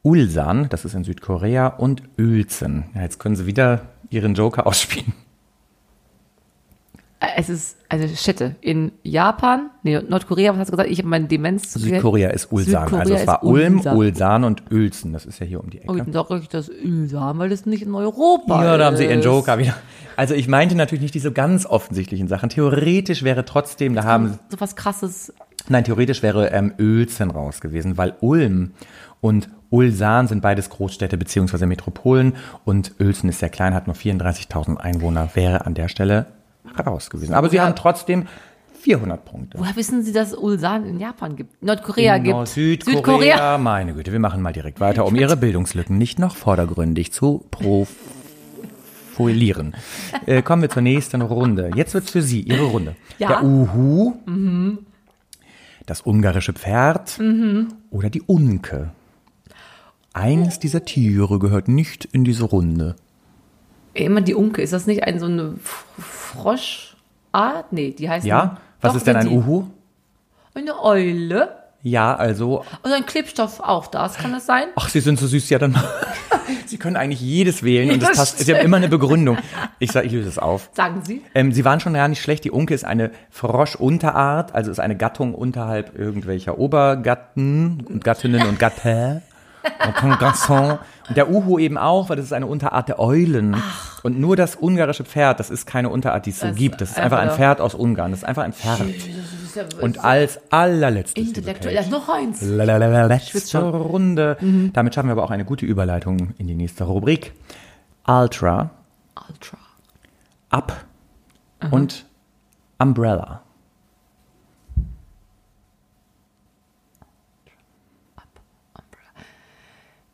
Ulsan, 0.03 0.67
das 0.69 0.83
ist 0.85 0.93
in 0.95 1.03
Südkorea, 1.03 1.67
und 1.67 2.01
Uelzen. 2.17 2.85
Ja, 2.95 3.01
jetzt 3.01 3.19
können 3.19 3.35
Sie 3.35 3.45
wieder 3.45 3.81
Ihren 4.09 4.33
Joker 4.33 4.65
ausspielen. 4.67 5.13
Es 7.37 7.49
ist 7.49 7.77
eine 7.87 8.07
Städte 8.09 8.55
in 8.61 8.91
Japan, 9.03 9.69
nee, 9.83 9.99
Nordkorea, 10.01 10.53
was 10.53 10.59
hast 10.61 10.67
du 10.69 10.71
gesagt? 10.71 10.89
Ich 10.89 10.97
habe 10.97 11.07
meine 11.07 11.27
Demenz. 11.27 11.73
Südkorea 11.73 12.29
ist 12.31 12.51
Ulsan. 12.51 12.83
Südkorea 12.87 12.99
also 13.01 13.13
es 13.13 13.21
ist 13.21 13.27
war 13.27 13.43
Ulm, 13.43 13.75
Ulsan. 13.77 13.97
Ulsan 13.97 14.43
und 14.43 14.71
Uelzen. 14.71 15.13
Das 15.13 15.25
ist 15.27 15.39
ja 15.39 15.45
hier 15.45 15.59
um 15.59 15.69
die 15.69 15.81
Ecke. 15.81 15.91
Oh, 15.91 15.95
dann 15.95 16.11
sage 16.11 16.39
ich 16.41 16.49
das 16.49 16.69
Ölsam, 16.69 17.37
weil 17.37 17.49
das 17.49 17.67
nicht 17.67 17.83
in 17.83 17.93
Europa 17.93 18.63
Ja, 18.63 18.77
da 18.77 18.85
haben 18.85 18.97
Sie 18.97 19.03
Ihren 19.05 19.19
ist. 19.19 19.25
Joker 19.25 19.59
wieder. 19.59 19.75
Also 20.17 20.33
ich 20.33 20.47
meinte 20.47 20.75
natürlich 20.75 21.03
nicht 21.03 21.13
diese 21.13 21.31
ganz 21.31 21.67
offensichtlichen 21.67 22.27
Sachen. 22.27 22.49
Theoretisch 22.49 23.21
wäre 23.21 23.45
trotzdem, 23.45 23.93
da 23.93 24.03
haben, 24.03 24.39
So 24.49 24.59
was 24.59 24.75
krasses. 24.75 25.31
nein, 25.69 25.83
theoretisch 25.83 26.23
wäre 26.23 26.49
ähm, 26.51 26.73
Uelzen 26.79 27.29
raus 27.29 27.61
gewesen, 27.61 27.97
weil 27.99 28.15
Ulm 28.21 28.71
und 29.21 29.47
Ulsan 29.69 30.27
sind 30.27 30.41
beides 30.41 30.71
Großstädte 30.71 31.17
beziehungsweise 31.17 31.67
Metropolen 31.67 32.33
und 32.65 32.93
Uelzen 32.99 33.29
ist 33.29 33.39
sehr 33.39 33.49
klein, 33.49 33.75
hat 33.75 33.85
nur 33.85 33.95
34.000 33.95 34.77
Einwohner, 34.77 35.29
wäre 35.35 35.67
an 35.67 35.75
der 35.75 35.87
Stelle 35.87 36.25
raus 36.85 37.09
gewesen. 37.09 37.33
Aber 37.33 37.49
Sie 37.49 37.59
haben 37.59 37.75
trotzdem 37.75 38.27
400 38.79 39.25
Punkte. 39.25 39.59
Woher 39.59 39.75
wissen 39.75 40.03
Sie, 40.03 40.11
dass 40.11 40.33
Ulsan 40.33 40.85
in 40.85 40.99
Japan 40.99 41.35
gibt? 41.35 41.61
Nordkorea 41.63 42.17
Genau, 42.17 42.43
gibt. 42.43 42.49
Südkorea, 42.49 43.57
meine 43.59 43.93
Güte, 43.93 44.11
wir 44.11 44.19
machen 44.19 44.41
mal 44.41 44.53
direkt 44.53 44.79
weiter, 44.79 45.05
um 45.05 45.15
Ihre 45.15 45.37
Bildungslücken 45.37 45.97
nicht 45.97 46.17
noch 46.19 46.35
vordergründig 46.35 47.11
zu 47.11 47.45
profilieren. 47.51 49.75
Äh, 50.25 50.41
kommen 50.41 50.63
wir 50.63 50.69
zur 50.69 50.81
nächsten 50.81 51.21
Runde. 51.21 51.69
Jetzt 51.75 51.93
wird's 51.93 52.09
für 52.09 52.23
Sie, 52.23 52.41
Ihre 52.41 52.63
Runde. 52.63 52.95
Ja. 53.19 53.27
Der 53.27 53.43
Uhu, 53.43 54.13
das 55.85 56.01
ungarische 56.01 56.53
Pferd 56.53 57.19
oder 57.91 58.09
die 58.09 58.21
Unke. 58.21 58.91
Eines 60.13 60.59
dieser 60.59 60.85
Tiere 60.85 61.37
gehört 61.39 61.67
nicht 61.67 62.05
in 62.05 62.23
diese 62.23 62.45
Runde. 62.45 62.95
Immer 63.93 64.21
die 64.21 64.35
Unke. 64.35 64.61
Ist 64.61 64.73
das 64.73 64.87
nicht 64.87 65.03
ein 65.03 65.19
so 65.19 65.25
eine 65.25 65.55
Froschart? 65.99 67.71
Nee, 67.71 67.91
die 67.91 68.09
heißt. 68.09 68.25
Ja? 68.25 68.57
Was 68.79 68.95
ist 68.95 69.05
denn 69.07 69.15
ein 69.17 69.27
die. 69.29 69.35
Uhu? 69.35 69.67
Eine 70.53 70.81
Eule. 70.81 71.61
Ja, 71.83 72.15
also, 72.15 72.63
Und 72.83 72.91
ein 72.91 73.07
Klebstoff 73.07 73.59
auch 73.59 73.87
das, 73.87 74.15
kann 74.17 74.31
das 74.31 74.45
sein? 74.45 74.65
ach, 74.75 74.87
Sie 74.89 74.99
sind 74.99 75.19
so 75.19 75.25
süß, 75.25 75.49
ja 75.49 75.57
dann. 75.57 75.75
Sie 76.67 76.77
können 76.77 76.95
eigentlich 76.95 77.21
jedes 77.21 77.63
wählen 77.63 77.89
und 77.89 78.01
Ja, 78.01 78.09
das 78.09 78.17
passt. 78.17 78.39
Sie 78.39 78.53
haben 78.53 78.63
immer 78.63 78.77
eine 78.77 78.87
Begründung. 78.87 79.37
Ich 79.79 79.91
sag, 79.91 80.05
ich 80.05 80.11
löse 80.11 80.29
es 80.29 80.37
auf. 80.37 80.69
Sagen 80.73 81.01
Sie. 81.03 81.21
Ähm, 81.33 81.51
sie 81.51 81.65
waren 81.65 81.79
schon 81.79 81.93
gar 81.93 82.07
nicht 82.07 82.21
schlecht. 82.21 82.43
Die 82.43 82.51
Unke 82.51 82.73
ist 82.75 82.85
eine 82.85 83.11
Froschunterart, 83.31 84.53
also 84.53 84.69
ist 84.69 84.79
eine 84.79 84.95
Gattung 84.95 85.33
unterhalb 85.33 85.97
irgendwelcher 85.97 86.59
Obergatten 86.59 87.83
und 87.89 88.03
Gattinnen 88.03 88.47
und 88.47 88.59
Gatte. 88.59 89.23
Und 91.07 91.17
der 91.17 91.29
Uhu 91.29 91.59
eben 91.59 91.77
auch, 91.77 92.09
weil 92.09 92.15
das 92.15 92.25
ist 92.25 92.33
eine 92.33 92.47
Unterart 92.47 92.87
der 92.87 92.99
Eulen. 92.99 93.61
Und 94.03 94.19
nur 94.19 94.35
das 94.35 94.55
ungarische 94.55 95.03
Pferd, 95.03 95.39
das 95.39 95.49
ist 95.49 95.65
keine 95.65 95.89
Unterart, 95.89 96.25
die 96.25 96.31
es 96.31 96.39
so 96.39 96.47
Das 96.47 96.55
gibt. 96.55 96.81
Das 96.81 96.91
ist 96.91 96.99
einfach 96.99 97.19
ein 97.19 97.31
Pferd 97.31 97.61
aus 97.61 97.75
Ungarn. 97.75 98.11
Das 98.11 98.21
ist 98.21 98.25
einfach 98.25 98.43
ein 98.43 98.53
Pferd. 98.53 98.81
Und 99.81 100.03
als 100.03 100.39
allerletztes, 100.51 101.27
intellektuell. 101.27 101.85
Noch 101.89 102.07
eins. 102.09 102.41
Letzte 102.41 103.41
schon. 103.41 103.65
Mhm. 103.65 103.75
Runde. 103.75 104.37
Damit 104.73 104.95
schaffen 104.95 105.09
wir 105.09 105.13
aber 105.13 105.23
auch 105.23 105.31
eine 105.31 105.45
gute 105.45 105.65
Überleitung 105.65 106.33
in 106.37 106.47
die 106.47 106.55
nächste 106.55 106.85
Rubrik. 106.85 107.33
Ultra, 108.07 108.71
Ultra. 109.29 109.57
Up 110.49 110.85
und 111.71 112.05
Umbrella. 112.77 113.41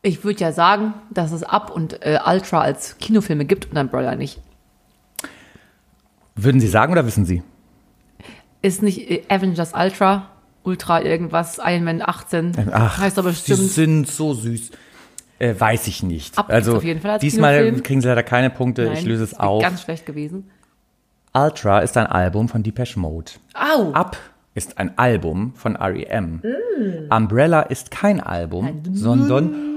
Ich 0.08 0.24
würde 0.24 0.40
ja 0.40 0.54
sagen, 0.54 0.94
dass 1.10 1.34
es 1.34 1.44
Up 1.44 1.70
und 1.70 2.02
äh, 2.02 2.18
Ultra 2.26 2.62
als 2.62 2.98
Kinofilme 2.98 3.44
gibt 3.44 3.70
und 3.70 3.78
Umbrella 3.78 4.16
nicht. 4.16 4.40
Würden 6.34 6.62
Sie 6.62 6.70
sagen 6.70 6.94
oder 6.94 7.06
wissen 7.06 7.26
Sie? 7.26 7.44
Ist 8.62 8.82
nicht 8.82 9.12
äh, 9.12 9.24
Avengers 9.28 9.74
Ultra, 9.74 10.30
Ultra 10.64 11.02
irgendwas, 11.02 11.60
Iron 11.62 11.84
Man 11.84 12.02
18, 12.02 12.54
Ach, 12.72 13.00
heißt 13.00 13.20
aber 13.20 13.34
Sie 13.34 13.52
bestimmt. 13.52 13.72
sind 13.72 14.08
so 14.08 14.34
süß. 14.34 14.72
Äh, 15.40 15.56
weiß 15.60 15.88
ich 15.88 16.04
nicht. 16.04 16.38
Up 16.38 16.50
also 16.50 16.72
gibt's 16.72 16.78
auf 16.78 16.84
jeden 16.86 17.02
Fall 17.02 17.12
als 17.12 17.20
diesmal 17.20 17.58
Kinofilm. 17.58 17.84
kriegen 17.84 18.02
Sie 18.02 18.08
leider 18.08 18.24
keine 18.24 18.50
Punkte. 18.50 18.84
ich 18.86 19.00
Nein, 19.02 19.06
löse 19.08 19.24
das 19.24 19.34
es 19.34 19.40
auf. 19.42 19.62
Ganz 19.62 19.82
schlecht 19.82 20.06
gewesen. 20.06 20.50
Ultra 21.34 21.80
ist 21.80 21.98
ein 21.98 22.08
Album 22.08 22.48
von 22.48 22.64
Depeche 22.64 22.98
Mode. 22.98 23.34
Au! 23.54 23.92
Up 23.92 24.16
ist 24.56 24.78
ein 24.78 24.98
Album 24.98 25.52
von 25.56 25.76
R.E.M. 25.76 26.42
Mm. 26.42 27.14
Umbrella 27.14 27.64
ist 27.64 27.92
kein 27.92 28.22
Album, 28.22 28.84
sondern 28.94 29.77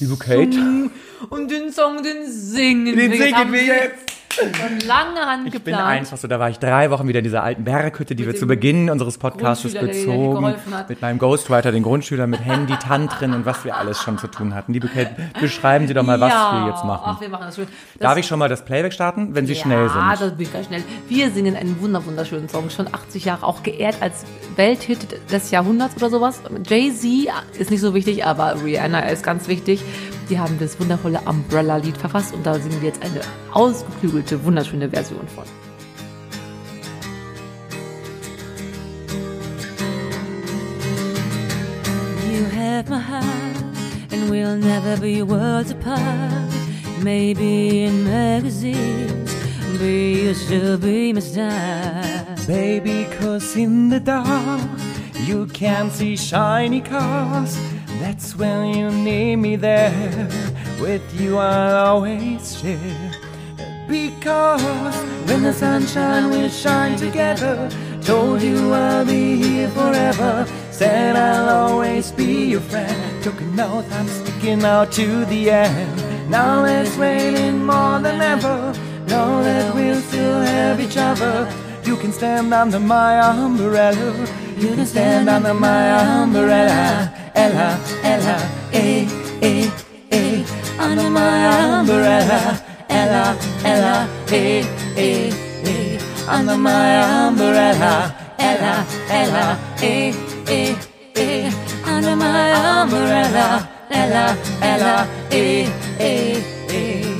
liebe 0.00 0.16
Kate, 0.16 0.90
Und 1.28 1.50
den 1.50 1.72
Song, 1.72 2.02
den 2.02 2.30
singen 2.30 2.96
den 2.96 3.12
wir 3.12 3.18
singen 3.18 3.36
haben 3.36 3.52
wir 3.52 3.64
jetzt. 3.64 4.19
Schon 4.32 4.78
lange 4.86 5.20
Hand 5.20 5.46
Ich 5.46 5.52
bin 5.52 5.64
geplant. 5.64 5.88
einfach 5.88 6.16
so, 6.16 6.28
da 6.28 6.38
war 6.38 6.50
ich 6.50 6.58
drei 6.58 6.90
Wochen 6.90 7.08
wieder 7.08 7.18
in 7.18 7.24
dieser 7.24 7.42
alten 7.42 7.64
Berghütte, 7.64 8.14
die 8.14 8.24
wir 8.26 8.36
zu 8.36 8.46
Beginn 8.46 8.88
unseres 8.88 9.18
Podcasts 9.18 9.72
bezogen, 9.72 10.54
mit 10.88 11.00
meinem 11.00 11.18
Ghostwriter, 11.18 11.72
den 11.72 11.82
Grundschüler, 11.82 12.28
mit 12.28 12.44
Handy, 12.44 12.74
Tantrin 12.76 13.34
und 13.34 13.44
was 13.44 13.64
wir 13.64 13.76
alles 13.76 14.00
schon 14.00 14.18
zu 14.18 14.28
tun 14.28 14.54
hatten. 14.54 14.72
Liebe 14.72 14.86
Kate, 14.86 15.16
beschreiben 15.40 15.88
Sie 15.88 15.94
doch 15.94 16.04
mal, 16.04 16.20
was 16.20 16.32
ja. 16.32 16.64
wir 16.64 16.70
jetzt 16.70 16.84
machen. 16.84 17.02
Ach, 17.06 17.20
wir 17.20 17.28
machen 17.28 17.46
das 17.46 17.56
schön. 17.56 17.66
Das, 17.94 18.02
Darf 18.02 18.18
ich 18.18 18.26
schon 18.26 18.38
mal 18.38 18.48
das 18.48 18.64
Playback 18.64 18.92
starten, 18.92 19.34
wenn 19.34 19.46
Sie 19.46 19.54
ja, 19.54 19.62
schnell 19.62 19.88
sind? 19.88 20.00
das 20.00 20.36
bin 20.36 20.46
ich 20.46 20.52
ganz 20.52 20.66
schnell. 20.66 20.84
Wir 21.08 21.30
singen 21.32 21.56
einen 21.56 21.80
wunder 21.80 22.04
wunderschönen 22.06 22.48
Song, 22.48 22.70
schon 22.70 22.86
80 22.92 23.24
Jahre, 23.24 23.44
auch 23.44 23.64
geehrt 23.64 23.96
als 24.00 24.24
Welthit 24.54 25.30
des 25.32 25.50
Jahrhunderts 25.50 25.96
oder 25.96 26.08
sowas. 26.08 26.40
Jay-Z 26.68 27.32
ist 27.58 27.70
nicht 27.70 27.80
so 27.80 27.94
wichtig, 27.94 28.24
aber 28.24 28.62
Rihanna 28.62 29.00
ist 29.08 29.24
ganz 29.24 29.48
wichtig. 29.48 29.82
Die 30.30 30.38
haben 30.38 30.56
das 30.60 30.78
wundervolle 30.78 31.20
Umbrella-Lied 31.22 31.96
verfasst 31.96 32.32
und 32.32 32.46
da 32.46 32.54
singen 32.54 32.80
wir 32.80 32.90
jetzt 32.90 33.02
eine 33.02 33.20
ausgeklügelte, 33.52 34.44
wunderschöne 34.44 34.88
Version 34.88 35.26
von. 35.26 35.42
You 42.30 42.44
have 42.56 42.88
my 42.88 43.00
heart, 43.00 43.24
and 44.12 44.30
we'll 44.30 44.56
never 44.56 44.96
be 44.98 45.20
worlds 45.26 45.72
apart. 45.72 45.98
Maybe 47.02 47.86
in 47.86 48.04
magazines, 48.04 49.34
but 49.72 49.84
you 49.84 50.32
still 50.32 50.78
be 50.78 51.12
my 51.12 51.20
star. 51.20 52.04
Baby, 52.46 53.08
cause 53.18 53.56
in 53.56 53.90
the 53.90 53.98
dark 53.98 54.60
you 55.26 55.46
can 55.46 55.90
see 55.90 56.16
shiny 56.16 56.80
cars. 56.80 57.58
That's 58.00 58.34
when 58.34 58.74
you 58.78 58.90
need 58.90 59.36
me 59.36 59.56
there. 59.56 59.92
With 60.80 61.04
you 61.20 61.36
I'll 61.36 61.86
always 61.86 62.58
share. 62.58 63.12
Because 63.86 64.96
when 65.28 65.42
the 65.42 65.52
sunshine 65.52 66.30
will 66.30 66.48
shine 66.48 66.96
together, 66.96 67.68
told 68.00 68.40
you 68.40 68.72
I'll 68.72 69.04
be 69.04 69.36
here 69.36 69.68
forever. 69.68 70.46
Said 70.70 71.14
I'll 71.14 71.50
always 71.50 72.10
be 72.10 72.46
your 72.46 72.62
friend. 72.62 73.22
Took 73.22 73.38
an 73.42 73.60
oath 73.60 73.92
I'm 73.92 74.08
sticking 74.08 74.64
out 74.64 74.92
to 74.92 75.26
the 75.26 75.50
end. 75.50 76.30
Now 76.30 76.64
it's 76.64 76.96
raining 76.96 77.66
more 77.66 77.98
than 78.00 78.22
ever. 78.22 78.72
Know 79.08 79.42
that 79.42 79.74
we'll 79.74 80.00
still 80.00 80.40
have 80.40 80.80
each 80.80 80.96
other. 80.96 81.52
You 81.84 81.98
can 81.98 82.12
stand 82.12 82.54
under 82.54 82.80
my 82.80 83.20
umbrella. 83.20 84.26
You 84.56 84.74
can 84.74 84.86
stand 84.86 85.28
under 85.28 85.52
my 85.52 86.22
umbrella. 86.22 87.19
Ella, 87.42 87.78
Ella, 88.04 88.36
eh, 88.70 89.06
eh, 89.40 89.70
eh. 90.10 90.44
Under 90.78 91.08
my 91.08 91.80
umbrella. 91.80 92.60
Ella, 92.86 93.34
Ella, 93.64 94.06
eh, 94.30 94.62
eh, 94.94 95.32
eh. 95.64 95.98
Under 96.28 96.58
my 96.58 97.28
umbrella. 97.28 98.14
Ella, 98.38 98.84
Ella, 99.08 99.58
eh, 99.80 100.14
eh, 100.48 100.76
eh. 101.14 101.50
Under 101.86 102.14
my 102.14 102.82
umbrella. 102.82 103.66
Ella, 103.90 104.36
Ella, 104.60 105.06
eh, 105.30 105.66
eh, 105.98 106.44
eh. 106.68 107.16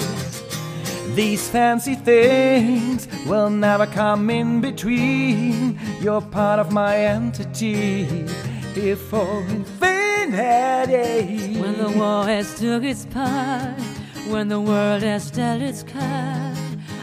These 1.14 1.48
fancy 1.48 1.94
things 1.94 3.08
will 3.24 3.48
never 3.48 3.86
come 3.86 4.28
in 4.28 4.60
between. 4.60 5.80
You're 6.02 6.20
part 6.20 6.58
of 6.60 6.72
my 6.72 6.94
entity. 6.94 8.26
Here 8.74 8.96
for 8.96 9.40
infinity. 9.48 9.99
When 10.30 11.76
the 11.76 11.92
war 11.96 12.24
has 12.24 12.56
took 12.56 12.84
its 12.84 13.04
part, 13.06 13.80
when 14.28 14.46
the 14.46 14.60
world 14.60 15.02
has 15.02 15.28
dealt 15.28 15.60
its 15.60 15.82
card, 15.82 16.56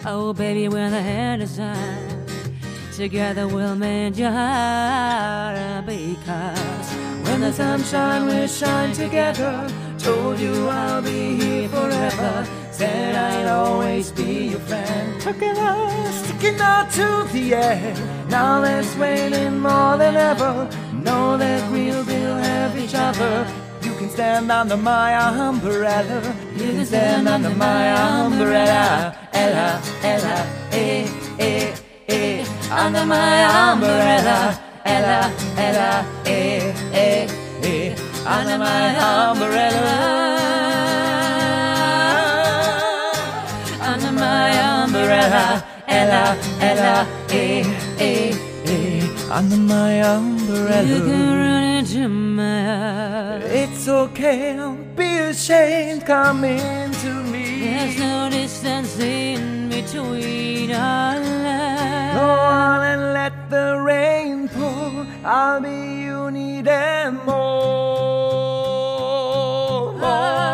oh 0.05 0.31
baby, 0.31 0.69
when 0.69 0.91
the 0.91 1.01
hand 1.01 1.41
is 1.41 1.59
on, 1.59 2.25
together 2.95 3.45
we'll 3.45 3.75
mend 3.75 4.17
your 4.17 4.31
heart 4.31 5.85
because 5.85 6.95
When 7.27 7.41
the 7.41 7.51
sunshine 7.51 8.27
will 8.27 8.47
shine 8.47 8.93
together, 8.93 9.69
told 9.97 10.39
you 10.39 10.69
I'll 10.69 11.01
be 11.01 11.35
here 11.35 11.67
forever. 11.67 12.47
Said 12.71 13.15
I'd 13.15 13.47
always 13.47 14.11
be 14.11 14.51
your 14.51 14.59
friend. 14.61 15.19
Talking 15.19 15.57
out, 15.57 16.13
sticking 16.13 16.61
out 16.61 16.89
to 16.91 17.27
the 17.33 17.55
end. 17.55 18.29
Now 18.29 18.61
that's 18.61 18.95
waiting 18.95 19.59
more 19.59 19.97
than 19.97 20.15
ever. 20.15 20.69
Know 20.93 21.37
that 21.37 21.69
we'll 21.71 22.03
have 22.03 22.16
each 22.88 22.95
other. 22.95 23.45
You 23.82 23.93
can 23.95 24.10
stand 24.10 24.52
under 24.52 24.78
my 24.78 25.13
umbrella. 25.15 26.21
You 26.56 26.71
can 26.71 26.86
stand 26.86 27.28
under 27.28 27.50
my 27.50 27.91
umbrella. 28.26 29.15
Ella, 29.34 29.82
Ella, 30.04 30.38
eh, 30.71 31.08
eh, 31.38 31.73
eh. 32.08 32.45
Under 32.71 33.06
my 33.06 33.71
umbrella. 33.71 34.60
Ella, 34.86 35.32
Ella, 35.58 36.06
eh, 36.26 36.73
eh, 36.93 37.28
eh. 37.62 37.95
Under 38.26 38.58
my 38.58 38.88
umbrella. 39.32 39.95
Under 43.82 44.12
my 44.12 44.84
umbrella. 44.84 45.63
Ella, 45.88 46.38
Ella, 46.62 47.06
eh, 47.30 47.65
eh, 48.00 48.32
eh. 48.32 48.57
Under 49.29 49.57
my 49.57 50.01
umbrella. 50.01 50.83
you 50.83 51.01
can 51.01 51.37
run 51.37 51.63
into 51.79 52.07
my. 52.07 53.39
It's 53.39 53.85
okay, 53.85 54.55
don't 54.55 54.95
be 54.95 55.17
ashamed, 55.17 56.05
come 56.05 56.45
into 56.45 57.11
me. 57.23 57.59
There's 57.59 57.99
no 57.99 58.29
distance 58.29 58.97
in 58.99 59.67
between 59.67 60.71
our 60.71 61.15
Go 62.13 62.23
on 62.23 62.83
and 62.83 63.13
let 63.13 63.49
the 63.49 63.77
rain 63.81 64.47
pour. 64.47 65.05
I'll 65.25 65.59
be 65.59 66.03
you 66.03 66.31
need 66.31 66.69
and 66.69 67.17
more. 67.25 68.37
more. 69.91 70.47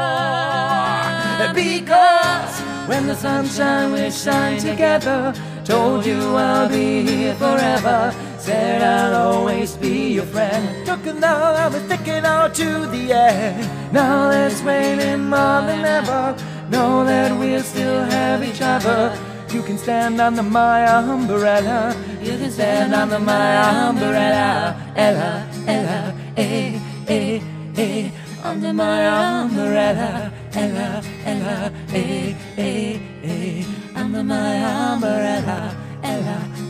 Because 1.54 2.60
when 2.90 3.06
the 3.06 3.16
sunshine 3.16 3.92
will 3.92 4.10
shine 4.10 4.58
together, 4.58 5.32
told 5.64 6.08
you 6.08 6.36
I'll 6.36 6.68
be 6.68 7.04
here 7.04 7.36
forever. 7.36 8.12
Said 8.44 8.82
I'll 8.82 9.16
always 9.16 9.78
be 9.78 10.16
your 10.16 10.26
friend. 10.26 10.86
Took 10.86 11.08
it 11.08 11.16
now, 11.16 11.54
I 11.54 11.70
was 11.70 11.82
sticking 11.84 12.26
out 12.26 12.54
to 12.56 12.88
the 12.88 13.14
end. 13.14 13.94
Now 13.94 14.30
that's 14.32 14.62
waiting 14.62 15.30
more 15.30 15.62
than 15.70 15.86
ever. 15.86 16.36
Know 16.70 17.06
that 17.06 17.32
we'll 17.40 17.64
still 17.64 18.04
have 18.04 18.44
each 18.44 18.62
other. 18.62 19.18
You 19.50 19.62
can 19.64 19.78
stand 19.78 20.20
under 20.20 20.44
my 20.44 20.84
umbrella. 20.84 21.96
You 22.22 22.38
can 22.38 22.52
stand 22.52 22.94
under 22.94 23.18
my 23.18 23.88
umbrella. 23.88 24.76
Ella, 24.94 25.48
Ella, 25.66 26.14
eh, 26.36 26.78
eh, 27.08 27.42
eh. 27.78 28.12
Under 28.44 28.74
my 28.74 29.08
umbrella. 29.08 30.34
Ella, 30.54 31.02
Ella, 31.26 31.72
eh, 31.94 32.36
eh, 32.58 33.00
eh. 33.24 33.66
Under 33.96 34.22
my 34.22 34.56
umbrella. 34.92 35.74
Ella, 36.04 36.44
Ella, 36.44 36.63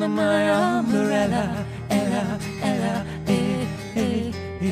Under 0.00 0.08
my 0.08 0.78
umbrella. 0.78 1.64
Ella, 1.88 2.38
Ella, 2.62 3.04
eh, 3.26 3.66
eh, 3.96 4.28
eh. 4.62 4.70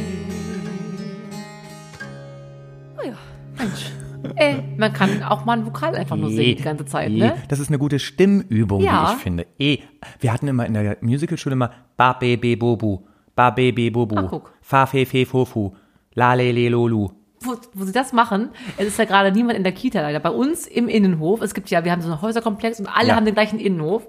Oh 2.96 3.02
ja, 3.04 3.14
Mensch. 3.58 3.90
Ey, 4.36 4.62
man 4.76 4.92
kann 4.92 5.24
auch 5.24 5.44
mal 5.44 5.58
ein 5.58 5.66
Vokal 5.66 5.96
einfach 5.96 6.14
nur 6.14 6.30
singen 6.30 6.56
die 6.58 6.62
ganze 6.62 6.84
Zeit, 6.86 7.10
eh. 7.10 7.18
ne? 7.18 7.34
Das 7.48 7.58
ist 7.58 7.66
eine 7.70 7.78
gute 7.80 7.98
Stimmübung, 7.98 8.80
Ja. 8.82 9.08
wie 9.10 9.14
ich 9.16 9.22
finde. 9.22 9.46
Eh. 9.58 9.78
Wir 10.20 10.32
hatten 10.32 10.46
immer 10.46 10.64
in 10.64 10.74
der 10.74 10.96
Musicalschule 11.00 11.54
immer 11.54 11.72
Ba, 11.96 12.12
Be, 12.12 12.36
Be, 12.38 12.56
Bobu. 12.56 13.00
Ba, 13.34 13.50
Be, 13.50 13.72
Be, 13.72 13.90
Bobu. 13.90 14.14
Ach, 14.16 14.30
guck. 14.30 14.52
Fa, 14.62 14.86
Fe, 14.86 15.06
Fe, 15.06 15.26
Fofu. 15.26 15.72
La, 16.14 16.34
Le, 16.34 16.52
Le, 16.52 16.68
Lolu. 16.68 17.08
wo, 17.40 17.56
wo 17.74 17.84
sie 17.84 17.90
das 17.92 18.12
machen, 18.12 18.50
es 18.76 18.86
ist 18.86 18.98
ja 19.00 19.04
gerade 19.06 19.32
niemand 19.32 19.58
in 19.58 19.64
der 19.64 19.72
Kita 19.72 20.00
leider. 20.02 20.20
Bei 20.20 20.30
uns 20.30 20.68
im 20.68 20.86
Innenhof, 20.88 21.40
es 21.42 21.52
gibt 21.52 21.68
ja, 21.70 21.84
wir 21.84 21.90
haben 21.90 22.00
so 22.02 22.12
einen 22.12 22.22
Häuserkomplex 22.22 22.78
und 22.78 22.86
alle 22.86 23.08
Ja. 23.08 23.16
haben 23.16 23.24
den 23.24 23.34
gleichen 23.34 23.58
Innenhof. 23.58 24.06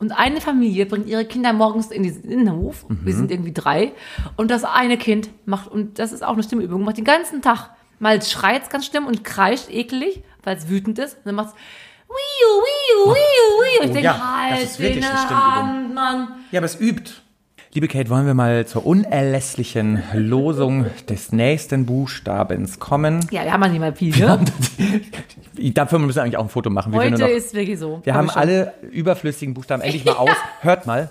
Und 0.00 0.12
eine 0.12 0.40
Familie 0.40 0.86
bringt 0.86 1.06
ihre 1.06 1.24
Kinder 1.26 1.52
morgens 1.52 1.90
in 1.90 2.02
diesen 2.02 2.24
Innenhof. 2.24 2.88
Mhm. 2.88 3.00
Wir 3.04 3.14
sind 3.14 3.30
irgendwie 3.30 3.52
drei. 3.52 3.92
Und 4.36 4.50
das 4.50 4.64
eine 4.64 4.96
Kind 4.96 5.28
macht, 5.44 5.70
und 5.70 5.98
das 5.98 6.12
ist 6.12 6.24
auch 6.24 6.32
eine 6.32 6.42
Stimmübung, 6.42 6.82
macht 6.84 6.96
den 6.96 7.04
ganzen 7.04 7.42
Tag. 7.42 7.70
Mal 7.98 8.22
schreit 8.22 8.62
es 8.62 8.70
ganz 8.70 8.86
schlimm 8.86 9.06
und 9.06 9.24
kreischt 9.24 9.68
eklig, 9.68 10.22
weil 10.42 10.56
es 10.56 10.68
wütend 10.68 10.98
ist. 10.98 11.18
Und 11.18 11.26
dann 11.26 11.34
macht 11.34 11.48
es 11.48 11.54
Wiu, 12.08 13.06
Wiu, 13.06 13.14
Wiu, 13.14 13.14
Wiu. 13.14 13.84
Ich 13.84 13.90
Oh 13.90 13.92
denke, 13.92 14.00
ja, 14.00 14.12
das 14.12 14.58
halt 14.58 14.64
ist 14.64 14.80
wirklich 14.80 15.04
den 15.04 15.10
eine 15.10 15.18
Stimmübung. 15.18 15.54
Hand, 15.54 15.94
Mann. 15.94 16.28
Ja, 16.50 16.60
aber 16.60 16.66
es 16.66 16.80
übt. 16.80 17.12
Liebe 17.72 17.86
Kate, 17.86 18.10
wollen 18.10 18.26
wir 18.26 18.34
mal 18.34 18.66
zur 18.66 18.84
unerlässlichen 18.84 20.02
Losung 20.12 20.86
des 21.08 21.30
nächsten 21.30 21.86
Buchstabens 21.86 22.80
kommen? 22.80 23.20
Ja, 23.30 23.44
wir 23.44 23.52
haben 23.52 23.62
ja 23.62 23.68
nicht 23.68 23.78
mal 23.80 23.94
viel, 23.94 24.16
ne? 24.16 24.44
Dafür 25.74 26.00
müssen 26.00 26.16
wir 26.16 26.22
eigentlich 26.24 26.36
auch 26.36 26.42
ein 26.42 26.48
Foto 26.48 26.68
machen. 26.68 26.92
wir, 26.92 26.98
Heute 26.98 27.16
noch, 27.16 27.28
ist 27.28 27.54
wirklich 27.54 27.78
so. 27.78 28.00
wir 28.02 28.12
Hab 28.12 28.22
haben 28.22 28.28
schon. 28.30 28.38
alle 28.42 28.72
überflüssigen 28.90 29.54
Buchstaben 29.54 29.82
endlich 29.82 30.04
mal 30.04 30.14
aus. 30.16 30.30
Hört 30.62 30.86
mal. 30.86 31.10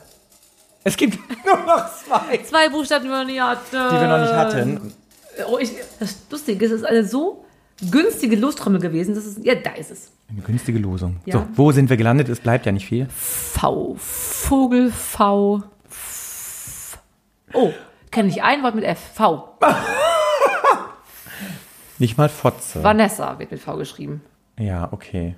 Es 0.84 0.98
gibt 0.98 1.18
nur 1.46 1.56
noch 1.66 1.86
zwei, 2.04 2.38
Zwei 2.40 2.68
Buchstaben, 2.70 3.06
die 3.06 3.10
wir 3.10 3.20
noch 3.20 3.26
nie 3.32 3.40
hatten. 3.40 3.62
die 3.72 4.02
wir 4.02 4.08
noch 4.10 4.20
nicht 4.20 4.34
hatten. 4.34 4.94
Oh, 5.50 5.58
ich, 5.60 5.72
das 6.02 6.18
Lustige 6.30 6.66
ist, 6.66 6.72
es 6.74 6.82
ist 6.82 6.86
eine 6.88 7.06
so 7.06 7.46
günstige 7.90 8.36
Lostrommel 8.36 8.82
gewesen. 8.82 9.16
Das 9.16 9.26
ist, 9.26 9.46
ja, 9.46 9.56
da 9.56 9.72
ist 9.76 9.92
es. 9.92 10.12
Eine 10.30 10.42
günstige 10.42 10.80
Losung. 10.80 11.22
Ja. 11.26 11.36
So, 11.36 11.46
wo 11.56 11.72
sind 11.72 11.90
wir 11.90 11.96
gelandet? 11.96 12.28
Es 12.28 12.42
bleibt 12.42 12.66
ja 12.66 12.74
nicht 12.74 12.86
viel. 12.86 13.08
V. 13.16 13.96
Vogel, 13.98 14.92
V. 14.92 15.64
Oh, 17.54 17.72
kenne 18.12 18.30
ich 18.30 18.44
ein 18.44 18.62
Wort 18.64 18.76
mit 18.76 18.84
F. 18.84 19.00
V. 19.16 19.58
Nicht 21.98 22.18
mal 22.18 22.30
Fotze. 22.30 22.84
Vanessa 22.84 23.40
wird 23.40 23.52
mit 23.52 23.60
V 23.60 23.76
geschrieben. 23.78 24.22
Ja, 24.58 24.88
okay. 24.92 25.36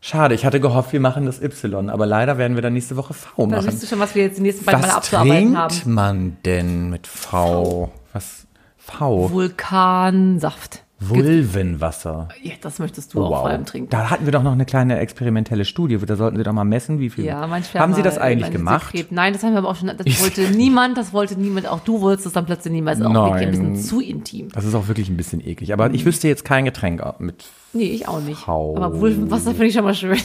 Schade, 0.00 0.34
ich 0.34 0.44
hatte 0.44 0.60
gehofft, 0.60 0.92
wir 0.92 1.00
machen 1.00 1.24
das 1.24 1.40
Y, 1.40 1.88
aber 1.88 2.04
leider 2.04 2.36
werden 2.36 2.56
wir 2.56 2.62
dann 2.62 2.74
nächste 2.74 2.96
Woche 2.96 3.14
V 3.14 3.46
Da 3.46 3.56
machen. 3.56 3.70
siehst 3.70 3.82
du 3.82 3.86
schon, 3.86 4.00
was 4.00 4.14
wir 4.14 4.24
jetzt 4.24 4.36
die 4.36 4.42
nächsten 4.42 4.66
beiden 4.66 4.82
Mal 4.82 4.88
Was 4.88 4.96
abzuarbeiten 4.96 5.54
trinkt 5.54 5.58
haben. 5.84 5.94
man 5.94 6.36
denn 6.44 6.90
mit 6.90 7.06
V? 7.06 7.90
Was? 8.12 8.46
V. 8.76 9.30
Vulkansaft. 9.30 10.83
Vulvenwasser. 11.08 12.28
Ja, 12.42 12.52
das 12.60 12.78
möchtest 12.78 13.14
du 13.14 13.24
auch 13.24 13.40
vor 13.40 13.48
allem 13.48 13.64
trinken. 13.64 13.90
Da 13.90 14.10
hatten 14.10 14.24
wir 14.24 14.32
doch 14.32 14.42
noch 14.42 14.52
eine 14.52 14.64
kleine 14.64 14.98
experimentelle 14.98 15.64
Studie. 15.64 15.98
Da 15.98 16.16
sollten 16.16 16.36
Sie 16.36 16.42
doch 16.42 16.52
mal 16.52 16.64
messen, 16.64 16.98
wie 16.98 17.10
viel. 17.10 17.24
Ja, 17.24 17.46
manchmal. 17.46 17.82
Haben 17.82 17.94
Sie 17.94 18.02
das 18.02 18.18
eigentlich 18.18 18.50
gemacht? 18.50 18.92
Sekret. 18.92 19.12
Nein, 19.12 19.32
das 19.32 19.42
haben 19.42 19.52
wir 19.52 19.58
aber 19.58 19.68
auch 19.68 19.76
schon. 19.76 19.88
Das 19.88 20.22
wollte 20.22 20.42
niemand, 20.50 20.96
das 20.98 21.12
wollte 21.12 21.38
niemand. 21.38 21.68
Auch 21.68 21.80
du 21.80 22.00
wolltest 22.00 22.26
es 22.26 22.32
dann 22.32 22.46
plötzlich 22.46 22.72
niemals. 22.72 23.00
Auch 23.00 23.12
wirklich 23.12 23.42
ein 23.42 23.50
bisschen 23.50 23.72
Nein. 23.72 23.82
zu 23.82 24.00
intim. 24.00 24.48
Das 24.52 24.64
ist 24.64 24.74
auch 24.74 24.88
wirklich 24.88 25.08
ein 25.08 25.16
bisschen 25.16 25.46
eklig. 25.46 25.72
Aber 25.72 25.92
ich 25.92 26.04
wüsste 26.04 26.28
jetzt 26.28 26.44
kein 26.44 26.64
Getränk 26.64 27.02
mit 27.18 27.44
Nee, 27.76 27.86
ich 27.86 28.06
auch 28.06 28.20
nicht. 28.20 28.46
Hau. 28.46 28.76
Aber 28.76 29.00
Vulvenwasser 29.00 29.50
finde 29.50 29.66
ich 29.66 29.74
schon 29.74 29.82
mal 29.82 29.94
schön. 29.94 30.16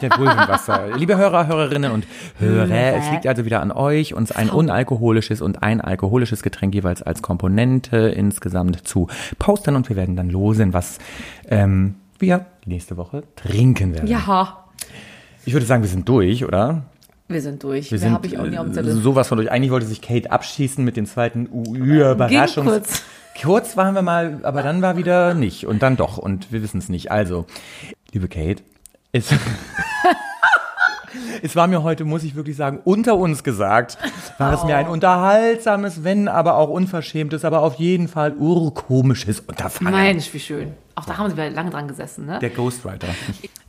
der 0.00 0.10
Vulvenwasser. 0.10 0.88
Liebe 0.98 1.16
Hörer, 1.16 1.46
Hörerinnen 1.46 1.92
und 1.92 2.04
Hörer, 2.40 2.96
es 2.96 3.08
liegt 3.12 3.24
also 3.28 3.44
wieder 3.44 3.60
an 3.60 3.70
euch, 3.70 4.14
uns 4.14 4.32
ein 4.32 4.50
unalkoholisches 4.50 5.42
und 5.42 5.62
ein 5.62 5.80
alkoholisches 5.80 6.42
Getränk 6.42 6.74
jeweils 6.74 7.00
als 7.00 7.22
Komponente 7.22 7.96
insgesamt 8.08 8.84
zu 8.86 9.06
posten 9.38 9.76
und 9.76 9.88
wir 9.88 9.94
werden 9.94 10.01
dann 10.06 10.30
losen, 10.30 10.72
was 10.72 10.98
ähm, 11.48 11.96
wir 12.18 12.46
nächste 12.66 12.96
Woche 12.96 13.22
trinken 13.36 13.94
werden. 13.94 14.08
Ja, 14.08 14.66
Ich 15.44 15.52
würde 15.52 15.66
sagen, 15.66 15.82
wir 15.82 15.90
sind 15.90 16.08
durch, 16.08 16.44
oder? 16.44 16.84
wir 17.28 17.40
sind 17.40 17.62
durch. 17.62 17.90
Wir 17.90 17.98
Mehr 17.98 18.00
sind 18.00 18.12
habe 18.14 18.26
ich 18.26 18.36
auch 18.38 18.42
auf 18.42 18.48
dem 18.48 18.70
äh, 18.70 18.72
Zettel. 18.74 18.92
sowas 18.92 19.28
von 19.28 19.38
durch. 19.38 19.50
Eigentlich 19.50 19.70
wollte 19.70 19.86
sich 19.86 20.02
Kate 20.02 20.30
abschießen 20.30 20.84
mit 20.84 20.96
dem 20.96 21.06
zweiten 21.06 21.46
Überraschungs... 21.46 22.68
kurz. 22.68 23.02
Kurz 23.42 23.76
waren 23.78 23.94
wir 23.94 24.02
mal, 24.02 24.40
aber 24.42 24.62
dann 24.62 24.82
war 24.82 24.98
wieder 24.98 25.32
nicht 25.32 25.66
und 25.66 25.82
dann 25.82 25.96
doch 25.96 26.18
und 26.18 26.52
wir 26.52 26.62
wissen 26.62 26.76
es 26.78 26.90
nicht. 26.90 27.10
Also, 27.10 27.46
liebe 28.12 28.28
Kate, 28.28 28.62
es, 29.12 29.30
es 31.42 31.56
war 31.56 31.66
mir 31.66 31.82
heute, 31.82 32.04
muss 32.04 32.24
ich 32.24 32.34
wirklich 32.34 32.56
sagen, 32.56 32.80
unter 32.84 33.16
uns 33.16 33.44
gesagt, 33.44 33.98
war 34.38 34.52
es 34.52 34.64
mir 34.64 34.76
ein 34.76 34.88
unterhaltsames, 34.88 36.04
wenn 36.04 36.28
aber 36.28 36.56
auch 36.56 36.68
unverschämtes, 36.68 37.44
aber 37.44 37.62
auf 37.62 37.74
jeden 37.74 38.08
Fall 38.08 38.34
urkomisches 38.34 39.40
Unterfangen. 39.40 39.92
Mensch, 39.92 40.32
wie 40.32 40.40
schön. 40.40 40.74
Auch 40.94 41.06
da 41.06 41.16
haben 41.16 41.34
wir 41.34 41.50
lange 41.50 41.70
dran 41.70 41.88
gesessen, 41.88 42.26
ne? 42.26 42.38
Der 42.38 42.50
Ghostwriter. 42.50 43.08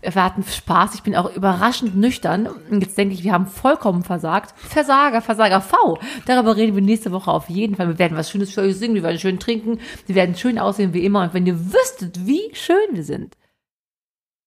Wir 0.01 0.23
hatten 0.23 0.43
Spaß. 0.43 0.95
Ich 0.95 1.03
bin 1.03 1.15
auch 1.15 1.33
überraschend 1.33 1.95
nüchtern. 1.95 2.47
Und 2.69 2.81
jetzt 2.81 2.97
denke 2.97 3.13
ich, 3.13 3.23
wir 3.23 3.31
haben 3.31 3.47
vollkommen 3.47 4.03
versagt. 4.03 4.53
Versager, 4.57 5.21
Versager 5.21 5.61
V. 5.61 5.97
Darüber 6.25 6.57
reden 6.57 6.75
wir 6.75 6.81
nächste 6.81 7.13
Woche 7.13 7.31
auf 7.31 7.49
jeden 7.49 7.75
Fall. 7.75 7.87
Wir 7.87 7.99
werden 7.99 8.17
was 8.17 8.29
Schönes 8.29 8.53
für 8.53 8.61
euch 8.61 8.75
singen. 8.75 8.95
Wir 8.95 9.03
werden 9.03 9.19
schön 9.19 9.39
trinken. 9.39 9.79
Wir 10.05 10.15
werden 10.15 10.35
schön 10.35 10.59
aussehen 10.59 10.93
wie 10.93 11.05
immer. 11.05 11.23
Und 11.23 11.33
wenn 11.33 11.45
ihr 11.45 11.57
wüsstet, 11.73 12.25
wie 12.25 12.53
schön 12.53 12.75
wir 12.91 13.05
sind. 13.05 13.37